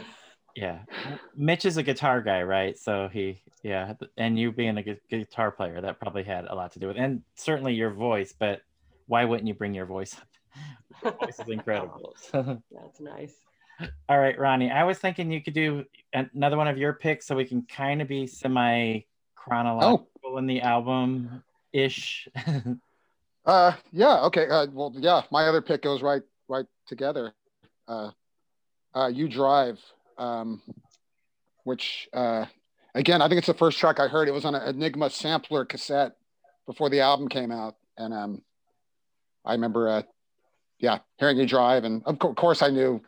Yeah. 0.55 0.79
Mitch 1.35 1.65
is 1.65 1.77
a 1.77 1.83
guitar 1.83 2.21
guy, 2.21 2.43
right? 2.43 2.77
So 2.77 3.09
he, 3.11 3.41
yeah. 3.63 3.93
And 4.17 4.37
you 4.37 4.51
being 4.51 4.77
a 4.77 4.83
gu- 4.83 4.97
guitar 5.09 5.51
player, 5.51 5.81
that 5.81 5.99
probably 5.99 6.23
had 6.23 6.45
a 6.45 6.55
lot 6.55 6.71
to 6.73 6.79
do 6.79 6.87
with 6.87 6.97
it. 6.97 6.99
And 6.99 7.23
certainly 7.35 7.73
your 7.73 7.91
voice, 7.91 8.33
but 8.37 8.61
why 9.07 9.25
wouldn't 9.25 9.47
you 9.47 9.53
bring 9.53 9.73
your 9.73 9.85
voice 9.85 10.15
up? 10.15 10.27
Your 11.03 11.13
voice 11.13 11.39
is 11.39 11.47
incredible. 11.47 12.15
Oh, 12.33 12.61
that's 12.71 12.99
nice 12.99 13.33
All 14.09 14.19
right, 14.19 14.37
Ronnie. 14.37 14.69
I 14.69 14.83
was 14.83 14.99
thinking 14.99 15.31
you 15.31 15.41
could 15.41 15.53
do 15.53 15.85
another 16.13 16.57
one 16.57 16.67
of 16.67 16.77
your 16.77 16.93
picks 16.93 17.25
so 17.25 17.35
we 17.35 17.45
can 17.45 17.63
kind 17.63 18.01
of 18.01 18.07
be 18.07 18.27
semi 18.27 18.99
chronological 19.35 20.07
oh. 20.25 20.37
in 20.37 20.45
the 20.45 20.61
album 20.61 21.41
ish. 21.73 22.27
Uh, 23.45 23.73
yeah. 23.91 24.21
Okay. 24.25 24.47
Uh, 24.47 24.67
well, 24.71 24.93
yeah. 24.97 25.21
My 25.31 25.47
other 25.47 25.61
pick 25.61 25.81
goes 25.81 26.01
right, 26.01 26.21
right 26.47 26.65
together. 26.87 27.33
Uh, 27.87 28.11
uh, 28.93 29.07
you 29.07 29.27
drive, 29.27 29.79
um, 30.17 30.61
which 31.63 32.07
uh, 32.13 32.45
again, 32.93 33.21
I 33.21 33.27
think 33.27 33.39
it's 33.39 33.47
the 33.47 33.53
first 33.53 33.79
track 33.79 33.99
I 33.99 34.07
heard. 34.07 34.27
It 34.27 34.33
was 34.33 34.45
on 34.45 34.55
an 34.55 34.67
Enigma 34.67 35.09
sampler 35.09 35.65
cassette 35.65 36.13
before 36.67 36.89
the 36.89 36.99
album 36.99 37.27
came 37.27 37.51
out, 37.51 37.75
and 37.97 38.13
um, 38.13 38.41
I 39.43 39.53
remember, 39.53 39.89
uh, 39.89 40.01
yeah, 40.79 40.99
hearing 41.17 41.37
you 41.37 41.45
drive, 41.47 41.83
and 41.83 42.03
of 42.05 42.19
co- 42.19 42.33
course, 42.33 42.61
I 42.61 42.69
knew. 42.69 43.01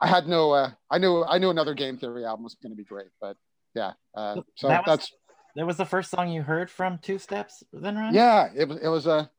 I 0.00 0.08
had 0.08 0.26
no. 0.26 0.50
Uh, 0.52 0.70
I 0.90 0.98
knew. 0.98 1.22
I 1.24 1.38
knew 1.38 1.50
another 1.50 1.74
Game 1.74 1.96
Theory 1.96 2.24
album 2.24 2.42
was 2.44 2.56
going 2.60 2.72
to 2.72 2.76
be 2.76 2.84
great, 2.84 3.08
but 3.20 3.36
yeah. 3.74 3.92
Uh, 4.14 4.36
so 4.56 4.68
That 4.68 4.86
was- 4.86 4.98
that's 4.98 5.12
that 5.56 5.66
was 5.66 5.76
the 5.76 5.84
first 5.84 6.10
song 6.10 6.30
you 6.30 6.42
heard 6.42 6.70
from 6.70 6.98
Two 6.98 7.18
Steps, 7.18 7.62
then, 7.72 7.96
Ronnie? 7.96 8.16
Yeah, 8.16 8.48
it 8.54 8.68
was. 8.68 8.78
It 8.78 8.88
was 8.88 9.06
a 9.06 9.30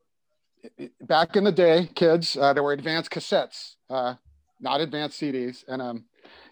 back 1.00 1.36
in 1.36 1.44
the 1.44 1.52
day, 1.52 1.88
kids. 1.94 2.36
Uh, 2.36 2.52
there 2.52 2.62
were 2.62 2.72
advanced 2.72 3.10
cassettes, 3.10 3.76
uh, 3.90 4.14
not 4.60 4.80
advanced 4.80 5.20
CDs, 5.20 5.64
and 5.68 5.82
um, 5.82 6.04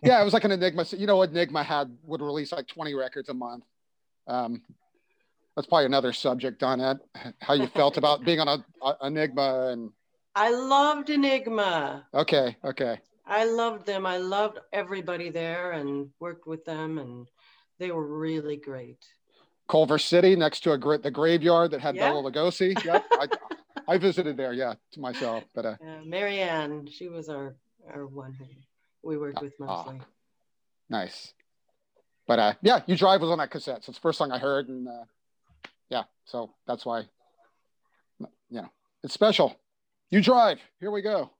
yeah, 0.02 0.20
it 0.20 0.24
was 0.24 0.34
like 0.34 0.44
an 0.44 0.52
Enigma. 0.52 0.84
You 0.90 1.06
know, 1.06 1.22
Enigma 1.22 1.62
had 1.62 1.96
would 2.04 2.20
release 2.20 2.52
like 2.52 2.66
twenty 2.66 2.94
records 2.94 3.28
a 3.28 3.34
month. 3.34 3.64
Um, 4.26 4.62
that's 5.56 5.68
probably 5.68 5.86
another 5.86 6.12
subject 6.12 6.62
on 6.62 6.80
it. 6.80 6.98
How 7.40 7.54
you 7.54 7.66
felt 7.66 7.96
about 7.96 8.24
being 8.24 8.40
on 8.40 8.48
a, 8.48 8.86
a 8.86 9.06
Enigma 9.06 9.68
and 9.68 9.92
I 10.34 10.50
loved 10.50 11.10
Enigma. 11.10 12.06
okay, 12.14 12.56
okay, 12.64 12.98
I 13.26 13.44
loved 13.44 13.86
them. 13.86 14.06
I 14.06 14.16
loved 14.18 14.58
everybody 14.72 15.30
there 15.30 15.72
and 15.72 16.10
worked 16.20 16.46
with 16.46 16.64
them, 16.64 16.98
and 16.98 17.28
they 17.78 17.90
were 17.90 18.06
really 18.06 18.56
great. 18.56 19.04
Culver 19.68 19.98
City 19.98 20.36
next 20.36 20.60
to 20.64 20.72
a 20.72 20.98
the 20.98 21.10
graveyard 21.10 21.70
that 21.70 21.80
had 21.80 21.96
Yeah. 21.96 22.10
Bela 22.10 22.30
Lugosi. 22.30 22.82
Yep, 22.84 23.04
I, 23.12 23.26
I 23.88 23.98
visited 23.98 24.36
there. 24.36 24.52
Yeah, 24.52 24.74
to 24.92 25.00
myself, 25.00 25.44
but 25.54 25.64
uh, 25.66 25.76
Uh, 25.80 26.00
Marianne, 26.04 26.86
she 26.90 27.08
was 27.08 27.28
our 27.28 27.56
our 27.92 28.06
one 28.06 28.32
who 28.34 28.44
we 29.02 29.16
worked 29.16 29.40
with 29.40 29.52
Ah. 29.60 29.82
mostly. 29.84 30.00
Nice. 30.88 31.32
But 32.26 32.38
uh, 32.38 32.54
yeah, 32.62 32.82
You 32.86 32.96
Drive 32.96 33.20
was 33.20 33.30
on 33.30 33.38
that 33.38 33.50
cassette. 33.50 33.84
So 33.84 33.90
it's 33.90 33.98
the 33.98 34.02
first 34.02 34.18
song 34.18 34.30
I 34.30 34.38
heard. 34.38 34.68
And 34.68 34.86
uh, 34.86 35.04
yeah, 35.88 36.04
so 36.24 36.54
that's 36.66 36.84
why, 36.86 37.00
you 38.20 38.26
know, 38.50 38.68
it's 39.02 39.14
special. 39.14 39.56
You 40.10 40.20
Drive. 40.20 40.60
Here 40.80 40.90
we 40.90 41.02
go. 41.02 41.30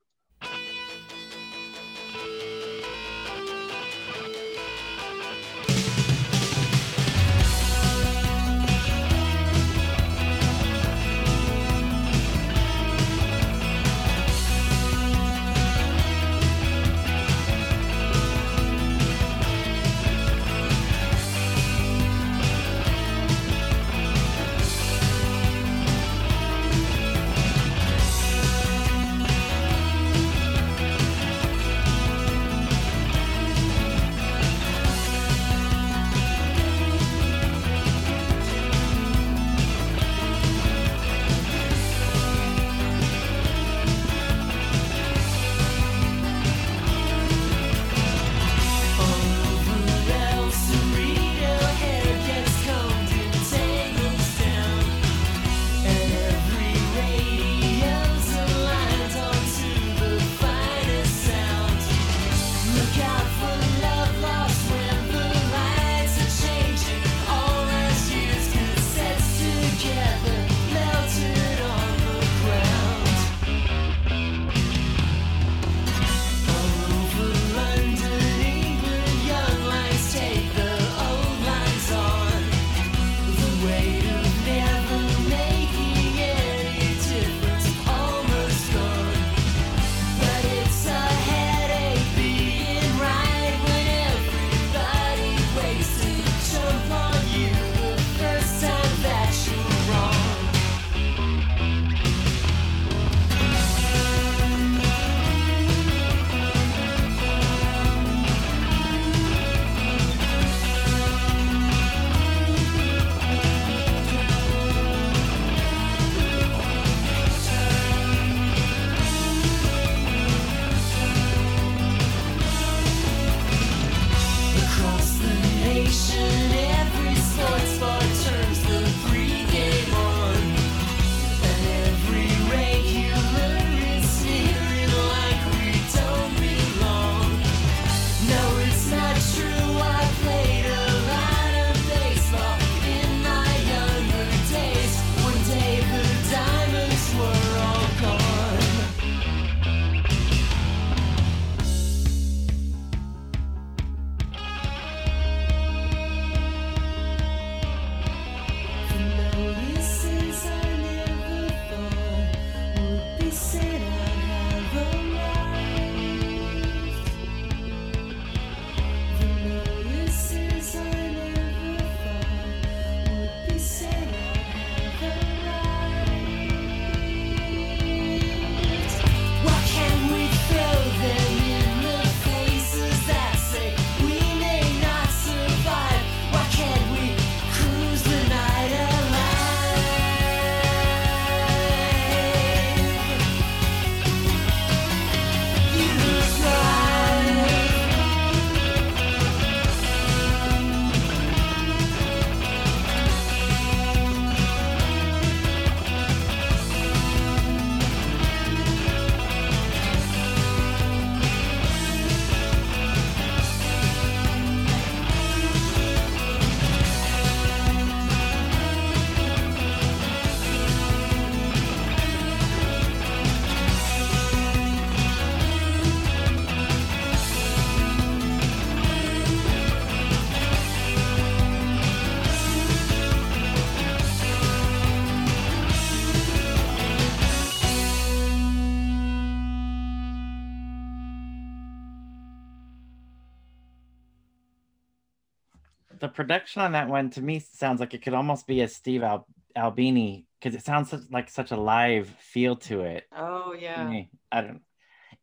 Production 246.15 246.63
on 246.63 246.73
that 246.73 246.89
one 246.89 247.11
to 247.11 247.23
me 247.23 247.41
sounds 247.41 247.81
like 247.81 247.95
it 247.95 248.03
could 248.03 248.15
almost 248.15 248.47
be 248.47 248.61
a 248.61 248.69
Steve 248.69 249.03
Al- 249.03 249.27
Albini 249.57 250.27
because 250.39 250.55
it 250.55 250.65
sounds 250.65 250.91
such, 250.91 251.03
like 251.11 251.31
such 251.31 251.51
a 251.51 251.57
live 251.57 252.09
feel 252.21 252.57
to 252.57 252.83
it. 252.83 253.05
Oh 253.17 253.55
yeah. 253.59 254.03
I 254.31 254.41
don't. 254.41 254.63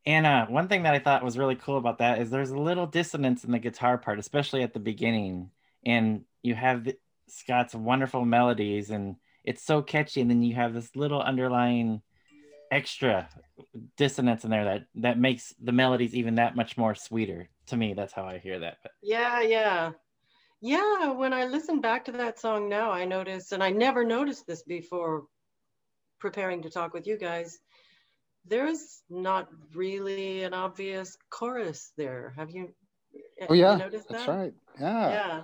And 0.05 0.25
uh, 0.25 0.45
one 0.47 0.67
thing 0.67 0.83
that 0.83 0.93
I 0.93 0.99
thought 0.99 1.23
was 1.23 1.37
really 1.37 1.55
cool 1.55 1.77
about 1.77 1.97
that 1.99 2.19
is 2.19 2.29
there's 2.29 2.51
a 2.51 2.57
little 2.57 2.87
dissonance 2.87 3.43
in 3.43 3.51
the 3.51 3.59
guitar 3.59 3.97
part, 3.97 4.19
especially 4.19 4.63
at 4.63 4.73
the 4.73 4.79
beginning. 4.79 5.51
And 5.85 6.23
you 6.41 6.55
have 6.55 6.85
the, 6.85 6.97
Scott's 7.27 7.75
wonderful 7.75 8.25
melodies, 8.25 8.89
and 8.89 9.15
it's 9.43 9.63
so 9.63 9.81
catchy. 9.81 10.21
And 10.21 10.29
then 10.29 10.41
you 10.41 10.55
have 10.55 10.73
this 10.73 10.95
little 10.95 11.21
underlying 11.21 12.01
extra 12.71 13.29
dissonance 13.97 14.43
in 14.43 14.51
there 14.51 14.65
that 14.65 14.85
that 14.95 15.19
makes 15.19 15.53
the 15.61 15.71
melodies 15.71 16.15
even 16.15 16.35
that 16.35 16.55
much 16.55 16.77
more 16.77 16.95
sweeter. 16.95 17.49
To 17.67 17.77
me, 17.77 17.93
that's 17.93 18.13
how 18.13 18.23
I 18.23 18.39
hear 18.39 18.59
that. 18.59 18.77
But 18.81 18.93
Yeah, 19.01 19.41
yeah. 19.41 19.91
Yeah, 20.61 21.11
when 21.11 21.33
I 21.33 21.45
listen 21.45 21.79
back 21.79 22.05
to 22.05 22.11
that 22.13 22.39
song 22.39 22.67
now, 22.67 22.91
I 22.91 23.05
notice, 23.05 23.51
and 23.53 23.63
I 23.63 23.69
never 23.69 24.03
noticed 24.03 24.45
this 24.45 24.63
before 24.63 25.25
preparing 26.19 26.63
to 26.63 26.69
talk 26.69 26.93
with 26.93 27.07
you 27.07 27.17
guys, 27.17 27.57
there's 28.45 29.01
not 29.09 29.47
really 29.73 30.43
an 30.43 30.53
obvious 30.53 31.17
chorus 31.29 31.91
there. 31.97 32.33
Have 32.35 32.51
you, 32.51 32.73
Oh 33.13 33.19
have 33.41 33.49
you 33.51 33.55
yeah, 33.55 33.75
noticed 33.77 34.07
that's 34.09 34.27
right. 34.27 34.53
Yeah. 34.79 35.09
Yeah. 35.09 35.41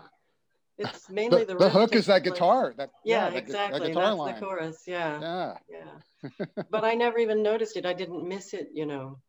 It's 0.77 1.09
mainly 1.09 1.45
The, 1.45 1.53
the 1.53 1.59
the 1.59 1.69
hook 1.69 1.95
is 1.95 2.07
that 2.07 2.23
guitar. 2.23 2.73
That 2.77 2.89
Yeah, 3.05 3.25
that 3.25 3.33
that 3.33 3.37
exactly. 3.37 3.87
guitar 3.87 4.03
That's 4.03 4.17
line. 4.17 4.35
the 4.35 4.39
chorus. 4.41 4.83
Yeah. 4.85 5.21
Yeah. 5.21 5.57
Yeah. 5.69 6.45
but 6.69 6.83
I 6.83 6.95
never 6.95 7.17
even 7.19 7.41
noticed 7.41 7.77
it. 7.77 7.85
I 7.85 7.93
didn't 7.93 8.27
miss 8.27 8.53
it, 8.53 8.69
you 8.73 8.85
know. 8.85 9.19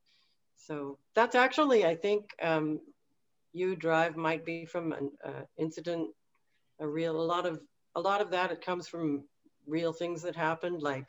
So 0.56 0.98
that's 1.14 1.36
actually, 1.36 1.84
I 1.86 1.94
think, 1.94 2.30
um, 2.42 2.80
you 3.56 3.74
drive 3.74 4.16
might 4.16 4.44
be 4.44 4.66
from 4.66 4.92
an 4.92 5.10
uh, 5.24 5.42
incident, 5.56 6.10
a 6.78 6.86
real, 6.86 7.18
a 7.18 7.22
lot 7.22 7.46
of, 7.46 7.60
a 7.94 8.00
lot 8.00 8.20
of 8.20 8.30
that. 8.30 8.52
It 8.52 8.64
comes 8.64 8.86
from 8.86 9.24
real 9.66 9.92
things 9.92 10.22
that 10.22 10.36
happened. 10.36 10.82
Like 10.82 11.08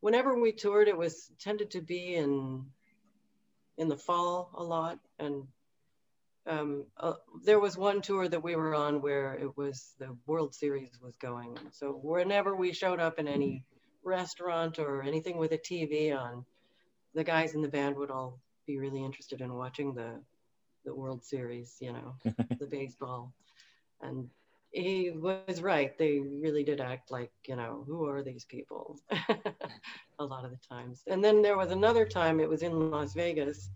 whenever 0.00 0.38
we 0.38 0.52
toured, 0.52 0.88
it 0.88 0.96
was 0.96 1.30
tended 1.40 1.72
to 1.72 1.80
be 1.80 2.14
in, 2.14 2.64
in 3.76 3.88
the 3.88 3.96
fall 3.96 4.50
a 4.54 4.62
lot, 4.62 4.98
and 5.18 5.44
um, 6.46 6.84
uh, 6.98 7.14
there 7.42 7.58
was 7.58 7.76
one 7.76 8.02
tour 8.02 8.28
that 8.28 8.42
we 8.42 8.54
were 8.54 8.74
on 8.74 9.00
where 9.00 9.34
it 9.34 9.56
was 9.56 9.94
the 9.98 10.16
World 10.26 10.54
Series 10.54 10.98
was 11.02 11.16
going. 11.16 11.58
So 11.72 11.92
whenever 12.02 12.54
we 12.54 12.72
showed 12.72 13.00
up 13.00 13.18
in 13.18 13.26
any 13.26 13.64
restaurant 14.04 14.78
or 14.78 15.02
anything 15.02 15.38
with 15.38 15.52
a 15.52 15.58
TV 15.58 16.16
on, 16.16 16.44
the 17.14 17.24
guys 17.24 17.54
in 17.54 17.62
the 17.62 17.68
band 17.68 17.96
would 17.96 18.10
all 18.10 18.38
be 18.66 18.78
really 18.78 19.02
interested 19.02 19.40
in 19.40 19.54
watching 19.54 19.94
the 19.94 20.20
the 20.84 20.94
World 20.94 21.24
Series, 21.24 21.76
you 21.80 21.92
know, 21.92 22.14
the 22.58 22.66
baseball. 22.66 23.32
And 24.02 24.28
he 24.70 25.10
was 25.10 25.62
right. 25.62 25.96
They 25.96 26.18
really 26.18 26.64
did 26.64 26.80
act 26.80 27.10
like, 27.10 27.30
you 27.46 27.56
know, 27.56 27.84
who 27.86 28.06
are 28.06 28.22
these 28.22 28.44
people? 28.44 28.98
a 30.18 30.24
lot 30.24 30.44
of 30.44 30.50
the 30.50 30.58
times. 30.68 31.02
And 31.06 31.22
then 31.22 31.42
there 31.42 31.56
was 31.56 31.70
another 31.70 32.04
time, 32.04 32.40
it 32.40 32.48
was 32.48 32.62
in 32.62 32.90
Las 32.90 33.14
Vegas. 33.14 33.70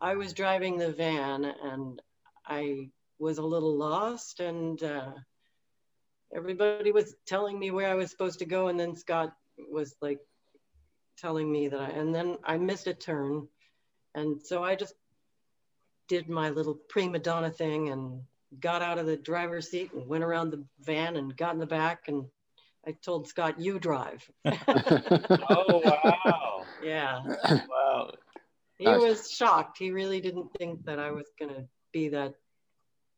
I 0.00 0.14
was 0.14 0.32
driving 0.32 0.78
the 0.78 0.92
van 0.92 1.44
and 1.44 2.00
I 2.46 2.90
was 3.18 3.38
a 3.38 3.42
little 3.42 3.76
lost 3.76 4.40
and 4.40 4.80
uh, 4.82 5.12
everybody 6.34 6.92
was 6.92 7.14
telling 7.26 7.58
me 7.58 7.70
where 7.70 7.88
I 7.88 7.94
was 7.94 8.10
supposed 8.10 8.38
to 8.38 8.44
go. 8.44 8.68
And 8.68 8.78
then 8.78 8.94
Scott 8.94 9.32
was 9.70 9.96
like 10.00 10.20
telling 11.18 11.50
me 11.50 11.68
that 11.68 11.80
I, 11.80 11.88
and 11.88 12.14
then 12.14 12.36
I 12.44 12.56
missed 12.58 12.86
a 12.86 12.94
turn. 12.94 13.48
And 14.14 14.40
so 14.40 14.62
I 14.62 14.76
just 14.76 14.94
did 16.08 16.28
my 16.28 16.50
little 16.50 16.74
prima 16.88 17.18
donna 17.18 17.50
thing 17.50 17.88
and 17.90 18.20
got 18.60 18.82
out 18.82 18.98
of 18.98 19.06
the 19.06 19.16
driver's 19.16 19.70
seat 19.70 19.92
and 19.92 20.06
went 20.06 20.24
around 20.24 20.50
the 20.50 20.64
van 20.80 21.16
and 21.16 21.36
got 21.36 21.54
in 21.54 21.60
the 21.60 21.66
back 21.66 22.04
and 22.08 22.24
I 22.86 22.92
told 22.92 23.26
Scott, 23.26 23.60
you 23.60 23.80
drive. 23.80 24.24
oh 24.46 25.82
wow, 25.84 26.62
yeah. 26.82 27.20
wow. 27.68 28.12
He 28.78 28.84
Nice. 28.84 29.00
was 29.00 29.30
shocked. 29.30 29.78
He 29.78 29.90
really 29.90 30.20
didn't 30.20 30.52
think 30.56 30.84
that 30.84 31.00
I 31.00 31.10
was 31.10 31.26
going 31.38 31.52
to 31.52 31.64
be 31.92 32.08
that 32.10 32.34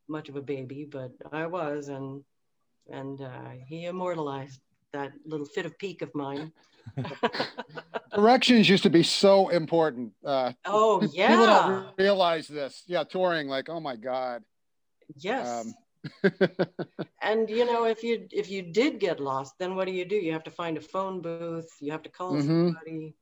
much 0.09 0.31
of 0.31 0.37
a 0.37 0.43
baby, 0.43 0.89
but 0.91 1.13
I 1.33 1.47
was. 1.47 1.89
And, 1.89 2.23
and 2.91 3.21
uh, 3.21 3.51
he 3.67 3.85
immortalized 3.85 4.61
that 4.93 5.13
little 5.27 5.45
fit 5.45 5.67
of 5.67 5.79
pique 5.79 6.01
of 6.01 6.15
mine. 6.15 6.53
Directions 8.19 8.69
used 8.69 8.83
to 8.83 8.91
be 8.91 9.05
so 9.05 9.49
important. 9.49 10.13
Uh, 10.25 10.51
oh, 10.65 10.99
People 10.99 11.15
yeah. 11.15 11.37
don't 11.37 11.87
realize 11.97 12.49
this. 12.49 12.83
Yeah, 12.89 13.05
touring, 13.05 13.47
like, 13.47 13.69
oh 13.69 13.79
my 13.79 13.95
God. 13.95 14.43
Yes. 15.15 15.47
Um, 16.25 16.31
and 17.23 17.49
you 17.49 17.65
know, 17.65 17.85
if 17.85 18.03
you 18.03 18.27
if 18.33 18.51
you 18.51 18.63
did 18.63 18.99
get 18.99 19.21
lost, 19.21 19.55
then 19.61 19.77
what 19.77 19.87
do 19.87 19.93
you 19.93 20.05
do? 20.05 20.17
You 20.17 20.33
have 20.33 20.43
to 20.45 20.51
find 20.51 20.77
a 20.77 20.81
phone 20.81 21.21
booth. 21.21 21.71
You 21.81 21.93
have 21.93 22.03
to 22.03 22.09
call 22.09 22.33
Mhm. 22.33 22.75
somebody. 22.75 23.15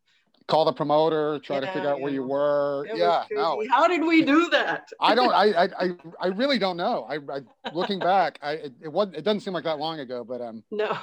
Call 0.48 0.64
the 0.64 0.72
promoter, 0.72 1.40
try 1.40 1.60
to 1.60 1.66
figure 1.66 1.90
out 1.90 2.00
where 2.00 2.12
you 2.12 2.22
were. 2.22 2.86
It 2.88 2.96
yeah, 2.96 3.24
no, 3.32 3.62
How 3.68 3.88
did 3.88 4.02
we 4.02 4.22
do 4.22 4.48
that? 4.50 4.88
I 4.98 5.14
don't. 5.14 5.34
I, 5.34 5.64
I, 5.64 5.68
I, 5.78 5.90
I 6.20 6.26
really 6.28 6.58
don't 6.58 6.78
know. 6.78 7.04
I, 7.06 7.16
I 7.16 7.40
looking 7.74 7.98
back, 7.98 8.38
I, 8.40 8.52
it, 8.52 8.72
it 8.84 8.88
was. 8.88 9.08
It 9.12 9.24
doesn't 9.24 9.40
seem 9.40 9.52
like 9.52 9.64
that 9.64 9.78
long 9.78 10.00
ago, 10.00 10.24
but 10.24 10.40
um, 10.40 10.64
no. 10.70 10.96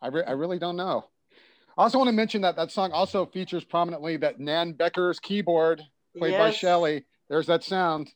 I, 0.00 0.08
re- 0.08 0.24
I 0.26 0.30
really 0.32 0.58
don't 0.58 0.76
know. 0.76 1.04
I 1.78 1.82
also 1.82 1.98
want 1.98 2.08
to 2.08 2.12
mention 2.12 2.42
that 2.42 2.56
that 2.56 2.72
song 2.72 2.90
also 2.90 3.24
features 3.24 3.62
prominently 3.62 4.16
that 4.16 4.40
Nan 4.40 4.72
Becker's 4.72 5.20
keyboard 5.20 5.80
played 6.16 6.32
by 6.32 6.48
Yes. 6.48 6.56
Shelley. 6.56 7.06
There's 7.28 7.46
that 7.46 7.62
sound. 7.62 8.10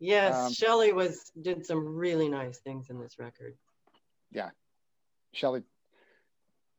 Yes, 0.00 0.34
Um, 0.34 0.52
Shelley 0.52 0.92
was 0.92 1.30
did 1.40 1.64
some 1.64 1.94
really 1.94 2.28
nice 2.28 2.58
things 2.58 2.90
in 2.90 3.00
this 3.00 3.16
record. 3.20 3.56
Yeah, 4.32 4.50
Shelley. 5.32 5.62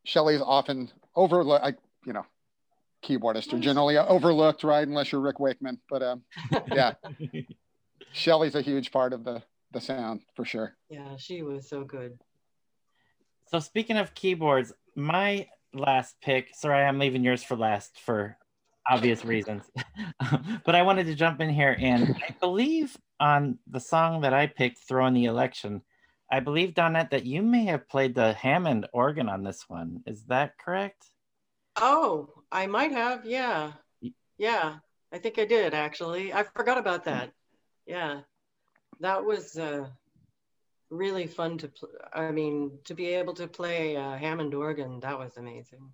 Shelley's 0.03 0.41
often 0.41 0.91
overlooked. 1.15 1.63
I, 1.63 1.75
you 2.05 2.11
know, 2.11 2.25
keyboardists 3.01 3.53
are 3.53 3.59
generally 3.59 3.97
overlooked, 3.97 4.65
right? 4.65 4.85
Unless 4.85 5.13
you're 5.13 5.21
Rick 5.21 5.39
Wakeman. 5.39 5.79
But 5.89 6.03
um, 6.03 6.23
yeah, 6.73 6.95
Shelley's 8.11 8.55
a 8.55 8.61
huge 8.61 8.91
part 8.91 9.13
of 9.13 9.23
the 9.23 9.41
the 9.71 9.79
sound 9.79 10.21
for 10.35 10.43
sure. 10.43 10.75
Yeah, 10.89 11.15
she 11.17 11.43
was 11.43 11.69
so 11.69 11.85
good. 11.85 12.19
So 13.47 13.59
speaking 13.59 13.97
of 13.97 14.13
keyboards, 14.13 14.73
my 14.95 15.47
last 15.75 16.15
pick. 16.21 16.55
Sorry, 16.55 16.83
I'm 16.83 16.99
leaving 16.99 17.23
yours 17.23 17.43
for 17.43 17.55
last 17.55 17.99
for 17.99 18.37
obvious 18.89 19.25
reasons. 19.25 19.63
but 20.65 20.75
I 20.75 20.81
wanted 20.81 21.05
to 21.07 21.15
jump 21.15 21.41
in 21.41 21.49
here, 21.49 21.75
and 21.79 22.15
I 22.27 22.35
believe 22.39 22.95
on 23.19 23.59
the 23.67 23.79
song 23.79 24.21
that 24.21 24.33
I 24.33 24.47
picked, 24.47 24.79
"Throwing 24.87 25.13
the 25.13 25.25
Election," 25.25 25.81
I 26.31 26.39
believe 26.39 26.73
Donette 26.73 27.11
that 27.11 27.25
you 27.25 27.41
may 27.41 27.65
have 27.65 27.87
played 27.87 28.15
the 28.15 28.33
Hammond 28.33 28.87
organ 28.93 29.29
on 29.29 29.43
this 29.43 29.65
one. 29.67 30.01
Is 30.05 30.23
that 30.25 30.57
correct? 30.57 31.09
Oh, 31.75 32.29
I 32.51 32.67
might 32.67 32.91
have. 32.91 33.25
Yeah. 33.25 33.73
Yeah, 34.37 34.77
I 35.11 35.17
think 35.17 35.39
I 35.39 35.45
did 35.45 35.73
actually. 35.73 36.33
I 36.33 36.43
forgot 36.43 36.77
about 36.77 37.05
that. 37.05 37.31
Yeah. 37.85 38.21
That 38.99 39.23
was 39.25 39.57
uh, 39.57 39.87
really 40.89 41.27
fun 41.27 41.57
to 41.59 41.67
pl- 41.67 41.89
I 42.13 42.31
mean, 42.31 42.79
to 42.85 42.93
be 42.93 43.07
able 43.07 43.33
to 43.35 43.47
play 43.47 43.97
uh, 43.97 44.15
Hammond 44.15 44.53
organ, 44.53 44.99
that 45.01 45.17
was 45.17 45.37
amazing. 45.37 45.91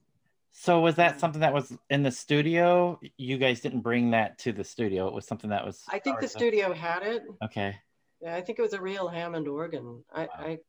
So 0.51 0.81
was 0.81 0.95
that 0.95 1.19
something 1.19 1.41
that 1.41 1.53
was 1.53 1.73
in 1.89 2.03
the 2.03 2.11
studio? 2.11 2.99
You 3.17 3.37
guys 3.37 3.61
didn't 3.61 3.81
bring 3.81 4.11
that 4.11 4.37
to 4.39 4.51
the 4.51 4.63
studio. 4.63 5.07
It 5.07 5.13
was 5.13 5.25
something 5.25 5.49
that 5.49 5.65
was. 5.65 5.83
I 5.87 5.99
think 5.99 6.19
the 6.19 6.25
of 6.25 6.31
studio 6.31 6.73
had 6.73 7.03
it. 7.03 7.23
Okay. 7.43 7.75
Yeah, 8.21 8.35
I 8.35 8.41
think 8.41 8.59
it 8.59 8.61
was 8.61 8.73
a 8.73 8.81
real 8.81 9.07
Hammond 9.07 9.47
organ. 9.47 10.03
I, 10.13 10.27
I 10.37 10.59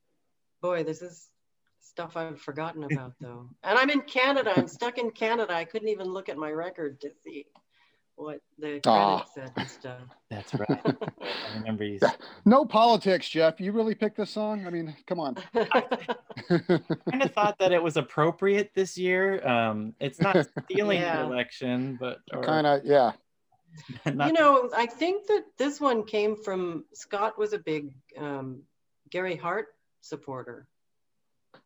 boy, 0.61 0.85
this 0.85 1.03
is 1.03 1.29
stuff 1.81 2.17
I've 2.17 2.41
forgotten 2.41 2.85
about 2.85 3.15
though. 3.21 3.51
And 3.65 3.79
I'm 3.79 3.91
in 3.91 4.03
Canada. 4.03 4.53
I'm 4.57 4.69
stuck 4.69 4.99
in 4.99 5.11
Canada. 5.11 5.53
I 5.53 5.65
couldn't 5.65 5.89
even 5.89 6.07
look 6.07 6.29
at 6.29 6.39
my 6.39 6.51
record 6.51 7.01
to 7.01 7.11
see 7.25 7.47
what 8.23 8.41
the 8.59 8.81
Aw. 8.87 9.19
credits 9.25 9.35
said 9.35 9.53
and 9.57 9.69
stuff. 9.69 10.01
That's 10.31 10.55
right. 10.55 10.81
I 11.21 11.59
remember 11.59 11.85
you. 11.85 11.99
No 12.45 12.65
politics, 12.65 13.29
Jeff. 13.29 13.61
You 13.61 13.73
really 13.73 13.95
picked 13.95 14.17
this 14.17 14.31
song? 14.31 14.67
I 14.67 14.71
mean, 14.71 14.95
come 15.07 15.21
on. 15.21 15.35
kind 15.55 17.23
of 17.23 17.33
thought 17.33 17.59
that 17.59 17.73
it 17.73 17.83
was 17.83 17.97
appropriate 17.97 18.73
this 18.75 18.99
year. 18.99 19.47
Um, 19.47 19.95
it's 20.01 20.21
not 20.21 20.37
stealing 20.65 21.01
Yeah. 21.01 21.19
the 21.23 21.25
election, 21.33 21.97
but 22.01 22.19
kind 22.43 22.67
of, 22.67 22.85
yeah. 22.85 23.13
you 24.07 24.33
know, 24.33 24.71
I 24.77 24.87
think 24.87 25.27
that 25.29 25.45
this 25.59 25.81
one 25.81 26.05
came 26.05 26.37
from 26.37 26.85
Scott 26.95 27.39
was 27.39 27.53
a 27.53 27.59
big 27.59 27.95
um, 28.19 28.63
Gary 29.11 29.37
Hart 29.37 29.69
supporter. 30.01 30.67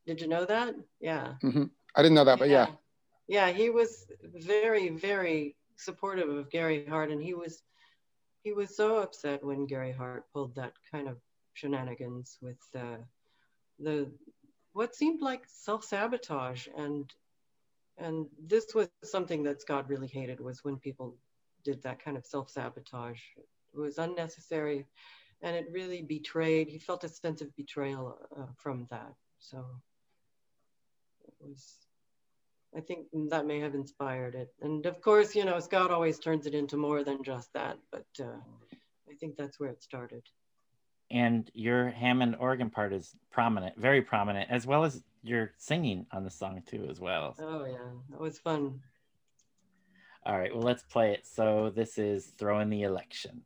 Did 0.06 0.20
you 0.20 0.28
know 0.28 0.44
that? 0.44 0.74
Yeah. 1.00 1.34
I 1.42 2.02
didn't 2.02 2.14
know 2.14 2.24
that, 2.24 2.38
but 2.38 2.48
yeah. 2.48 2.66
Yeah, 3.28 3.48
he 3.50 3.70
was 3.70 4.06
very, 4.22 4.90
very 4.90 5.56
supportive 5.76 6.28
of 6.28 6.50
Gary 6.50 6.86
Hart, 6.86 7.10
and 7.10 7.22
he 7.22 7.34
was 7.34 7.62
he 8.42 8.52
was 8.52 8.76
so 8.76 8.98
upset 8.98 9.44
when 9.44 9.66
Gary 9.66 9.92
Hart 9.92 10.24
pulled 10.32 10.54
that 10.54 10.72
kind 10.90 11.08
of 11.08 11.16
shenanigans 11.54 12.38
with 12.40 12.58
uh, 12.78 12.98
the 13.78 14.10
what 14.72 14.94
seemed 14.94 15.22
like 15.22 15.42
self 15.46 15.84
sabotage, 15.84 16.68
and 16.76 17.12
and 17.98 18.26
this 18.46 18.74
was 18.74 18.88
something 19.02 19.42
that 19.44 19.60
Scott 19.60 19.88
really 19.88 20.06
hated 20.06 20.38
was 20.38 20.62
when 20.62 20.76
people 20.76 21.16
did 21.64 21.82
that 21.82 22.02
kind 22.04 22.16
of 22.16 22.26
self 22.26 22.50
sabotage. 22.50 23.20
It 23.36 23.78
was 23.78 23.98
unnecessary, 23.98 24.86
and 25.42 25.56
it 25.56 25.66
really 25.72 26.02
betrayed. 26.02 26.68
He 26.68 26.78
felt 26.78 27.04
a 27.04 27.08
sense 27.08 27.40
of 27.40 27.54
betrayal 27.56 28.18
uh, 28.38 28.46
from 28.56 28.86
that. 28.90 29.14
So 29.38 29.64
it 31.26 31.34
was. 31.40 31.85
I 32.74 32.80
think 32.80 33.06
that 33.30 33.46
may 33.46 33.60
have 33.60 33.74
inspired 33.74 34.34
it, 34.34 34.52
and 34.60 34.86
of 34.86 35.00
course, 35.00 35.34
you 35.34 35.44
know, 35.44 35.58
Scott 35.60 35.90
always 35.90 36.18
turns 36.18 36.46
it 36.46 36.54
into 36.54 36.76
more 36.76 37.04
than 37.04 37.22
just 37.22 37.52
that. 37.54 37.78
But 37.90 38.06
uh, 38.20 38.38
I 39.08 39.14
think 39.18 39.36
that's 39.36 39.58
where 39.60 39.70
it 39.70 39.82
started. 39.82 40.22
And 41.10 41.50
your 41.54 41.90
Hammond 41.90 42.36
organ 42.38 42.68
part 42.70 42.92
is 42.92 43.14
prominent, 43.30 43.78
very 43.78 44.02
prominent, 44.02 44.50
as 44.50 44.66
well 44.66 44.84
as 44.84 45.02
your 45.22 45.52
singing 45.58 46.06
on 46.12 46.24
the 46.24 46.30
song 46.30 46.62
too, 46.66 46.86
as 46.90 47.00
well. 47.00 47.36
Oh 47.38 47.64
yeah, 47.64 47.78
that 48.10 48.20
was 48.20 48.38
fun. 48.38 48.80
All 50.24 50.36
right, 50.36 50.52
well, 50.52 50.64
let's 50.64 50.82
play 50.82 51.12
it. 51.12 51.26
So 51.26 51.70
this 51.74 51.98
is 51.98 52.32
throwing 52.36 52.68
the 52.68 52.82
election. 52.82 53.42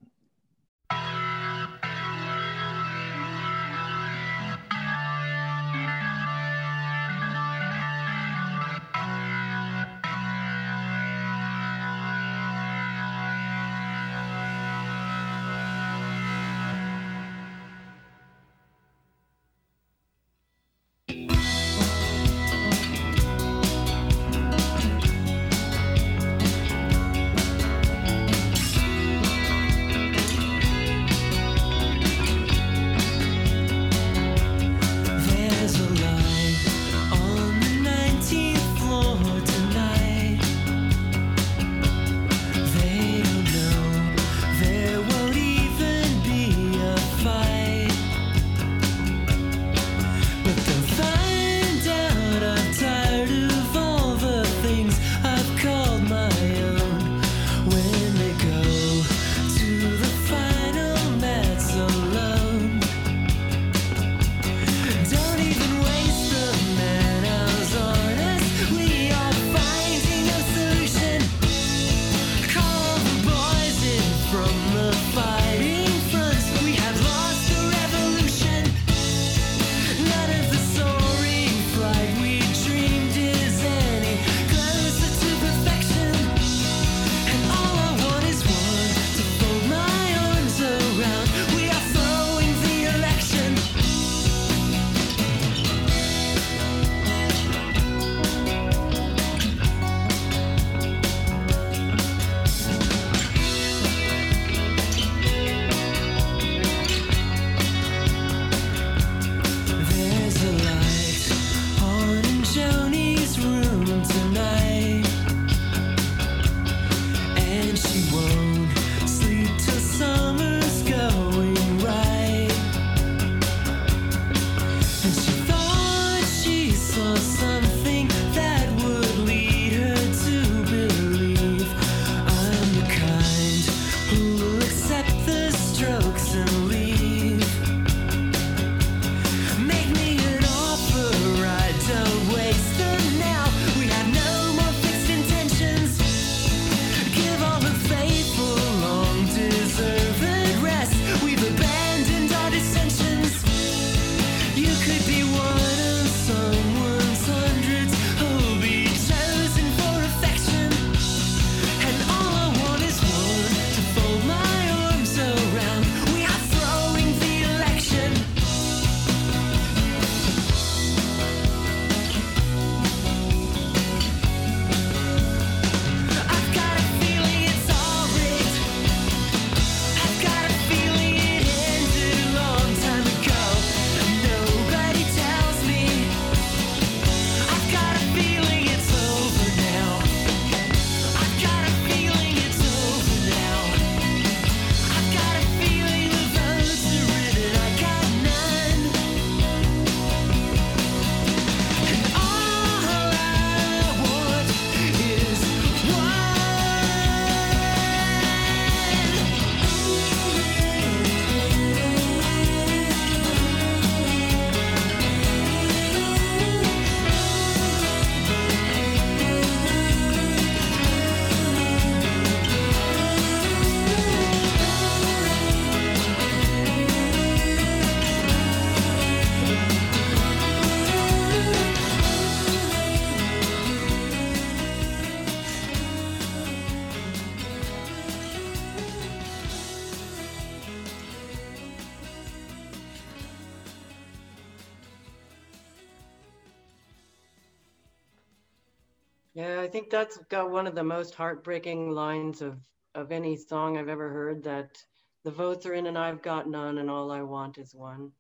Think 249.91 250.09
that's 250.09 250.19
got 250.29 250.51
one 250.51 250.67
of 250.67 250.75
the 250.75 250.85
most 250.85 251.15
heartbreaking 251.15 251.91
lines 251.91 252.43
of 252.43 252.59
of 252.95 253.13
any 253.13 253.37
song 253.37 253.77
I've 253.79 253.89
ever 253.89 254.09
heard. 254.11 254.43
That 254.45 254.83
the 255.25 255.31
votes 255.31 255.67
are 255.67 255.75
in 255.75 255.87
and 255.87 255.99
I've 255.99 256.23
got 256.23 256.49
none, 256.49 256.79
and 256.79 256.91
all 256.91 257.11
I 257.11 257.23
want 257.23 257.59
is 257.59 257.75
one. 257.75 258.13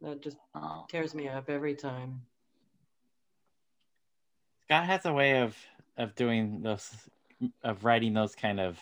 That 0.00 0.22
just 0.22 0.36
Oh. 0.54 0.86
tears 0.88 1.14
me 1.14 1.28
up 1.28 1.48
every 1.48 1.74
time. 1.74 2.22
Scott 4.64 4.86
has 4.86 5.06
a 5.06 5.12
way 5.12 5.40
of 5.42 5.56
of 5.96 6.14
doing 6.14 6.62
those 6.62 6.90
of 7.62 7.84
writing 7.84 8.14
those 8.14 8.34
kind 8.34 8.60
of 8.60 8.80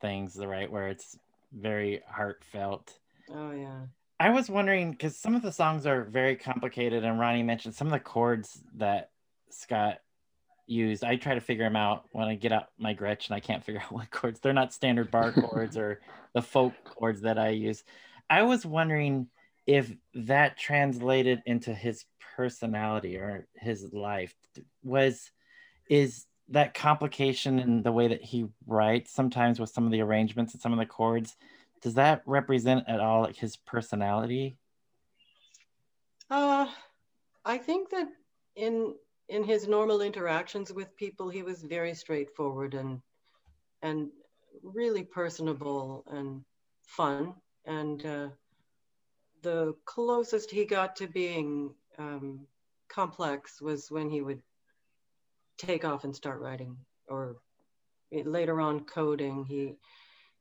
things 0.00 0.34
the 0.34 0.46
right 0.46 0.70
where 0.70 0.88
it's 0.88 1.18
very 1.52 2.02
heartfelt 2.06 2.98
Oh 3.30 3.50
yeah. 3.52 3.86
I 4.20 4.30
was 4.30 4.48
wondering 4.48 4.92
because 4.92 5.16
some 5.16 5.34
of 5.34 5.42
the 5.42 5.52
songs 5.52 5.86
are 5.86 6.04
very 6.04 6.36
complicated, 6.36 7.04
and 7.04 7.18
Ronnie 7.18 7.42
mentioned 7.42 7.74
some 7.74 7.86
of 7.86 7.92
the 7.92 8.00
chords 8.00 8.62
that 8.76 9.10
Scott 9.50 10.00
used. 10.66 11.04
I 11.04 11.16
try 11.16 11.34
to 11.34 11.40
figure 11.40 11.64
them 11.64 11.76
out 11.76 12.04
when 12.12 12.28
I 12.28 12.34
get 12.34 12.52
out 12.52 12.68
my 12.78 12.94
Gretsch 12.94 13.26
and 13.26 13.34
I 13.34 13.40
can't 13.40 13.64
figure 13.64 13.80
out 13.84 13.92
what 13.92 14.10
chords. 14.10 14.40
They're 14.40 14.52
not 14.52 14.72
standard 14.72 15.10
bar 15.10 15.32
chords 15.40 15.76
or 15.76 16.00
the 16.34 16.42
folk 16.42 16.74
chords 16.84 17.22
that 17.22 17.38
I 17.38 17.50
use. 17.50 17.84
I 18.28 18.42
was 18.42 18.66
wondering 18.66 19.28
if 19.66 19.92
that 20.14 20.56
translated 20.56 21.42
into 21.46 21.74
his 21.74 22.04
personality 22.36 23.16
or 23.16 23.46
his 23.54 23.92
life. 23.92 24.34
Was 24.82 25.30
is 25.88 26.26
that 26.48 26.74
complication 26.74 27.58
in 27.58 27.82
the 27.82 27.92
way 27.92 28.08
that 28.08 28.22
he 28.22 28.46
writes 28.66 29.12
sometimes 29.12 29.58
with 29.58 29.70
some 29.70 29.84
of 29.84 29.92
the 29.92 30.00
arrangements 30.00 30.52
and 30.52 30.62
some 30.62 30.72
of 30.72 30.78
the 30.78 30.86
chords? 30.86 31.36
Does 31.82 31.94
that 31.94 32.22
represent 32.26 32.84
at 32.88 33.00
all 33.00 33.22
like 33.22 33.36
his 33.36 33.56
personality? 33.56 34.56
Uh, 36.30 36.66
I 37.44 37.58
think 37.58 37.90
that 37.90 38.08
in 38.56 38.94
in 39.28 39.42
his 39.42 39.66
normal 39.66 40.00
interactions 40.02 40.72
with 40.72 40.96
people, 40.96 41.28
he 41.28 41.42
was 41.42 41.62
very 41.62 41.94
straightforward 41.94 42.74
and 42.74 43.00
and 43.82 44.08
really 44.62 45.02
personable 45.02 46.04
and 46.08 46.42
fun. 46.82 47.34
And 47.66 48.04
uh, 48.06 48.28
the 49.42 49.74
closest 49.84 50.50
he 50.50 50.64
got 50.64 50.96
to 50.96 51.06
being 51.06 51.74
um, 51.98 52.46
complex 52.88 53.60
was 53.60 53.90
when 53.90 54.08
he 54.10 54.22
would 54.22 54.42
take 55.58 55.84
off 55.84 56.04
and 56.04 56.14
start 56.14 56.40
writing, 56.40 56.76
or 57.08 57.36
later 58.12 58.60
on 58.60 58.80
coding. 58.84 59.44
He 59.44 59.76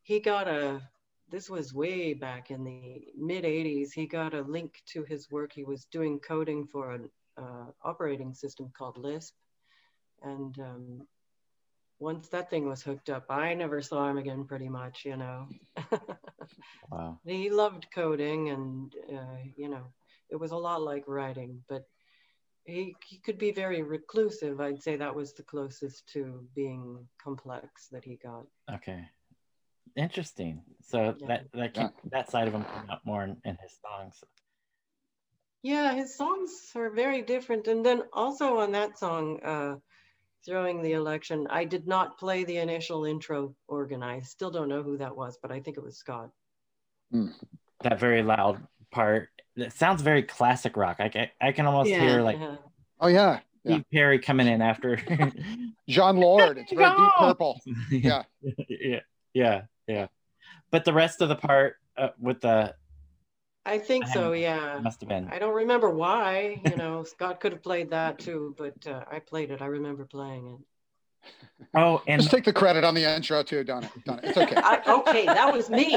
he 0.04 0.20
got 0.20 0.48
a 0.48 0.82
this 1.30 1.50
was 1.50 1.74
way 1.74 2.14
back 2.14 2.52
in 2.52 2.64
the 2.64 3.02
mid 3.18 3.44
80s 3.44 3.92
he 3.92 4.06
got 4.06 4.36
a 4.36 4.42
link 4.42 4.82
to 4.86 5.04
his 5.04 5.32
work 5.32 5.52
he 5.52 5.64
was 5.64 5.86
doing 5.86 6.20
coding 6.20 6.68
for 6.68 6.92
an 6.92 7.10
uh, 7.38 7.66
operating 7.84 8.34
system 8.34 8.72
called 8.78 8.98
lisp 8.98 9.34
and 10.24 10.58
um, 10.60 11.08
once 12.00 12.28
that 12.30 12.50
thing 12.50 12.68
was 12.68 12.82
hooked 12.82 13.10
up 13.10 13.26
i 13.30 13.54
never 13.54 13.82
saw 13.82 14.10
him 14.10 14.18
again 14.18 14.46
pretty 14.46 14.70
much 14.70 15.04
you 15.06 15.18
know 15.18 15.48
Wow. 16.92 17.20
he 17.26 17.50
loved 17.50 17.88
coding 17.94 18.50
and 18.50 18.94
uh, 19.12 19.38
you 19.56 19.70
know 19.70 19.86
it 20.30 20.36
was 20.36 20.52
a 20.52 20.58
lot 20.58 20.82
like 20.82 21.04
writing 21.08 21.62
but 21.68 21.84
he, 22.66 22.96
he 23.06 23.20
could 23.20 23.38
be 23.38 23.52
very 23.52 23.82
reclusive 23.84 24.62
i'd 24.62 24.82
say 24.82 24.96
that 24.96 25.16
was 25.16 25.34
the 25.34 25.44
closest 25.44 26.08
to 26.08 26.46
being 26.56 27.08
complex 27.22 27.88
that 27.92 28.04
he 28.04 28.16
got 28.16 28.46
Okay. 28.74 29.06
Interesting. 29.96 30.62
So 30.82 31.16
Yeah. 31.20 31.28
that 31.28 31.52
that 31.54 31.78
Yeah. 31.78 31.90
that 32.12 32.30
side 32.30 32.48
of 32.48 32.54
him 32.54 32.66
came 32.66 32.90
out 32.90 33.06
more 33.06 33.24
in, 33.24 33.38
in 33.46 33.58
his 33.62 33.78
songs. 33.82 34.24
Yeah, 35.66 35.96
his 35.96 36.16
songs 36.16 36.52
are 36.76 36.92
very 36.92 37.24
different. 37.24 37.66
And 37.68 37.84
then 37.84 38.04
also 38.14 38.60
on 38.60 38.72
that 38.74 39.00
song, 39.00 39.40
uh, 39.44 39.78
Throwing 40.46 40.84
the 40.84 40.92
Election, 40.92 41.48
I 41.50 41.66
did 41.66 41.88
not 41.88 42.20
play 42.20 42.44
the 42.44 42.58
initial 42.58 43.06
intro 43.06 43.56
organ. 43.68 44.04
I 44.04 44.20
still 44.20 44.52
don't 44.52 44.70
know 44.70 44.84
who 44.84 44.96
that 45.00 45.18
was, 45.18 45.40
but 45.42 45.52
I 45.52 45.60
think 45.60 45.78
it 45.78 45.84
was 45.84 45.98
Scott. 45.98 46.30
That 47.82 48.00
very 48.00 48.22
loud 48.22 48.62
part. 48.92 49.30
It 49.56 49.74
sounds 49.74 50.04
very 50.04 50.22
classic 50.22 50.78
rock. 50.78 50.98
I 51.00 51.10
can, 51.10 51.30
I 51.42 51.52
can 51.52 51.66
almost 51.66 51.90
Yeah. 51.90 52.00
hear 52.00 52.22
like 52.22 52.38
Yeah. 52.38 52.58
Oh 53.00 53.08
yeah, 53.08 53.40
yeah. 53.64 53.78
Steve 53.78 53.86
Perry 53.92 54.20
coming 54.20 54.48
in 54.48 54.62
after. 54.62 54.98
Jon 55.90 56.18
Lord. 56.18 56.60
It's 56.60 56.74
very 56.74 56.96
deep 56.96 57.12
purple. 57.18 57.60
Yeah. 57.90 58.22
yeah, 58.70 59.00
yeah, 59.34 59.62
yeah. 59.88 60.08
But 60.70 60.86
the 60.86 60.94
rest 60.94 61.22
of 61.22 61.30
the 61.30 61.36
part 61.36 61.78
uh, 61.98 62.10
with 62.20 62.42
the 62.42 62.76
I 63.66 63.80
think 63.80 64.08
so, 64.08 64.34
yeah. 64.34 64.80
must 64.82 65.02
have 65.02 65.10
been. 65.10 65.28
I 65.32 65.40
don't 65.40 65.56
remember 65.56 65.90
why, 65.90 66.62
you 66.64 66.76
know, 66.76 67.04
Scott 67.04 67.40
could 67.40 67.52
have 67.52 67.64
played 67.64 67.90
that 67.90 68.20
too, 68.20 68.54
but 68.58 68.86
uh, 68.86 69.04
I 69.12 69.20
played 69.20 69.50
it. 69.50 69.62
I 69.62 69.66
remember 69.66 70.06
playing 70.06 70.48
it. 70.48 70.60
Oh, 71.74 72.02
and 72.08 72.22
Just 72.22 72.32
take 72.32 72.46
the 72.46 72.54
credit 72.54 72.84
on 72.84 72.94
the 72.94 73.04
intro 73.04 73.42
too, 73.44 73.64
Donna. 73.64 73.90
Donna, 74.06 74.22
it's 74.24 74.38
okay. 74.38 74.56
I, 74.56 74.82
okay, 74.88 75.26
that 75.26 75.52
was 75.52 75.70
me. 75.70 75.96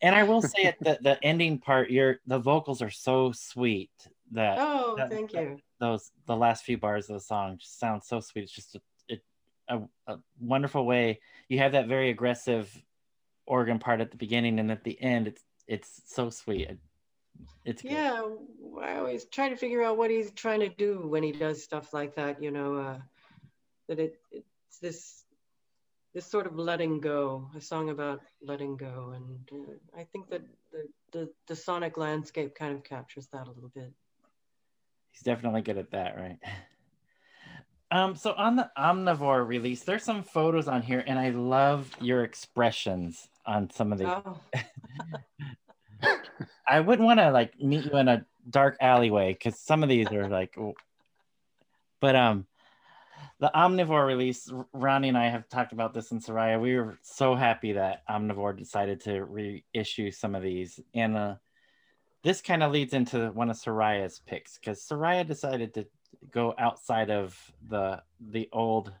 and 0.00 0.14
I 0.14 0.22
will 0.22 0.40
say 0.40 0.62
it 0.62 0.76
the 0.80 0.98
the 1.02 1.18
ending 1.22 1.58
part. 1.58 1.90
Your 1.90 2.20
the 2.26 2.38
vocals 2.38 2.80
are 2.80 2.90
so 2.90 3.32
sweet 3.32 3.90
that 4.32 4.58
oh, 4.60 4.94
that- 4.96 5.10
thank 5.10 5.32
you. 5.32 5.60
those 5.80 6.12
the 6.26 6.36
last 6.36 6.64
few 6.64 6.78
bars 6.78 7.10
of 7.10 7.14
the 7.14 7.20
song 7.20 7.58
just 7.58 7.78
sound 7.78 8.02
so 8.04 8.20
sweet. 8.20 8.42
It's 8.44 8.52
just 8.52 8.76
a, 8.76 8.80
it, 9.08 9.24
a, 9.68 9.80
a 10.06 10.18
wonderful 10.40 10.86
way. 10.86 11.20
You 11.48 11.58
have 11.58 11.72
that 11.72 11.88
very 11.88 12.10
aggressive 12.10 12.70
organ 13.46 13.78
part 13.78 14.00
at 14.00 14.10
the 14.10 14.16
beginning, 14.16 14.58
and 14.58 14.70
at 14.70 14.84
the 14.84 15.00
end, 15.00 15.28
it's 15.28 15.42
it's 15.66 16.02
so 16.06 16.30
sweet. 16.30 16.70
It's 17.64 17.82
good. 17.82 17.92
Yeah, 17.92 18.22
I 18.80 18.96
always 18.96 19.24
try 19.26 19.48
to 19.48 19.56
figure 19.56 19.82
out 19.82 19.96
what 19.96 20.10
he's 20.10 20.30
trying 20.32 20.60
to 20.60 20.68
do 20.68 21.06
when 21.06 21.22
he 21.22 21.32
does 21.32 21.62
stuff 21.62 21.92
like 21.92 22.14
that. 22.16 22.42
You 22.42 22.50
know, 22.50 22.76
uh, 22.76 22.98
that 23.88 23.98
it 23.98 24.20
it's 24.30 24.78
this 24.80 25.24
this 26.12 26.26
sort 26.26 26.46
of 26.46 26.56
letting 26.56 27.00
go, 27.00 27.50
a 27.56 27.60
song 27.60 27.90
about 27.90 28.20
letting 28.42 28.76
go, 28.76 29.14
and 29.16 29.48
uh, 29.52 30.00
I 30.00 30.04
think 30.04 30.28
that 30.30 30.42
the, 30.72 30.88
the 31.12 31.30
the 31.48 31.56
sonic 31.56 31.96
landscape 31.96 32.54
kind 32.54 32.74
of 32.74 32.84
captures 32.84 33.26
that 33.32 33.46
a 33.46 33.50
little 33.50 33.72
bit. 33.74 33.92
He's 35.10 35.22
definitely 35.22 35.62
good 35.62 35.78
at 35.78 35.90
that, 35.92 36.16
right? 36.16 36.38
Um, 37.90 38.16
so 38.16 38.32
on 38.32 38.56
the 38.56 38.68
omnivore 38.76 39.46
release, 39.46 39.84
there's 39.84 40.02
some 40.02 40.24
photos 40.24 40.66
on 40.66 40.82
here, 40.82 41.04
and 41.06 41.16
I 41.16 41.28
love 41.28 41.88
your 42.00 42.24
expressions 42.24 43.28
on 43.46 43.70
some 43.70 43.92
of 43.92 43.98
the. 43.98 44.06
Oh, 44.06 44.40
I 46.68 46.80
wouldn't 46.80 47.06
want 47.06 47.20
to 47.20 47.30
like 47.30 47.60
meet 47.60 47.84
you 47.84 47.96
in 47.98 48.08
a 48.08 48.26
dark 48.48 48.76
alleyway 48.80 49.32
because 49.32 49.58
some 49.58 49.82
of 49.82 49.88
these 49.88 50.10
are 50.12 50.28
like, 50.28 50.56
but 52.00 52.16
um, 52.16 52.46
the 53.40 53.50
omnivore 53.54 54.06
release. 54.06 54.50
Ronnie 54.72 55.08
and 55.08 55.18
I 55.18 55.28
have 55.28 55.48
talked 55.48 55.72
about 55.72 55.94
this 55.94 56.12
in 56.12 56.20
Soraya. 56.20 56.60
We 56.60 56.76
were 56.76 56.98
so 57.02 57.34
happy 57.34 57.72
that 57.72 58.02
omnivore 58.08 58.56
decided 58.56 59.00
to 59.02 59.24
reissue 59.24 60.10
some 60.10 60.34
of 60.34 60.42
these, 60.42 60.80
and 60.94 61.16
uh, 61.16 61.34
this 62.22 62.40
kind 62.40 62.62
of 62.62 62.72
leads 62.72 62.94
into 62.94 63.30
one 63.32 63.50
of 63.50 63.56
Soraya's 63.56 64.20
picks 64.26 64.58
because 64.58 64.82
Soraya 64.82 65.26
decided 65.26 65.74
to 65.74 65.86
go 66.30 66.54
outside 66.58 67.10
of 67.10 67.38
the 67.68 68.02
the 68.20 68.48
old 68.52 68.92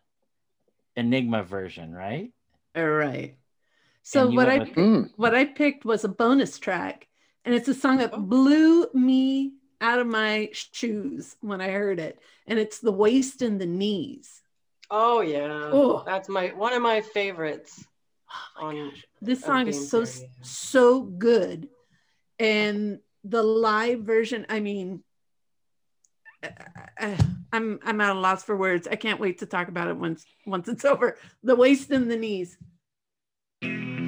Enigma 0.96 1.42
version, 1.42 1.92
right? 1.92 2.30
All 2.76 2.86
right. 2.86 3.36
So 4.06 4.30
what 4.30 4.48
I 4.50 4.58
went 4.58 4.76
with- 4.76 4.84
Mm. 4.84 5.10
what 5.16 5.34
I 5.34 5.46
picked 5.46 5.84
was 5.86 6.04
a 6.04 6.08
bonus 6.08 6.58
track, 6.58 7.08
and 7.44 7.54
it's 7.54 7.68
a 7.68 7.74
song 7.74 7.96
that 7.98 8.12
Oh. 8.12 8.20
blew 8.20 8.86
me 8.92 9.54
out 9.80 9.98
of 9.98 10.06
my 10.06 10.50
shoes 10.52 11.36
when 11.40 11.60
I 11.62 11.70
heard 11.70 11.98
it, 11.98 12.20
and 12.46 12.58
it's 12.58 12.78
the 12.80 12.92
waist 12.92 13.42
and 13.42 13.60
the 13.60 13.66
knees. 13.66 14.42
oh 14.90 15.22
yeah, 15.22 15.70
Oh. 15.72 16.02
that's 16.04 16.28
my 16.28 16.48
one 16.48 16.74
of 16.74 16.82
my 16.82 17.00
favorites. 17.00 17.84
Oh 18.58 18.62
my 18.62 18.68
On 18.68 18.90
gosh. 18.90 19.04
This 19.22 19.40
song 19.40 19.66
is 19.68 19.88
so 19.90 20.04
so 20.42 21.00
good, 21.02 21.70
and 22.38 23.00
the 23.24 23.42
live 23.42 24.00
version. 24.02 24.44
I 24.50 24.60
mean, 24.60 25.02
uh, 26.42 26.48
uh, 27.00 27.16
I'm 27.54 27.80
I'm 27.82 28.00
at 28.02 28.14
a 28.14 28.20
loss 28.20 28.44
for 28.44 28.54
words. 28.54 28.86
I 28.86 28.96
can't 28.96 29.18
wait 29.20 29.38
to 29.38 29.46
talk 29.46 29.68
about 29.68 29.88
it 29.88 29.96
once 29.96 30.26
once 30.44 30.68
it's 30.68 30.84
over. 30.92 31.16
The 31.42 31.56
waist 31.56 31.90
and 31.90 32.10
the 32.10 32.18
knees. 32.18 32.58
Friend. 33.64 34.03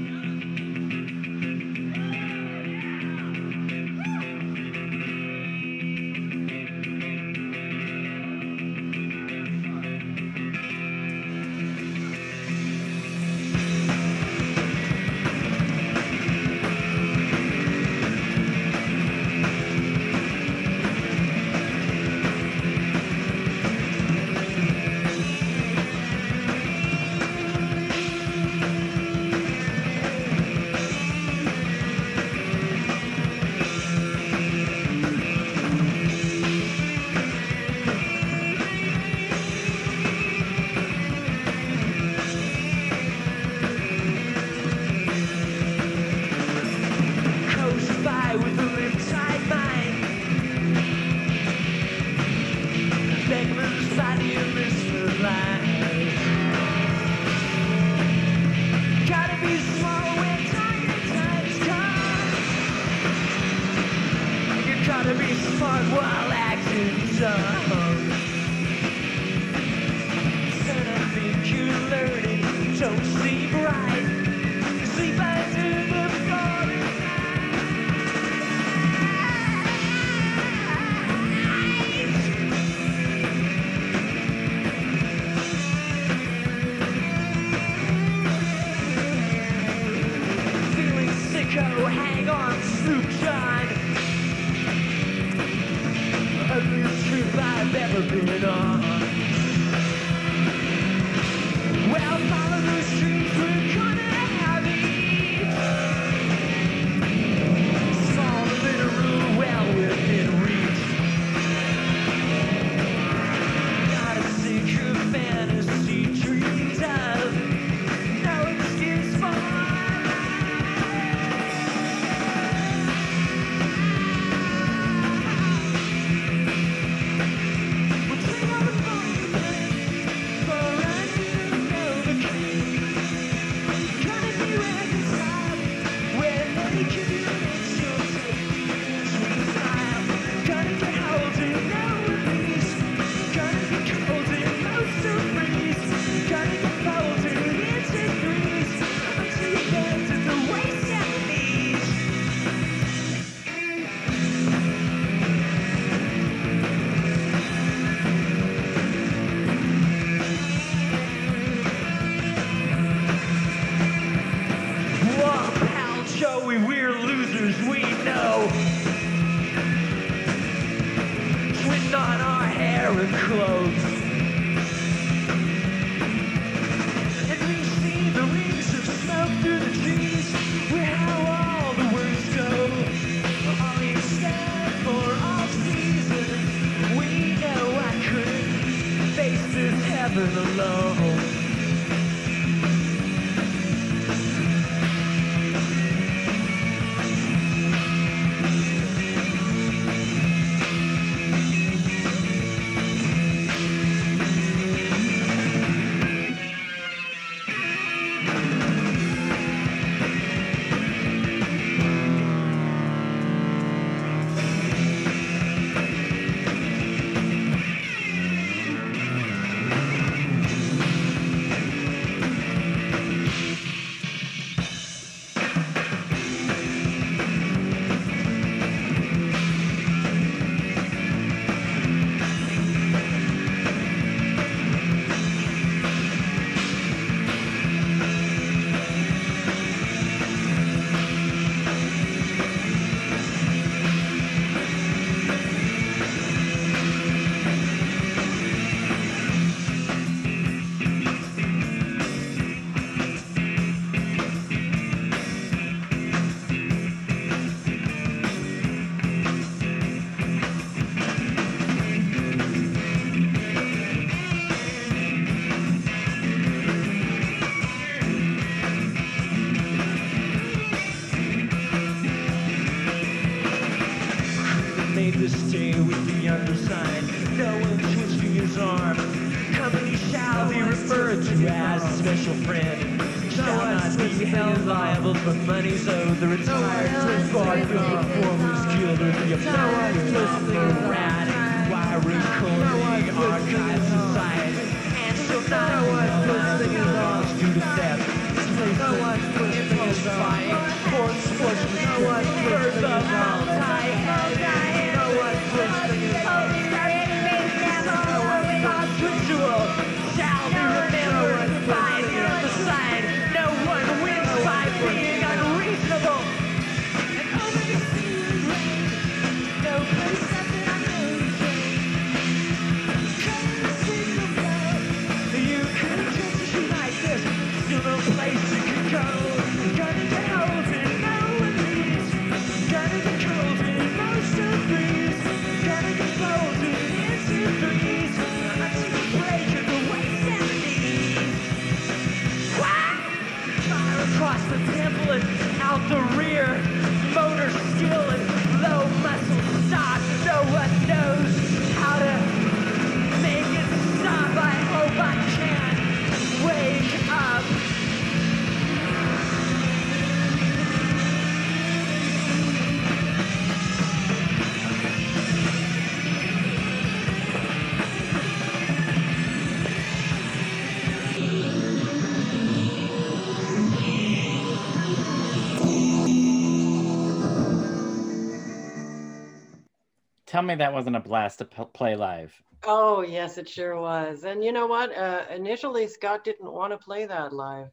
Tell 380.36 380.42
me 380.42 380.56
that 380.56 380.74
wasn't 380.74 380.96
a 380.96 381.00
blast 381.00 381.38
to 381.38 381.46
p- 381.46 381.64
play 381.72 381.96
live. 381.96 382.42
Oh, 382.62 383.00
yes, 383.00 383.38
it 383.38 383.48
sure 383.48 383.80
was. 383.80 384.24
And 384.24 384.44
you 384.44 384.52
know 384.52 384.66
what? 384.66 384.94
Uh, 384.94 385.22
initially, 385.34 385.88
Scott 385.88 386.24
didn't 386.24 386.52
want 386.52 386.74
to 386.74 386.76
play 386.76 387.06
that 387.06 387.32
live. 387.32 387.70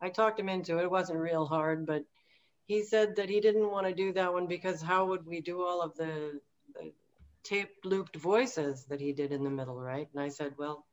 I 0.00 0.10
talked 0.10 0.38
him 0.38 0.48
into 0.48 0.78
it. 0.78 0.84
It 0.84 0.90
wasn't 0.92 1.18
real 1.18 1.46
hard, 1.46 1.84
but 1.84 2.04
he 2.66 2.84
said 2.84 3.16
that 3.16 3.28
he 3.28 3.40
didn't 3.40 3.72
want 3.72 3.88
to 3.88 3.92
do 3.92 4.12
that 4.12 4.32
one 4.32 4.46
because 4.46 4.80
how 4.80 5.06
would 5.06 5.26
we 5.26 5.40
do 5.40 5.62
all 5.62 5.82
of 5.82 5.96
the, 5.96 6.38
the 6.76 6.92
tape 7.42 7.74
looped 7.82 8.14
voices 8.14 8.84
that 8.84 9.00
he 9.00 9.12
did 9.12 9.32
in 9.32 9.42
the 9.42 9.50
middle, 9.50 9.80
right? 9.80 10.08
And 10.14 10.22
I 10.22 10.28
said, 10.28 10.52
well, 10.56 10.86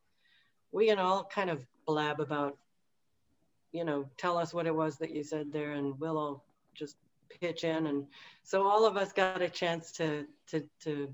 we 0.72 0.88
can 0.88 0.98
all 0.98 1.22
kind 1.32 1.48
of 1.48 1.64
blab 1.86 2.18
about, 2.18 2.58
you 3.70 3.84
know, 3.84 4.10
tell 4.16 4.36
us 4.36 4.52
what 4.52 4.66
it 4.66 4.74
was 4.74 4.96
that 4.96 5.14
you 5.14 5.22
said 5.22 5.52
there, 5.52 5.74
and 5.74 5.96
we'll 6.00 6.18
all 6.18 6.44
just 6.74 6.96
pitch 7.40 7.62
in. 7.62 7.86
And 7.86 8.08
so 8.44 8.68
all 8.68 8.86
of 8.86 8.96
us 8.96 9.12
got 9.12 9.42
a 9.42 9.48
chance 9.48 9.90
to 9.92 10.26
to 10.48 10.62
to 10.84 11.12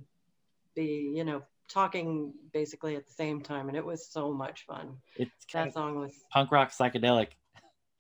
be, 0.74 1.12
you 1.14 1.24
know, 1.24 1.42
talking 1.68 2.32
basically 2.52 2.96
at 2.96 3.06
the 3.06 3.12
same 3.12 3.40
time, 3.40 3.68
and 3.68 3.76
it 3.76 3.84
was 3.84 4.06
so 4.06 4.32
much 4.32 4.66
fun. 4.66 4.96
It's 5.16 5.30
That 5.52 5.72
song 5.72 5.98
was, 5.98 6.12
punk 6.32 6.50
rock 6.52 6.70
psychedelic. 6.72 7.28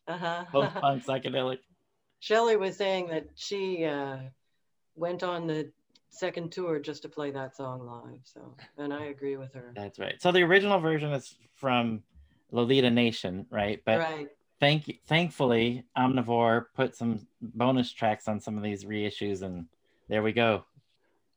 uh 0.06 0.44
Both 0.52 0.74
punk 0.74 1.04
psychedelic. 1.04 1.58
Shelley 2.20 2.56
was 2.56 2.76
saying 2.76 3.08
that 3.08 3.26
she 3.34 3.84
uh, 3.84 4.18
went 4.94 5.22
on 5.22 5.46
the 5.46 5.72
second 6.10 6.52
tour 6.52 6.78
just 6.78 7.02
to 7.02 7.08
play 7.08 7.30
that 7.30 7.56
song 7.56 7.86
live. 7.86 8.20
So, 8.24 8.54
and 8.76 8.92
I 8.92 9.04
agree 9.04 9.38
with 9.38 9.54
her. 9.54 9.72
That's 9.74 9.98
right. 9.98 10.20
So 10.20 10.30
the 10.30 10.42
original 10.42 10.80
version 10.80 11.12
is 11.12 11.34
from 11.56 12.02
Lolita 12.50 12.90
Nation, 12.90 13.46
right? 13.48 13.80
But 13.86 14.00
right. 14.00 14.28
Thank 14.60 15.00
thankfully 15.06 15.84
Omnivore 15.96 16.66
put 16.76 16.94
some 16.96 17.26
bonus 17.40 17.92
tracks 17.92 18.28
on 18.28 18.40
some 18.40 18.56
of 18.56 18.62
these 18.62 18.84
reissues, 18.84 19.42
and 19.42 19.66
there 20.08 20.22
we 20.22 20.32
go. 20.32 20.64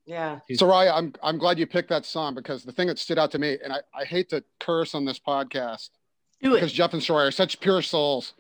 Yeah. 0.06 0.40
Soraya, 0.52 0.94
I'm 0.94 1.14
I'm 1.24 1.38
glad 1.38 1.58
you 1.58 1.66
picked 1.66 1.90
that 1.90 2.06
song 2.06 2.36
because 2.36 2.64
the 2.64 2.72
thing 2.74 2.88
that 2.88 3.00
stood 3.00 3.18
out 3.18 3.32
to 3.32 3.40
me, 3.40 3.58
and 3.64 3.72
I, 3.74 3.80
I 3.98 4.04
hate 4.04 4.30
to 4.30 4.44
curse 4.60 4.94
on 4.96 5.06
this 5.06 5.20
podcast 5.20 5.90
Do 6.42 6.54
because. 6.54 6.74
Jeff 6.74 6.94
and 6.94 7.02
Soraya 7.02 7.28
are 7.30 7.32
such 7.32 7.60
pure 7.62 7.82
souls, 7.82 8.34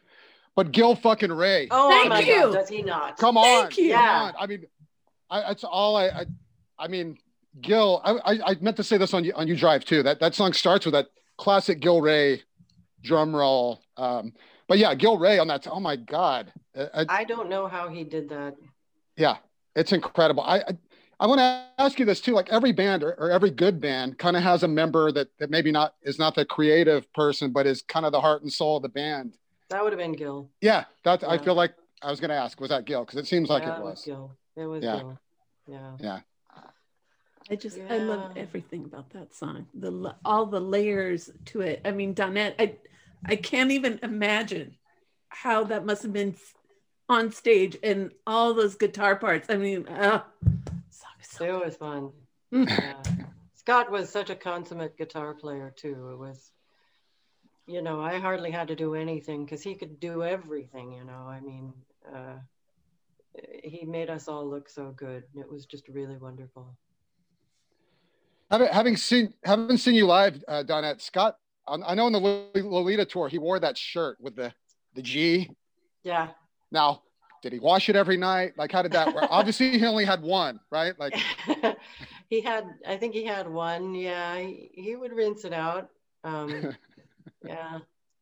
but 0.55 0.71
Gil 0.73 0.95
fucking 0.95 1.31
Ray, 1.31 1.69
Oh 1.71 1.89
Thank 1.89 2.09
my 2.09 2.19
you. 2.19 2.41
God, 2.43 2.53
does 2.53 2.69
he 2.69 2.81
not? 2.81 3.17
come 3.17 3.37
on, 3.37 3.63
Thank 3.63 3.77
you. 3.77 3.93
come 3.93 4.03
Yeah. 4.03 4.21
on. 4.23 4.33
I 4.37 4.47
mean, 4.47 4.65
I, 5.29 5.41
that's 5.41 5.63
all 5.63 5.95
I, 5.95 6.07
I 6.07 6.25
I 6.77 6.87
mean, 6.89 7.17
Gil. 7.61 8.01
I, 8.03 8.33
I 8.33 8.51
I 8.51 8.55
meant 8.59 8.75
to 8.77 8.83
say 8.83 8.97
this 8.97 9.13
on 9.13 9.23
you 9.23 9.31
on 9.33 9.47
you 9.47 9.55
drive 9.55 9.85
too. 9.85 10.03
That 10.03 10.19
that 10.19 10.35
song 10.35 10.51
starts 10.53 10.85
with 10.85 10.93
that 10.93 11.07
classic 11.37 11.79
Gil 11.79 12.01
Ray 12.01 12.41
drum 13.01 13.33
roll. 13.33 13.81
Um, 13.95 14.33
but 14.67 14.77
yeah, 14.77 14.93
Gil 14.95 15.17
Ray 15.17 15.39
on 15.39 15.47
that. 15.47 15.67
Oh 15.69 15.79
my 15.79 15.95
God. 15.95 16.51
Uh, 16.75 16.87
uh, 16.93 17.05
I 17.09 17.23
don't 17.23 17.49
know 17.49 17.67
how 17.67 17.89
he 17.89 18.03
did 18.03 18.29
that. 18.29 18.55
yeah, 19.15 19.37
it's 19.75 19.91
incredible. 19.91 20.43
I 20.43 20.57
I, 20.59 20.77
I 21.19 21.27
want 21.27 21.39
to 21.39 21.63
ask 21.77 21.99
you 21.99 22.05
this 22.05 22.19
too. 22.21 22.33
Like 22.33 22.49
every 22.49 22.71
band 22.71 23.03
or, 23.03 23.13
or 23.13 23.31
every 23.31 23.51
good 23.51 23.79
band 23.79 24.17
kind 24.17 24.35
of 24.35 24.43
has 24.43 24.63
a 24.63 24.67
member 24.67 25.11
that 25.11 25.27
that 25.39 25.49
maybe 25.49 25.71
not 25.71 25.95
is 26.03 26.19
not 26.19 26.35
the 26.35 26.45
creative 26.45 27.11
person, 27.13 27.51
but 27.51 27.65
is 27.65 27.81
kind 27.81 28.05
of 28.05 28.11
the 28.11 28.21
heart 28.21 28.41
and 28.41 28.51
soul 28.51 28.77
of 28.77 28.83
the 28.83 28.89
band. 28.89 29.37
That 29.69 29.83
would 29.83 29.93
have 29.93 29.99
been 29.99 30.13
Gil. 30.13 30.49
Yeah, 30.61 30.85
that 31.03 31.23
I 31.23 31.37
feel 31.37 31.55
like 31.55 31.75
I 32.01 32.09
was 32.11 32.19
going 32.19 32.29
to 32.29 32.35
ask 32.35 32.59
was 32.59 32.69
that 32.69 32.85
Gil 32.85 33.05
because 33.05 33.19
it 33.19 33.27
seems 33.27 33.49
like 33.49 33.63
yeah, 33.63 33.77
it 33.77 33.83
was. 33.83 34.03
Gil. 34.03 34.31
It 34.55 34.65
was 34.65 34.83
Yeah. 34.83 34.97
Gil. 34.97 35.19
Yeah. 35.67 35.97
Yeah. 35.99 36.19
I 37.51 37.55
just 37.55 37.77
I 37.89 37.97
love 37.97 38.37
everything 38.37 38.85
about 38.85 39.09
that 39.11 39.33
song. 39.35 39.67
The 39.73 40.15
all 40.23 40.45
the 40.45 40.61
layers 40.61 41.29
to 41.45 41.61
it. 41.61 41.81
I 41.83 41.91
mean, 41.91 42.15
Donette, 42.15 42.55
I 42.57 42.75
I 43.25 43.35
can't 43.35 43.71
even 43.71 43.99
imagine 44.03 44.75
how 45.29 45.63
that 45.65 45.85
must 45.85 46.03
have 46.03 46.13
been 46.13 46.35
on 47.09 47.31
stage 47.31 47.77
and 47.83 48.11
all 48.25 48.53
those 48.53 48.75
guitar 48.75 49.15
parts. 49.15 49.49
I 49.49 49.57
mean, 49.57 49.87
uh, 49.87 50.23
song 50.89 51.11
so 51.21 51.45
It 51.45 51.65
was 51.65 51.75
fun. 51.75 52.11
Mm. 52.53 52.69
Yeah. 52.69 53.25
Scott 53.55 53.91
was 53.91 54.09
such 54.09 54.29
a 54.29 54.35
consummate 54.35 54.97
guitar 54.97 55.33
player 55.33 55.73
too. 55.75 56.09
It 56.11 56.19
was, 56.19 56.51
you 57.65 57.81
know, 57.81 58.01
I 58.01 58.19
hardly 58.19 58.51
had 58.51 58.67
to 58.67 58.75
do 58.75 58.93
anything 58.93 59.45
because 59.45 59.61
he 59.61 59.75
could 59.75 59.99
do 59.99 60.23
everything. 60.23 60.91
You 60.91 61.05
know, 61.05 61.25
I 61.27 61.39
mean, 61.39 61.73
uh, 62.13 62.35
he 63.63 63.85
made 63.85 64.09
us 64.09 64.27
all 64.27 64.47
look 64.47 64.69
so 64.69 64.91
good. 64.91 65.23
It 65.35 65.49
was 65.49 65.65
just 65.65 65.87
really 65.87 66.17
wonderful. 66.17 66.75
Having, 68.51 68.67
having 68.67 68.97
seen 68.97 69.33
having 69.43 69.77
seen 69.77 69.95
you 69.95 70.05
live, 70.05 70.43
uh, 70.47 70.63
Donette 70.63 71.01
Scott, 71.01 71.37
I 71.67 71.75
I 71.75 71.95
know 71.95 72.07
in 72.07 72.13
the 72.13 72.19
Lolita 72.63 73.05
tour 73.05 73.27
he 73.29 73.37
wore 73.37 73.59
that 73.59 73.77
shirt 73.77 74.17
with 74.19 74.35
the 74.35 74.53
the 74.95 75.01
G. 75.01 75.49
Yeah. 76.03 76.29
Now, 76.71 77.03
did 77.41 77.53
he 77.53 77.59
wash 77.59 77.89
it 77.89 77.95
every 77.95 78.17
night? 78.17 78.53
Like, 78.57 78.71
how 78.71 78.81
did 78.81 78.91
that 78.93 79.13
work? 79.13 79.25
Obviously, 79.29 79.77
he 79.77 79.85
only 79.85 80.05
had 80.05 80.21
one, 80.21 80.59
right? 80.71 80.97
Like, 80.99 81.15
he 82.29 82.41
had, 82.41 82.65
I 82.87 82.97
think 82.97 83.13
he 83.13 83.25
had 83.25 83.47
one. 83.47 83.93
Yeah, 83.95 84.37
he, 84.39 84.71
he 84.73 84.95
would 84.95 85.11
rinse 85.13 85.45
it 85.45 85.53
out. 85.53 85.89
Um, 86.23 86.75
yeah, 87.45 87.79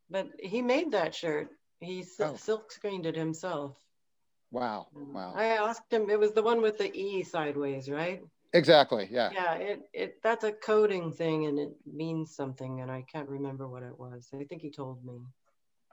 but 0.09 0.27
he 0.39 0.61
made 0.61 0.91
that 0.91 1.13
shirt. 1.15 1.49
He 1.79 2.03
sil- 2.03 2.33
Oh. 2.33 2.35
silk 2.37 2.71
screened 2.71 3.05
it 3.05 3.15
himself. 3.15 3.77
wow, 4.51 4.87
wow, 4.93 5.33
I 5.35 5.45
asked 5.45 5.91
him. 5.91 6.09
It 6.09 6.19
was 6.19 6.33
the 6.33 6.43
one 6.43 6.61
with 6.61 6.77
the 6.77 6.93
E 6.95 7.23
sideways, 7.23 7.89
right? 7.89 8.21
Exactly, 8.53 9.07
yeah. 9.11 9.29
Yeah. 9.33 9.53
It 9.55 9.81
it 9.93 10.15
that's 10.23 10.43
a 10.43 10.51
coding 10.51 11.11
thing, 11.11 11.45
and 11.45 11.59
it 11.59 11.71
means 11.85 12.35
something, 12.35 12.81
and 12.81 12.91
I 12.91 13.03
can't 13.11 13.29
remember 13.29 13.67
what 13.67 13.83
it 13.83 13.97
was. 13.97 14.29
I 14.33 14.43
think 14.43 14.61
he 14.61 14.71
told 14.71 15.03
me. 15.05 15.19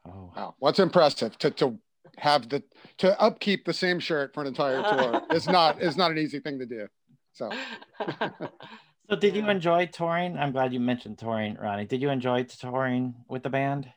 Oh, 0.06 0.32
Wow, 0.36 0.54
what's 0.58 0.78
impressive 0.78 1.36
to 1.38 1.50
to 1.52 1.78
have 2.16 2.48
the 2.48 2.62
to 2.98 3.20
upkeep 3.20 3.64
the 3.64 3.72
same 3.72 3.98
shirt 4.00 4.34
for 4.34 4.40
an 4.40 4.46
entire 4.46 4.82
tour 4.82 5.22
is 5.32 5.48
not 5.48 5.82
is 5.82 5.96
not 5.96 6.10
an 6.10 6.18
easy 6.18 6.40
thing 6.40 6.58
to 6.58 6.66
do. 6.66 6.88
So, 7.32 7.50
so 9.08 9.16
did 9.16 9.36
you 9.36 9.48
enjoy 9.48 9.86
touring? 9.86 10.36
I'm 10.36 10.52
glad 10.52 10.72
you 10.72 10.80
mentioned 10.80 11.18
touring, 11.18 11.56
Ronnie. 11.56 11.86
Did 11.86 12.02
you 12.02 12.10
enjoy 12.10 12.44
touring 12.44 13.14
with 13.28 13.42
the 13.42 13.50
band? 13.50 13.92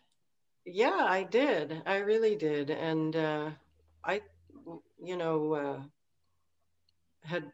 Yeah, 0.66 1.06
I 1.08 1.24
did. 1.24 1.82
I 1.86 1.98
really 1.98 2.36
did. 2.36 2.70
And 2.70 3.16
uh, 3.16 3.50
I, 4.06 4.22
you 5.04 5.18
know, 5.18 5.54
uh, 5.54 5.80
had 7.24 7.52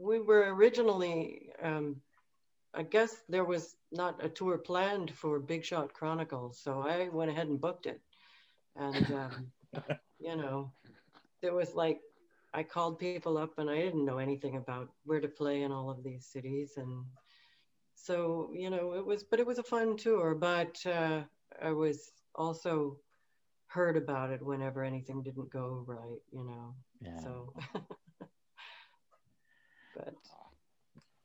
we 0.00 0.20
were 0.20 0.54
originally 0.54 1.50
um, 1.62 1.96
I 2.74 2.82
guess 2.82 3.22
there 3.28 3.44
was 3.44 3.76
not 3.92 4.24
a 4.24 4.28
tour 4.28 4.58
planned 4.58 5.10
for 5.12 5.40
Big 5.40 5.64
Shot 5.64 5.92
Chronicles, 5.92 6.60
so 6.62 6.82
I 6.82 7.08
went 7.08 7.30
ahead 7.30 7.48
and 7.48 7.60
booked 7.60 7.86
it. 7.86 8.00
And 8.76 9.10
um, 9.12 9.52
you 10.20 10.36
know, 10.36 10.72
there 11.42 11.54
was 11.54 11.74
like 11.74 12.00
I 12.54 12.62
called 12.64 12.98
people 12.98 13.30
up 13.30 13.48
and 13.50 13.62
I 13.62 13.68
didn't 13.70 13.98
know 13.98 14.10
anything 14.10 14.48
about 14.48 14.82
where 14.98 15.14
to 15.14 15.22
play 15.28 15.62
in 15.62 15.70
all 15.72 15.90
of 15.90 16.02
these 16.02 16.26
cities, 16.26 16.74
and 16.76 17.04
so 17.94 18.50
you 18.54 18.70
know 18.70 18.94
it 18.94 19.04
was, 19.04 19.24
but 19.24 19.40
it 19.40 19.46
was 19.46 19.58
a 19.58 19.62
fun 19.64 19.96
tour. 19.96 20.34
But 20.34 20.84
uh, 20.86 21.22
I 21.62 21.72
was 21.72 22.12
also 22.34 22.98
heard 23.68 23.96
about 23.96 24.30
it 24.30 24.42
whenever 24.44 24.82
anything 24.84 25.22
didn't 25.22 25.50
go 25.50 25.84
right, 25.86 26.20
you 26.32 26.44
know. 26.44 26.74
Yeah. 27.00 27.20
So, 27.22 27.54
but 29.94 30.14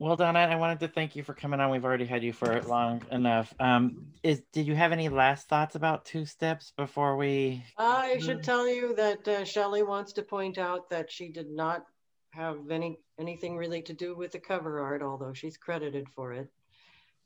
Well, 0.04 0.18
Donna, 0.18 0.40
I 0.40 0.56
wanted 0.56 0.82
to 0.82 0.90
thank 0.90 1.16
you 1.16 1.24
for 1.24 1.34
coming 1.34 1.62
on. 1.62 1.70
We've 1.70 1.86
already 1.86 2.04
had 2.06 2.26
you 2.26 2.34
for 2.34 2.62
long 2.64 3.04
enough. 3.10 3.54
Um, 3.58 4.08
is 4.22 4.42
did 4.52 4.68
you 4.68 4.76
have 4.76 4.92
any 4.92 5.08
last 5.08 5.48
thoughts 5.48 5.76
about 5.76 6.04
two 6.04 6.26
steps 6.26 6.74
before 6.76 7.16
we? 7.16 7.64
I 7.78 8.18
should 8.20 8.44
tell 8.44 8.68
you 8.68 8.96
that 8.96 9.26
uh, 9.26 9.46
Shelley 9.46 9.82
wants 9.82 10.12
to 10.14 10.22
point 10.22 10.58
out 10.58 10.90
that 10.90 11.10
she 11.10 11.30
did 11.30 11.50
not 11.50 11.86
have 12.32 12.70
any 12.70 13.00
anything 13.18 13.56
really 13.56 13.82
to 13.84 13.94
do 13.94 14.14
with 14.14 14.34
the 14.34 14.42
cover 14.42 14.82
art, 14.82 15.02
although 15.02 15.32
she's 15.32 15.56
credited 15.56 16.10
for 16.10 16.34
it. 16.34 16.50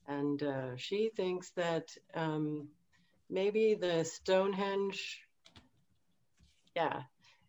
And 0.08 0.44
uh, 0.44 0.76
she 0.76 1.10
thinks 1.16 1.49
that 1.56 1.90
um, 2.14 2.68
maybe 3.28 3.74
the 3.74 4.04
Stonehenge, 4.04 5.20
yeah, 6.76 7.02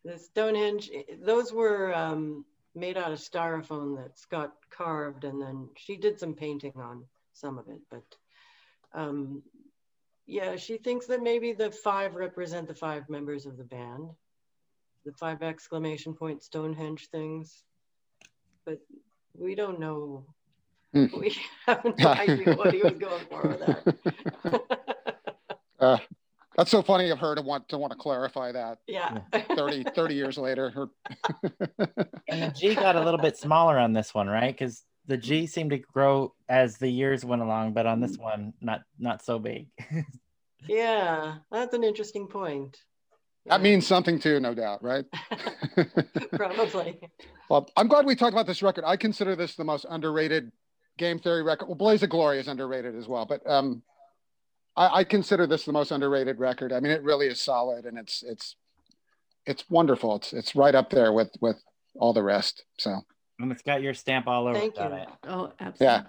the 0.06 0.18
Stonehenge, 0.18 0.90
those 1.20 1.52
were 1.52 1.94
um, 1.94 2.46
made 2.74 2.96
out 2.96 3.12
of 3.12 3.18
styrofoam 3.18 3.96
that 3.96 4.18
Scott 4.18 4.52
carved, 4.70 5.24
and 5.24 5.40
then 5.40 5.68
she 5.76 5.96
did 5.96 6.18
some 6.18 6.34
painting 6.34 6.74
on 6.76 7.04
some 7.32 7.58
of 7.58 7.68
it. 7.68 7.80
But 7.90 8.04
um, 8.94 9.42
yeah, 10.26 10.56
she 10.56 10.76
thinks 10.76 11.06
that 11.06 11.22
maybe 11.22 11.52
the 11.52 11.70
five 11.70 12.14
represent 12.14 12.68
the 12.68 12.74
five 12.74 13.08
members 13.08 13.46
of 13.46 13.56
the 13.56 13.64
band, 13.64 14.10
the 15.04 15.12
five 15.12 15.42
exclamation 15.42 16.14
point 16.14 16.42
Stonehenge 16.42 17.08
things. 17.10 17.64
But 18.64 18.80
we 19.34 19.54
don't 19.54 19.80
know. 19.80 20.24
Hmm. 20.92 21.06
We 21.18 21.36
have 21.66 21.84
no 21.98 22.08
idea 22.08 22.54
what 22.54 22.74
he 22.74 22.82
was 22.82 22.98
going 22.98 23.24
for 23.30 23.48
with 23.48 23.60
that. 23.60 24.62
Uh, 25.80 25.96
that's 26.58 26.72
so 26.72 26.82
funny 26.82 27.10
of 27.10 27.20
her 27.20 27.36
to 27.36 27.40
want 27.40 27.68
to 27.68 27.78
want 27.78 27.92
to 27.92 27.98
clarify 27.98 28.50
that 28.50 28.78
yeah. 28.88 29.20
30, 29.54 29.84
30 29.94 30.14
years 30.14 30.36
later. 30.36 30.70
Her 30.70 30.88
And 32.28 32.42
the 32.42 32.52
G 32.54 32.74
got 32.74 32.96
a 32.96 33.00
little 33.00 33.20
bit 33.20 33.38
smaller 33.38 33.78
on 33.78 33.92
this 33.92 34.12
one, 34.12 34.26
right? 34.26 34.52
Because 34.52 34.82
the 35.06 35.16
G 35.16 35.46
seemed 35.46 35.70
to 35.70 35.78
grow 35.78 36.34
as 36.48 36.76
the 36.76 36.88
years 36.88 37.24
went 37.24 37.42
along, 37.42 37.74
but 37.74 37.86
on 37.86 38.00
this 38.00 38.18
one, 38.18 38.54
not 38.60 38.80
not 38.98 39.24
so 39.24 39.38
big. 39.38 39.68
yeah, 40.68 41.36
that's 41.52 41.74
an 41.74 41.84
interesting 41.84 42.26
point. 42.26 42.76
that 43.46 43.62
means 43.62 43.86
something 43.86 44.18
too, 44.18 44.40
no 44.40 44.52
doubt, 44.52 44.82
right? 44.82 45.04
Probably. 46.32 46.98
well, 47.48 47.70
I'm 47.76 47.86
glad 47.86 48.04
we 48.04 48.16
talked 48.16 48.32
about 48.34 48.48
this 48.48 48.64
record. 48.64 48.82
I 48.84 48.96
consider 48.96 49.36
this 49.36 49.54
the 49.54 49.64
most 49.64 49.86
underrated 49.88 50.50
game 50.98 51.20
theory 51.20 51.44
record. 51.44 51.68
Well, 51.68 51.76
Blaze 51.76 52.02
of 52.02 52.10
Glory 52.10 52.40
is 52.40 52.48
underrated 52.48 52.96
as 52.96 53.06
well, 53.06 53.26
but 53.26 53.48
um, 53.48 53.80
I, 54.78 54.98
I 54.98 55.04
consider 55.04 55.46
this 55.46 55.64
the 55.64 55.72
most 55.72 55.90
underrated 55.90 56.38
record. 56.38 56.72
I 56.72 56.80
mean, 56.80 56.92
it 56.92 57.02
really 57.02 57.26
is 57.26 57.40
solid, 57.40 57.84
and 57.84 57.98
it's 57.98 58.22
it's 58.22 58.56
it's 59.44 59.68
wonderful. 59.68 60.16
It's 60.16 60.32
it's 60.32 60.54
right 60.54 60.74
up 60.74 60.90
there 60.90 61.12
with 61.12 61.30
with 61.40 61.60
all 61.96 62.12
the 62.12 62.22
rest. 62.22 62.64
So 62.78 63.02
and 63.40 63.50
it's 63.50 63.62
got 63.62 63.82
your 63.82 63.94
stamp 63.94 64.28
all 64.28 64.46
over 64.46 64.58
Thank 64.58 64.76
it, 64.76 64.80
on 64.80 64.92
you. 64.92 64.98
it. 64.98 65.08
Oh, 65.24 65.52
absolutely. 65.60 65.86
Yeah. 65.86 66.02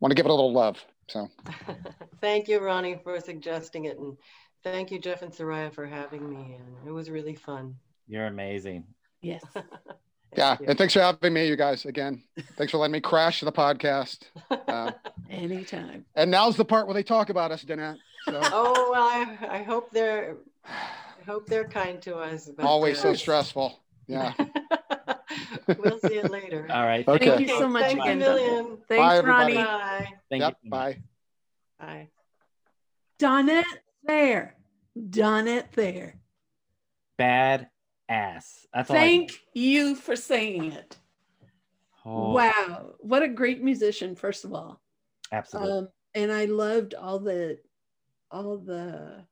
Want 0.00 0.10
to 0.10 0.14
give 0.14 0.26
it 0.26 0.30
a 0.30 0.34
little 0.34 0.52
love. 0.52 0.82
So 1.08 1.28
thank 2.20 2.48
you, 2.48 2.58
Ronnie, 2.60 3.00
for 3.04 3.20
suggesting 3.20 3.84
it. 3.84 3.98
And 3.98 4.16
thank 4.62 4.90
you, 4.90 4.98
Jeff 4.98 5.22
and 5.22 5.32
Soraya, 5.32 5.72
for 5.72 5.86
having 5.86 6.28
me. 6.28 6.56
And 6.58 6.88
it 6.88 6.90
was 6.90 7.10
really 7.10 7.34
fun. 7.34 7.76
You're 8.08 8.26
amazing. 8.26 8.84
Yes. 9.20 9.42
yeah, 10.36 10.56
you. 10.60 10.66
and 10.68 10.78
thanks 10.78 10.94
for 10.94 11.00
having 11.00 11.32
me, 11.32 11.48
you 11.48 11.56
guys. 11.56 11.84
Again, 11.84 12.22
thanks 12.56 12.70
for 12.70 12.78
letting 12.78 12.92
me 12.92 13.00
crash 13.00 13.40
the 13.40 13.52
podcast. 13.52 14.20
Uh, 14.50 14.92
Anytime. 15.30 16.04
and 16.14 16.30
now's 16.30 16.56
the 16.56 16.64
part 16.64 16.86
where 16.86 16.94
they 16.94 17.02
talk 17.02 17.30
about 17.30 17.50
us, 17.50 17.64
Donette. 17.64 17.98
So 18.26 18.40
oh, 18.44 18.88
well, 18.90 19.02
I, 19.02 19.58
I 19.58 19.62
hope 19.62 19.90
they're 19.90 20.36
I 20.64 21.24
hope 21.26 21.46
they're 21.46 21.68
kind 21.68 22.00
to 22.02 22.16
us. 22.16 22.50
but, 22.56 22.64
always 22.64 22.98
so 22.98 23.10
uh, 23.10 23.14
stressful. 23.14 23.78
Yeah. 24.06 24.34
we'll 25.78 25.98
see 26.00 26.14
you 26.14 26.22
later. 26.22 26.66
All 26.70 26.84
right. 26.84 27.06
Okay. 27.06 27.26
Thank 27.30 27.40
you 27.40 27.48
so 27.48 27.68
much 27.68 27.84
Thanks 27.84 28.00
a 28.00 28.02
again. 28.02 28.18
million. 28.18 28.78
Thanks, 28.88 29.02
Bye. 29.02 29.20
Ronnie. 29.20 29.54
Bye. 29.54 30.08
Thank 30.30 30.42
yep. 30.42 30.56
you. 30.62 30.70
Bye. 30.70 31.02
Bye. 31.78 32.08
Done 33.18 33.48
it 33.48 33.66
there. 34.02 34.56
Donette 34.96 35.72
Thayer. 35.72 36.14
Bad 37.16 37.68
ass. 38.08 38.66
That's 38.72 38.90
all. 38.90 38.96
Thank 38.96 39.40
you 39.54 39.94
for 39.94 40.16
saying 40.16 40.72
it. 40.72 40.96
Oh, 42.04 42.32
Wow. 42.32 42.94
What 42.98 43.22
a 43.22 43.28
great 43.28 43.62
musician, 43.62 44.14
first 44.14 44.44
of 44.44 44.52
all. 44.52 44.80
Absolutely. 45.32 45.78
Um, 45.78 45.88
and 46.14 46.30
I 46.32 46.44
loved 46.44 46.94
all 46.94 47.18
the 47.18 47.58
all 48.30 48.58
the 48.58 49.24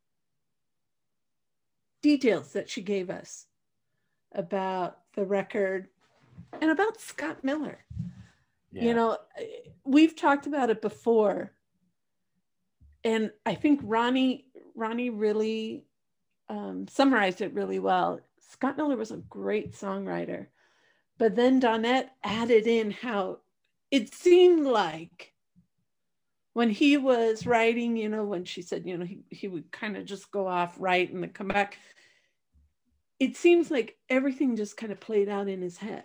details 2.02 2.52
that 2.52 2.68
she 2.68 2.82
gave 2.82 3.10
us 3.10 3.46
about 4.34 4.98
the 5.14 5.24
record 5.24 5.88
and 6.60 6.70
about 6.70 7.00
Scott 7.00 7.44
Miller. 7.44 7.78
yeah. 8.72 8.84
You 8.84 8.94
know, 8.94 9.18
we've 9.84 10.16
talked 10.16 10.46
about 10.46 10.70
it 10.70 10.82
before. 10.82 11.52
And 13.04 13.30
I 13.44 13.54
think 13.54 13.80
Ronnie 13.82 14.46
Ronnie 14.74 15.10
really 15.10 15.84
um, 16.48 16.86
summarized 16.88 17.40
it 17.40 17.52
really 17.52 17.78
well. 17.78 18.20
Scott 18.52 18.76
Miller 18.76 18.96
was 18.98 19.10
a 19.10 19.16
great 19.16 19.72
songwriter, 19.72 20.46
but 21.18 21.34
then 21.34 21.58
Donette 21.58 22.10
added 22.22 22.66
in 22.66 22.90
how 22.90 23.38
it 23.90 24.12
seemed 24.12 24.66
like 24.66 25.32
when 26.52 26.68
he 26.68 26.98
was 26.98 27.46
writing, 27.46 27.96
you 27.96 28.10
know, 28.10 28.24
when 28.24 28.44
she 28.44 28.60
said, 28.60 28.86
you 28.86 28.98
know, 28.98 29.06
he, 29.06 29.20
he 29.30 29.48
would 29.48 29.72
kind 29.72 29.96
of 29.96 30.04
just 30.04 30.30
go 30.30 30.46
off, 30.46 30.76
write, 30.78 31.10
and 31.10 31.22
then 31.22 31.30
come 31.30 31.48
back. 31.48 31.78
It 33.18 33.38
seems 33.38 33.70
like 33.70 33.96
everything 34.10 34.54
just 34.54 34.76
kind 34.76 34.92
of 34.92 35.00
played 35.00 35.30
out 35.30 35.48
in 35.48 35.62
his 35.62 35.78
head, 35.78 36.04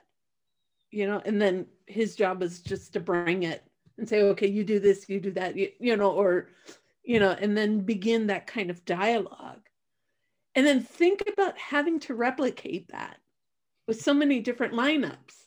you 0.90 1.06
know, 1.06 1.22
and 1.26 1.42
then 1.42 1.66
his 1.86 2.16
job 2.16 2.42
is 2.42 2.62
just 2.62 2.94
to 2.94 3.02
bring 3.02 3.44
it 3.44 3.62
and 3.98 4.08
say, 4.08 4.22
okay, 4.22 4.48
you 4.48 4.64
do 4.64 4.80
this, 4.80 5.10
you 5.10 5.20
do 5.20 5.32
that, 5.32 5.58
you, 5.58 5.70
you 5.80 5.98
know, 5.98 6.12
or, 6.12 6.48
you 7.04 7.20
know, 7.20 7.32
and 7.32 7.58
then 7.58 7.82
begin 7.82 8.28
that 8.28 8.48
kind 8.48 8.70
of 8.70 8.86
dialogue. 8.86 9.68
And 10.58 10.66
then 10.66 10.82
think 10.82 11.22
about 11.32 11.56
having 11.58 12.00
to 12.02 12.16
replicate 12.16 12.90
that 12.90 13.20
with 13.88 14.02
so 14.02 14.12
many 14.12 14.40
different 14.40 14.74
lineups. 14.74 15.46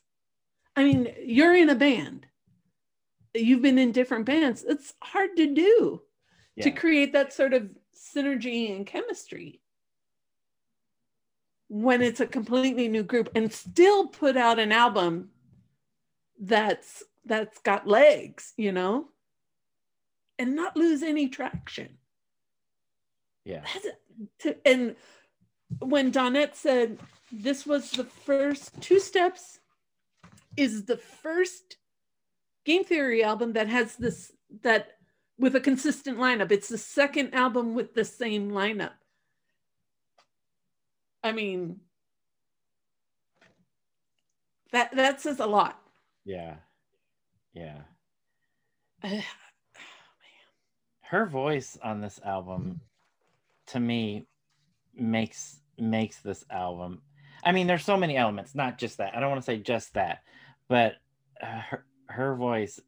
I 0.77 0.85
mean, 0.85 1.13
you're 1.23 1.55
in 1.55 1.69
a 1.69 1.75
band, 1.75 2.27
you've 3.35 3.61
been 3.61 3.79
in 3.79 3.91
different 3.91 4.25
bands. 4.25 4.65
It's 4.67 4.95
hard 5.03 5.37
to 5.37 5.53
do 5.53 6.03
to 6.63 6.71
create 6.71 7.15
that 7.15 7.33
sort 7.33 7.55
of 7.55 7.71
synergy 7.97 8.75
and 8.75 8.87
chemistry 8.87 9.61
when 11.69 12.03
it's 12.03 12.21
a 12.21 12.27
completely 12.27 12.87
new 12.87 13.03
group 13.03 13.31
and 13.35 13.53
still 13.53 14.09
put 14.09 14.37
out 14.37 14.59
an 14.59 14.71
album 14.71 15.31
that's 16.39 17.03
that's 17.25 17.59
got 17.61 17.87
legs, 17.87 18.53
you 18.57 18.73
know, 18.73 19.09
and 20.39 20.55
not 20.55 20.77
lose 20.77 21.03
any 21.03 21.29
traction. 21.29 21.97
Yeah. 23.51 23.65
To, 24.41 24.57
and 24.67 24.97
when 25.79 26.13
Donette 26.13 26.55
said 26.55 26.99
this 27.33 27.67
was 27.67 27.91
the 27.93 28.05
first 28.05 28.81
two 28.81 29.01
steps 29.01 29.61
is 30.57 30.85
the 30.85 30.97
first 30.97 31.77
game 32.65 32.85
theory 32.85 33.23
album 33.23 33.53
that 33.55 33.69
has 33.69 33.97
this 33.97 34.33
that 34.63 34.97
with 35.39 35.57
a 35.57 35.61
consistent 35.61 36.19
lineup. 36.19 36.53
It's 36.53 36.69
the 36.69 36.79
second 36.79 37.35
album 37.35 37.75
with 37.75 37.95
the 37.95 38.05
same 38.05 38.51
lineup. 38.51 38.93
I 41.23 41.33
mean 41.33 41.81
that 44.73 44.95
that 44.97 45.21
says 45.21 45.41
a 45.41 45.47
lot. 45.47 45.81
Yeah. 46.25 46.57
Yeah. 47.55 47.79
Uh, 49.03 49.21
Her 51.03 51.27
voice 51.27 51.79
on 51.83 52.01
this 52.01 52.21
album 52.25 52.81
to 53.71 53.81
me 53.81 54.27
makes 54.95 55.61
makes 55.79 56.21
this 56.21 56.45
album. 56.51 57.03
I 57.43 57.53
mean, 57.53 57.67
there's 57.67 57.85
so 57.85 57.97
many 57.97 58.17
elements, 58.17 58.55
not 58.55 58.79
just 58.79 58.99
that. 58.99 59.17
I 59.17 59.21
don't 59.21 59.31
want 59.31 59.41
to 59.41 59.47
say 59.47 59.59
just 59.59 59.95
that, 59.95 60.23
but 60.69 60.95
uh, 61.43 61.61
her 61.71 61.87
her 62.09 62.35
voice 62.35 62.81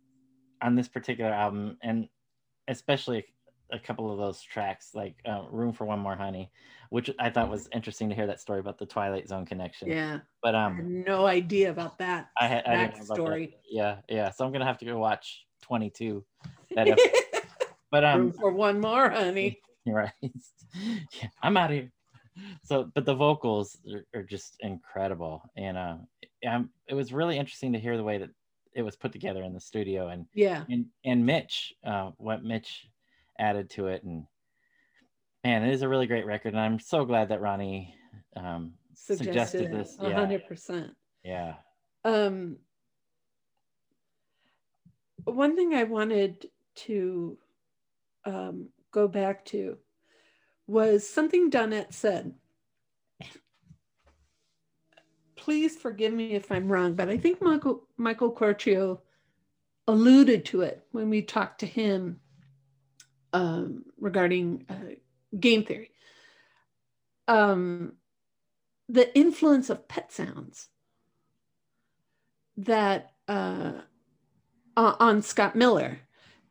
on 0.60 0.74
this 0.74 0.88
particular 0.88 1.32
album, 1.32 1.78
and 1.82 2.08
especially 2.68 3.24
a 3.72 3.78
couple 3.78 4.12
of 4.12 4.18
those 4.18 4.42
tracks, 4.42 4.90
like 4.94 5.16
uh, 5.24 5.44
"Room 5.50 5.72
for 5.72 5.86
One 5.86 6.00
More 6.00 6.16
Honey," 6.16 6.50
which 6.90 7.10
I 7.18 7.30
thought 7.30 7.48
was 7.50 7.68
interesting 7.72 8.08
to 8.10 8.14
hear 8.14 8.26
that 8.26 8.40
story 8.40 8.60
about 8.60 8.78
the 8.78 8.86
Twilight 8.86 9.28
Zone 9.28 9.46
connection. 9.46 9.88
yeah, 9.88 10.20
But 10.42 10.54
I 10.54 10.66
um, 10.66 11.04
no 11.06 11.26
idea 11.26 11.70
about 11.70 11.98
that. 11.98 12.28
I 12.38 12.46
had 12.48 12.64
I 12.66 12.76
that 12.76 12.94
didn't 12.94 12.98
know 12.98 13.04
about 13.04 13.08
that. 13.08 13.14
story. 13.14 13.56
Yeah, 13.70 13.96
yeah. 14.08 14.30
So 14.30 14.44
I'm 14.44 14.52
gonna 14.52 14.66
have 14.66 14.78
to 14.78 14.84
go 14.84 14.98
watch 14.98 15.46
22. 15.62 16.24
That 16.74 16.98
but 17.90 18.04
um, 18.04 18.20
Room 18.20 18.32
for 18.32 18.50
one 18.52 18.80
more, 18.80 19.08
honey. 19.10 19.60
right. 19.86 20.12
yeah, 20.22 21.28
I'm 21.42 21.56
out 21.56 21.70
of 21.70 21.76
here. 21.76 21.92
So, 22.64 22.90
but 22.94 23.04
the 23.04 23.14
vocals 23.14 23.76
are, 23.92 24.20
are 24.20 24.22
just 24.22 24.56
incredible, 24.60 25.42
and 25.56 25.76
uh, 25.76 25.96
um, 26.48 26.70
it 26.88 26.94
was 26.94 27.12
really 27.12 27.36
interesting 27.38 27.72
to 27.74 27.78
hear 27.78 27.96
the 27.96 28.04
way 28.04 28.18
that 28.18 28.30
it 28.74 28.82
was 28.82 28.96
put 28.96 29.12
together 29.12 29.42
in 29.42 29.52
the 29.52 29.60
studio, 29.60 30.08
and 30.08 30.26
Yeah. 30.34 30.64
and 30.70 30.86
and 31.04 31.26
Mitch, 31.26 31.74
uh, 31.84 32.12
what 32.16 32.42
Mitch 32.42 32.86
added 33.38 33.68
to 33.70 33.88
it, 33.88 34.02
and 34.02 34.24
man, 35.44 35.62
it 35.64 35.72
is 35.74 35.82
a 35.82 35.88
really 35.88 36.06
great 36.06 36.24
record, 36.26 36.54
and 36.54 36.60
I'm 36.60 36.78
so 36.78 37.04
glad 37.04 37.28
that 37.28 37.42
Ronnie 37.42 37.94
um, 38.36 38.72
suggested, 38.94 39.70
this. 39.70 39.96
A 40.00 40.08
Yeah, 40.08 40.20
hundred 40.20 40.46
percent. 40.46 40.92
yeah, 41.22 41.54
Um, 42.04 42.56
one 45.24 45.54
thing 45.54 45.74
I 45.74 45.84
wanted 45.84 46.46
to 46.74 47.38
um, 48.24 48.68
go 48.92 49.08
back 49.08 49.44
to 49.46 49.78
was 50.66 51.08
something 51.08 51.50
Donette 51.50 51.92
said. 51.92 52.34
Please 55.34 55.76
forgive 55.76 56.12
me 56.12 56.34
if 56.34 56.52
I'm 56.52 56.70
wrong, 56.70 56.94
but 56.94 57.08
I 57.08 57.16
think 57.16 57.42
Michael 57.42 57.82
Michael 57.96 58.32
Quercio 58.32 59.00
alluded 59.88 60.44
to 60.46 60.60
it 60.60 60.86
when 60.92 61.10
we 61.10 61.22
talked 61.22 61.60
to 61.60 61.66
him 61.66 62.20
um, 63.32 63.84
regarding 63.98 64.64
uh, 64.68 64.94
game 65.38 65.64
theory. 65.64 65.90
Um, 67.26 67.94
the 68.88 69.16
influence 69.16 69.68
of 69.70 69.88
pet 69.88 70.12
sounds 70.12 70.68
that 72.56 73.12
uh, 73.26 73.72
on 74.76 75.22
Scott 75.22 75.56
Miller, 75.56 75.98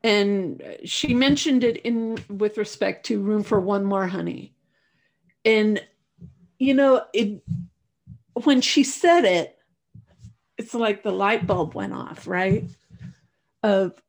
and 0.03 0.61
she 0.83 1.13
mentioned 1.13 1.63
it 1.63 1.77
in 1.77 2.17
with 2.29 2.57
respect 2.57 3.05
to 3.07 3.21
Room 3.21 3.43
for 3.43 3.59
One 3.59 3.83
More 3.83 4.07
Honey, 4.07 4.53
and 5.45 5.81
you 6.59 6.73
know 6.73 7.03
it 7.13 7.43
when 8.33 8.61
she 8.61 8.83
said 8.83 9.25
it, 9.25 9.57
it's 10.57 10.73
like 10.73 11.03
the 11.03 11.11
light 11.11 11.45
bulb 11.47 11.73
went 11.73 11.93
off, 11.93 12.27
right? 12.27 12.69
Of 13.63 14.01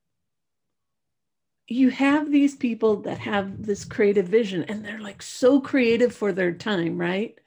you 1.68 1.90
have 1.90 2.30
these 2.30 2.54
people 2.54 2.96
that 3.02 3.18
have 3.18 3.64
this 3.64 3.84
creative 3.84 4.26
vision 4.26 4.64
and 4.64 4.84
they're 4.84 5.00
like 5.00 5.22
so 5.22 5.60
creative 5.60 6.14
for 6.14 6.32
their 6.32 6.52
time, 6.52 6.98
right? 6.98 7.38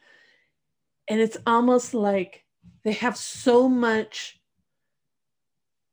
And 1.08 1.20
it's 1.20 1.38
almost 1.46 1.94
like 1.94 2.46
they 2.84 2.94
have 2.94 3.18
so 3.18 3.70
much 3.70 4.40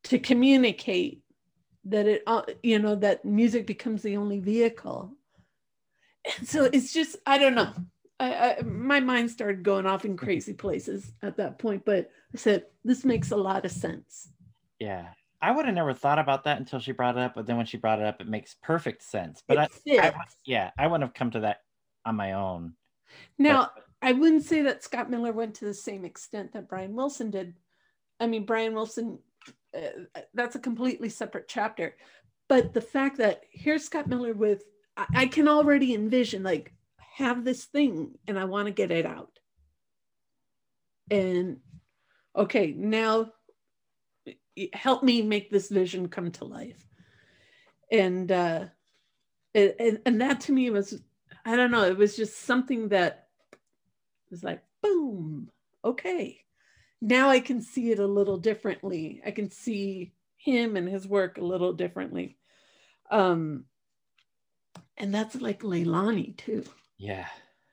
to 0.04 0.18
communicate 0.18 1.21
that 1.84 2.06
it 2.06 2.22
uh, 2.26 2.42
you 2.62 2.78
know 2.78 2.94
that 2.94 3.24
music 3.24 3.66
becomes 3.66 4.02
the 4.02 4.16
only 4.16 4.38
vehicle 4.38 5.12
and 6.38 6.48
so 6.48 6.68
it's 6.72 6.92
just 6.92 7.16
i 7.26 7.38
don't 7.38 7.54
know 7.54 7.72
I, 8.20 8.34
I 8.34 8.62
my 8.62 9.00
mind 9.00 9.30
started 9.30 9.64
going 9.64 9.86
off 9.86 10.04
in 10.04 10.16
crazy 10.16 10.52
places 10.52 11.12
at 11.22 11.36
that 11.38 11.58
point 11.58 11.84
but 11.84 12.10
i 12.32 12.38
said 12.38 12.66
this 12.84 13.04
makes 13.04 13.32
a 13.32 13.36
lot 13.36 13.64
of 13.64 13.72
sense 13.72 14.28
yeah. 14.82 15.10
I 15.40 15.50
would 15.50 15.66
have 15.66 15.74
never 15.74 15.94
thought 15.94 16.18
about 16.18 16.44
that 16.44 16.58
until 16.58 16.78
she 16.78 16.92
brought 16.92 17.16
it 17.16 17.22
up, 17.22 17.34
but 17.34 17.46
then 17.46 17.56
when 17.56 17.66
she 17.66 17.76
brought 17.76 18.00
it 18.00 18.06
up, 18.06 18.20
it 18.20 18.28
makes 18.28 18.56
perfect 18.62 19.02
sense. 19.02 19.42
But 19.46 19.58
I, 19.58 19.68
I, 19.88 20.12
yeah, 20.44 20.70
I 20.78 20.86
wouldn't 20.86 21.02
have 21.02 21.14
come 21.14 21.32
to 21.32 21.40
that 21.40 21.58
on 22.04 22.16
my 22.16 22.32
own. 22.32 22.74
Now, 23.38 23.70
I 24.00 24.12
wouldn't 24.12 24.44
say 24.44 24.62
that 24.62 24.84
Scott 24.84 25.10
Miller 25.10 25.32
went 25.32 25.56
to 25.56 25.64
the 25.64 25.74
same 25.74 26.04
extent 26.04 26.52
that 26.52 26.68
Brian 26.68 26.94
Wilson 26.94 27.30
did. 27.30 27.54
I 28.20 28.28
mean, 28.28 28.44
Brian 28.44 28.74
Wilson, 28.74 29.18
uh, 29.76 30.20
that's 30.34 30.56
a 30.56 30.60
completely 30.60 31.08
separate 31.08 31.48
chapter. 31.48 31.96
But 32.48 32.74
the 32.74 32.80
fact 32.80 33.18
that 33.18 33.42
here's 33.50 33.84
Scott 33.84 34.08
Miller 34.08 34.34
with, 34.34 34.64
I, 34.96 35.06
I 35.14 35.26
can 35.26 35.48
already 35.48 35.94
envision 35.94 36.42
like, 36.42 36.72
have 37.16 37.44
this 37.44 37.64
thing 37.64 38.18
and 38.26 38.38
I 38.38 38.44
want 38.44 38.66
to 38.66 38.72
get 38.72 38.90
it 38.90 39.06
out. 39.06 39.38
And 41.10 41.58
okay, 42.34 42.72
now 42.76 43.32
help 44.72 45.02
me 45.02 45.22
make 45.22 45.50
this 45.50 45.68
vision 45.68 46.08
come 46.08 46.30
to 46.32 46.44
life. 46.44 46.86
And, 47.90 48.32
uh, 48.32 48.66
and, 49.54 50.00
and 50.06 50.20
that 50.22 50.40
to 50.42 50.52
me 50.52 50.70
was 50.70 51.02
I 51.44 51.56
don't 51.56 51.70
know. 51.70 51.84
It 51.84 51.96
was 51.96 52.16
just 52.16 52.42
something 52.42 52.88
that 52.88 53.26
was 54.30 54.44
like, 54.44 54.62
boom, 54.82 55.50
okay. 55.84 56.40
Now 57.02 57.30
I 57.30 57.40
can 57.40 57.60
see 57.60 57.90
it 57.90 57.98
a 57.98 58.06
little 58.06 58.36
differently. 58.36 59.20
I 59.26 59.32
can 59.32 59.50
see 59.50 60.12
him 60.36 60.76
and 60.76 60.88
his 60.88 61.06
work 61.06 61.36
a 61.36 61.44
little 61.44 61.72
differently. 61.72 62.38
Um, 63.10 63.64
and 64.96 65.12
that's 65.12 65.40
like 65.40 65.62
Leilani 65.62 66.36
too. 66.36 66.62
Yeah. 66.98 67.26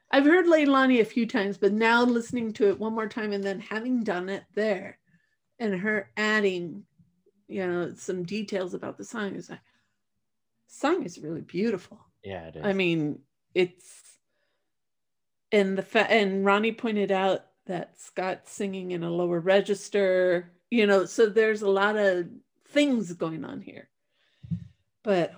I've 0.10 0.26
heard 0.26 0.48
Leilani 0.48 1.00
a 1.00 1.06
few 1.06 1.28
times, 1.28 1.60
but 1.60 1.72
now 1.72 2.04
listening 2.04 2.54
to 2.54 2.70
it 2.70 2.80
one 2.80 2.96
more 2.96 3.08
time 3.08 3.32
and 3.32 3.44
then 3.44 3.60
having 3.60 4.04
done 4.04 4.30
it 4.30 4.46
there 4.56 4.98
and 5.60 5.80
her 5.80 6.10
adding, 6.18 6.86
you 7.48 7.68
know, 7.68 7.94
some 7.96 8.24
details 8.24 8.74
about 8.74 8.98
the 8.98 9.04
song 9.04 9.36
is 9.36 9.52
like, 9.52 9.60
song 10.66 11.04
is 11.04 11.20
really 11.20 11.42
beautiful. 11.42 12.00
Yeah, 12.24 12.48
it 12.48 12.56
is. 12.56 12.66
I 12.66 12.74
mean, 12.74 13.20
it's 13.54 14.02
and 15.52 15.78
the 15.78 15.84
fa- 15.84 16.10
and 16.10 16.44
Ronnie 16.44 16.72
pointed 16.72 17.12
out 17.12 17.46
that 17.70 18.00
Scott's 18.00 18.52
singing 18.52 18.92
in 18.92 19.04
a 19.04 19.10
lower 19.10 19.40
register, 19.40 20.52
you 20.72 20.88
know, 20.88 21.06
so 21.06 21.28
there's 21.28 21.62
a 21.62 21.70
lot 21.70 21.98
of 21.98 22.28
things 22.70 23.14
going 23.14 23.46
on 23.46 23.62
here. 23.62 23.88
But 25.04 25.34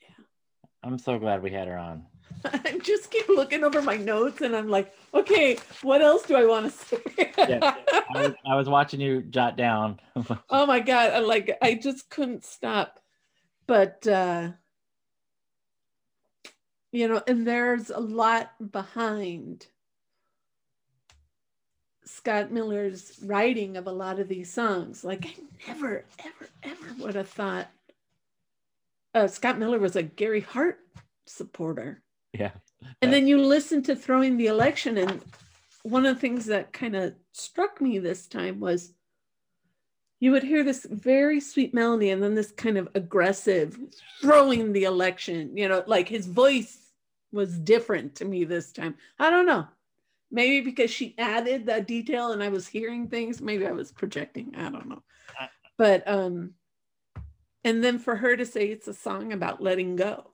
yeah. 0.00 0.08
I'm 0.82 0.98
so 0.98 1.18
glad 1.18 1.42
we 1.42 1.50
had 1.50 1.68
her 1.68 1.78
on. 1.78 2.06
I 2.44 2.78
just 2.82 3.10
keep 3.10 3.28
looking 3.28 3.62
over 3.62 3.80
my 3.82 3.96
notes 3.96 4.40
and 4.40 4.56
I'm 4.56 4.68
like, 4.68 4.92
okay, 5.14 5.58
what 5.82 6.02
else 6.02 6.24
do 6.24 6.34
I 6.34 6.44
want 6.44 6.66
to 6.66 6.72
say? 6.72 7.32
Yeah, 7.38 7.76
I 7.92 8.22
was, 8.22 8.32
I 8.44 8.54
was 8.56 8.68
watching 8.68 9.00
you 9.00 9.22
jot 9.22 9.56
down. 9.56 10.00
oh 10.50 10.66
my 10.66 10.80
god 10.80 11.12
I 11.12 11.18
like 11.20 11.56
i 11.62 11.74
just 11.74 12.10
couldn't 12.10 12.44
stop 12.44 13.00
but 13.66 14.06
uh 14.06 14.50
you 16.92 17.08
know 17.08 17.22
and 17.26 17.46
there's 17.46 17.90
a 17.90 17.98
lot 17.98 18.52
behind 18.70 19.66
scott 22.04 22.50
miller's 22.50 23.18
writing 23.24 23.76
of 23.76 23.86
a 23.86 23.92
lot 23.92 24.18
of 24.18 24.28
these 24.28 24.52
songs. 24.52 25.04
Like 25.04 25.26
i 25.26 25.34
never 25.68 26.04
ever 26.18 26.48
ever 26.62 26.94
would 26.98 27.14
have 27.14 27.28
thought 27.28 27.68
uh, 29.14 29.26
scott 29.28 29.58
miller 29.58 29.78
was 29.78 29.96
a 29.96 30.02
gary 30.02 30.40
hart 30.40 30.78
supporter. 31.26 32.02
Yeah. 32.32 32.52
and 33.02 33.12
then 33.12 33.26
you 33.26 33.38
listen 33.38 33.82
to 33.84 33.94
throwing 33.94 34.36
the 34.36 34.46
election 34.46 34.96
and 34.98 35.20
one 35.82 36.06
of 36.06 36.14
the 36.14 36.20
things 36.20 36.46
that 36.46 36.72
kind 36.72 36.96
of 36.96 37.14
struck 37.32 37.80
me 37.80 37.98
this 37.98 38.26
time 38.26 38.58
was 38.58 38.94
you 40.18 40.30
would 40.30 40.42
hear 40.42 40.64
this 40.64 40.86
very 40.88 41.40
sweet 41.40 41.74
melody 41.74 42.10
and 42.10 42.22
then 42.22 42.34
this 42.34 42.52
kind 42.52 42.78
of 42.78 42.88
aggressive 42.94 43.78
throwing 44.20 44.72
the 44.72 44.84
election 44.84 45.56
you 45.56 45.68
know 45.68 45.84
like 45.86 46.08
his 46.08 46.26
voice 46.26 46.78
was 47.32 47.58
different 47.58 48.14
to 48.16 48.24
me 48.24 48.44
this 48.44 48.72
time. 48.72 48.94
I 49.18 49.30
don't 49.30 49.46
know 49.46 49.66
maybe 50.32 50.60
because 50.62 50.90
she 50.90 51.14
added 51.18 51.66
that 51.66 51.86
detail 51.86 52.32
and 52.32 52.42
i 52.42 52.48
was 52.48 52.66
hearing 52.66 53.06
things 53.06 53.40
maybe 53.40 53.66
i 53.66 53.72
was 53.72 53.92
projecting 53.92 54.52
i 54.56 54.68
don't 54.70 54.88
know 54.88 55.02
but 55.78 56.06
um 56.08 56.54
and 57.64 57.84
then 57.84 57.98
for 57.98 58.16
her 58.16 58.36
to 58.36 58.44
say 58.46 58.66
it's 58.66 58.88
a 58.88 58.94
song 58.94 59.32
about 59.32 59.62
letting 59.62 59.94
go 59.94 60.30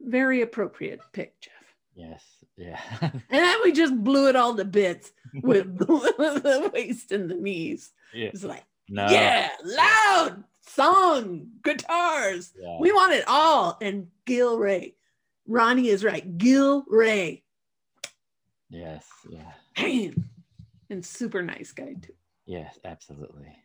very 0.00 0.40
appropriate 0.42 1.00
pick 1.12 1.38
jeff 1.40 1.52
Yes. 1.96 2.24
Yeah. 2.56 2.80
and 3.00 3.22
then 3.30 3.56
we 3.62 3.70
just 3.70 3.96
blew 4.02 4.28
it 4.28 4.34
all 4.34 4.56
to 4.56 4.64
bits 4.64 5.12
with 5.42 5.78
the 5.78 6.70
waist 6.74 7.12
and 7.12 7.30
the 7.30 7.36
knees. 7.36 7.92
yeah. 8.12 8.30
It's 8.34 8.42
like, 8.42 8.64
No. 8.88 9.06
yeah, 9.08 9.50
loud 9.64 10.42
song, 10.66 11.46
guitars. 11.62 12.52
Yeah. 12.60 12.78
We 12.80 12.90
want 12.90 13.12
it 13.12 13.22
all. 13.28 13.78
And 13.80 14.08
Gil 14.24 14.58
Ray, 14.58 14.96
Ronnie 15.46 15.88
is 15.88 16.04
right. 16.04 16.36
Gil 16.38 16.84
Ray, 16.88 17.42
Yes. 18.70 19.06
Yeah. 19.28 19.52
man, 19.78 20.24
and 20.90 21.04
super 21.04 21.42
nice 21.42 21.72
guy 21.72 21.94
too. 22.00 22.12
Yes. 22.46 22.78
Absolutely. 22.84 23.56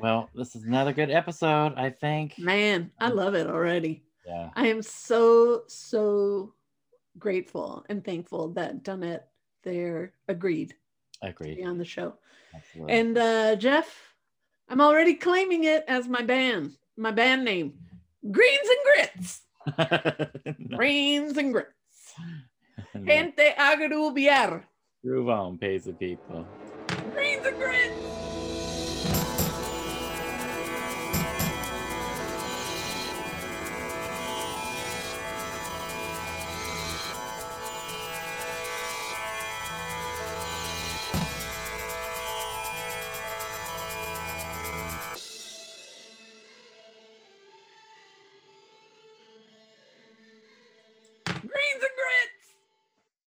Well, 0.00 0.28
this 0.34 0.56
is 0.56 0.64
another 0.64 0.92
good 0.92 1.10
episode. 1.10 1.74
I 1.76 1.90
think. 1.90 2.38
Man, 2.38 2.90
I 2.98 3.08
love 3.08 3.34
it 3.34 3.46
already. 3.46 4.02
Yeah. 4.26 4.50
I 4.56 4.66
am 4.68 4.82
so 4.82 5.62
so 5.68 6.54
grateful 7.18 7.84
and 7.88 8.04
thankful 8.04 8.48
that 8.54 8.82
Donette 8.82 9.24
Thayer 9.62 10.12
agreed 10.28 10.74
to 11.22 11.28
Agreed. 11.28 11.56
be 11.58 11.64
on 11.64 11.78
the 11.78 11.84
show. 11.84 12.14
Absolutely. 12.54 12.92
And 12.92 13.18
uh, 13.18 13.56
Jeff, 13.56 14.14
I'm 14.68 14.80
already 14.80 15.14
claiming 15.14 15.64
it 15.64 15.84
as 15.86 16.08
my 16.08 16.22
band, 16.22 16.72
my 16.96 17.10
band 17.12 17.44
name, 17.44 17.74
Greens 18.30 18.68
and 18.68 18.78
Grits. 19.14 19.42
Greens 20.76 21.36
and 21.36 21.52
Grits. 21.52 22.14
Gente 23.04 23.54
agrubiar. 23.56 24.64
Groove 25.02 25.28
on, 25.28 25.58
pays 25.58 25.84
the 25.84 25.92
people. 25.92 26.46
Greens 27.12 27.46
and 27.46 27.56
Grits. 27.56 28.23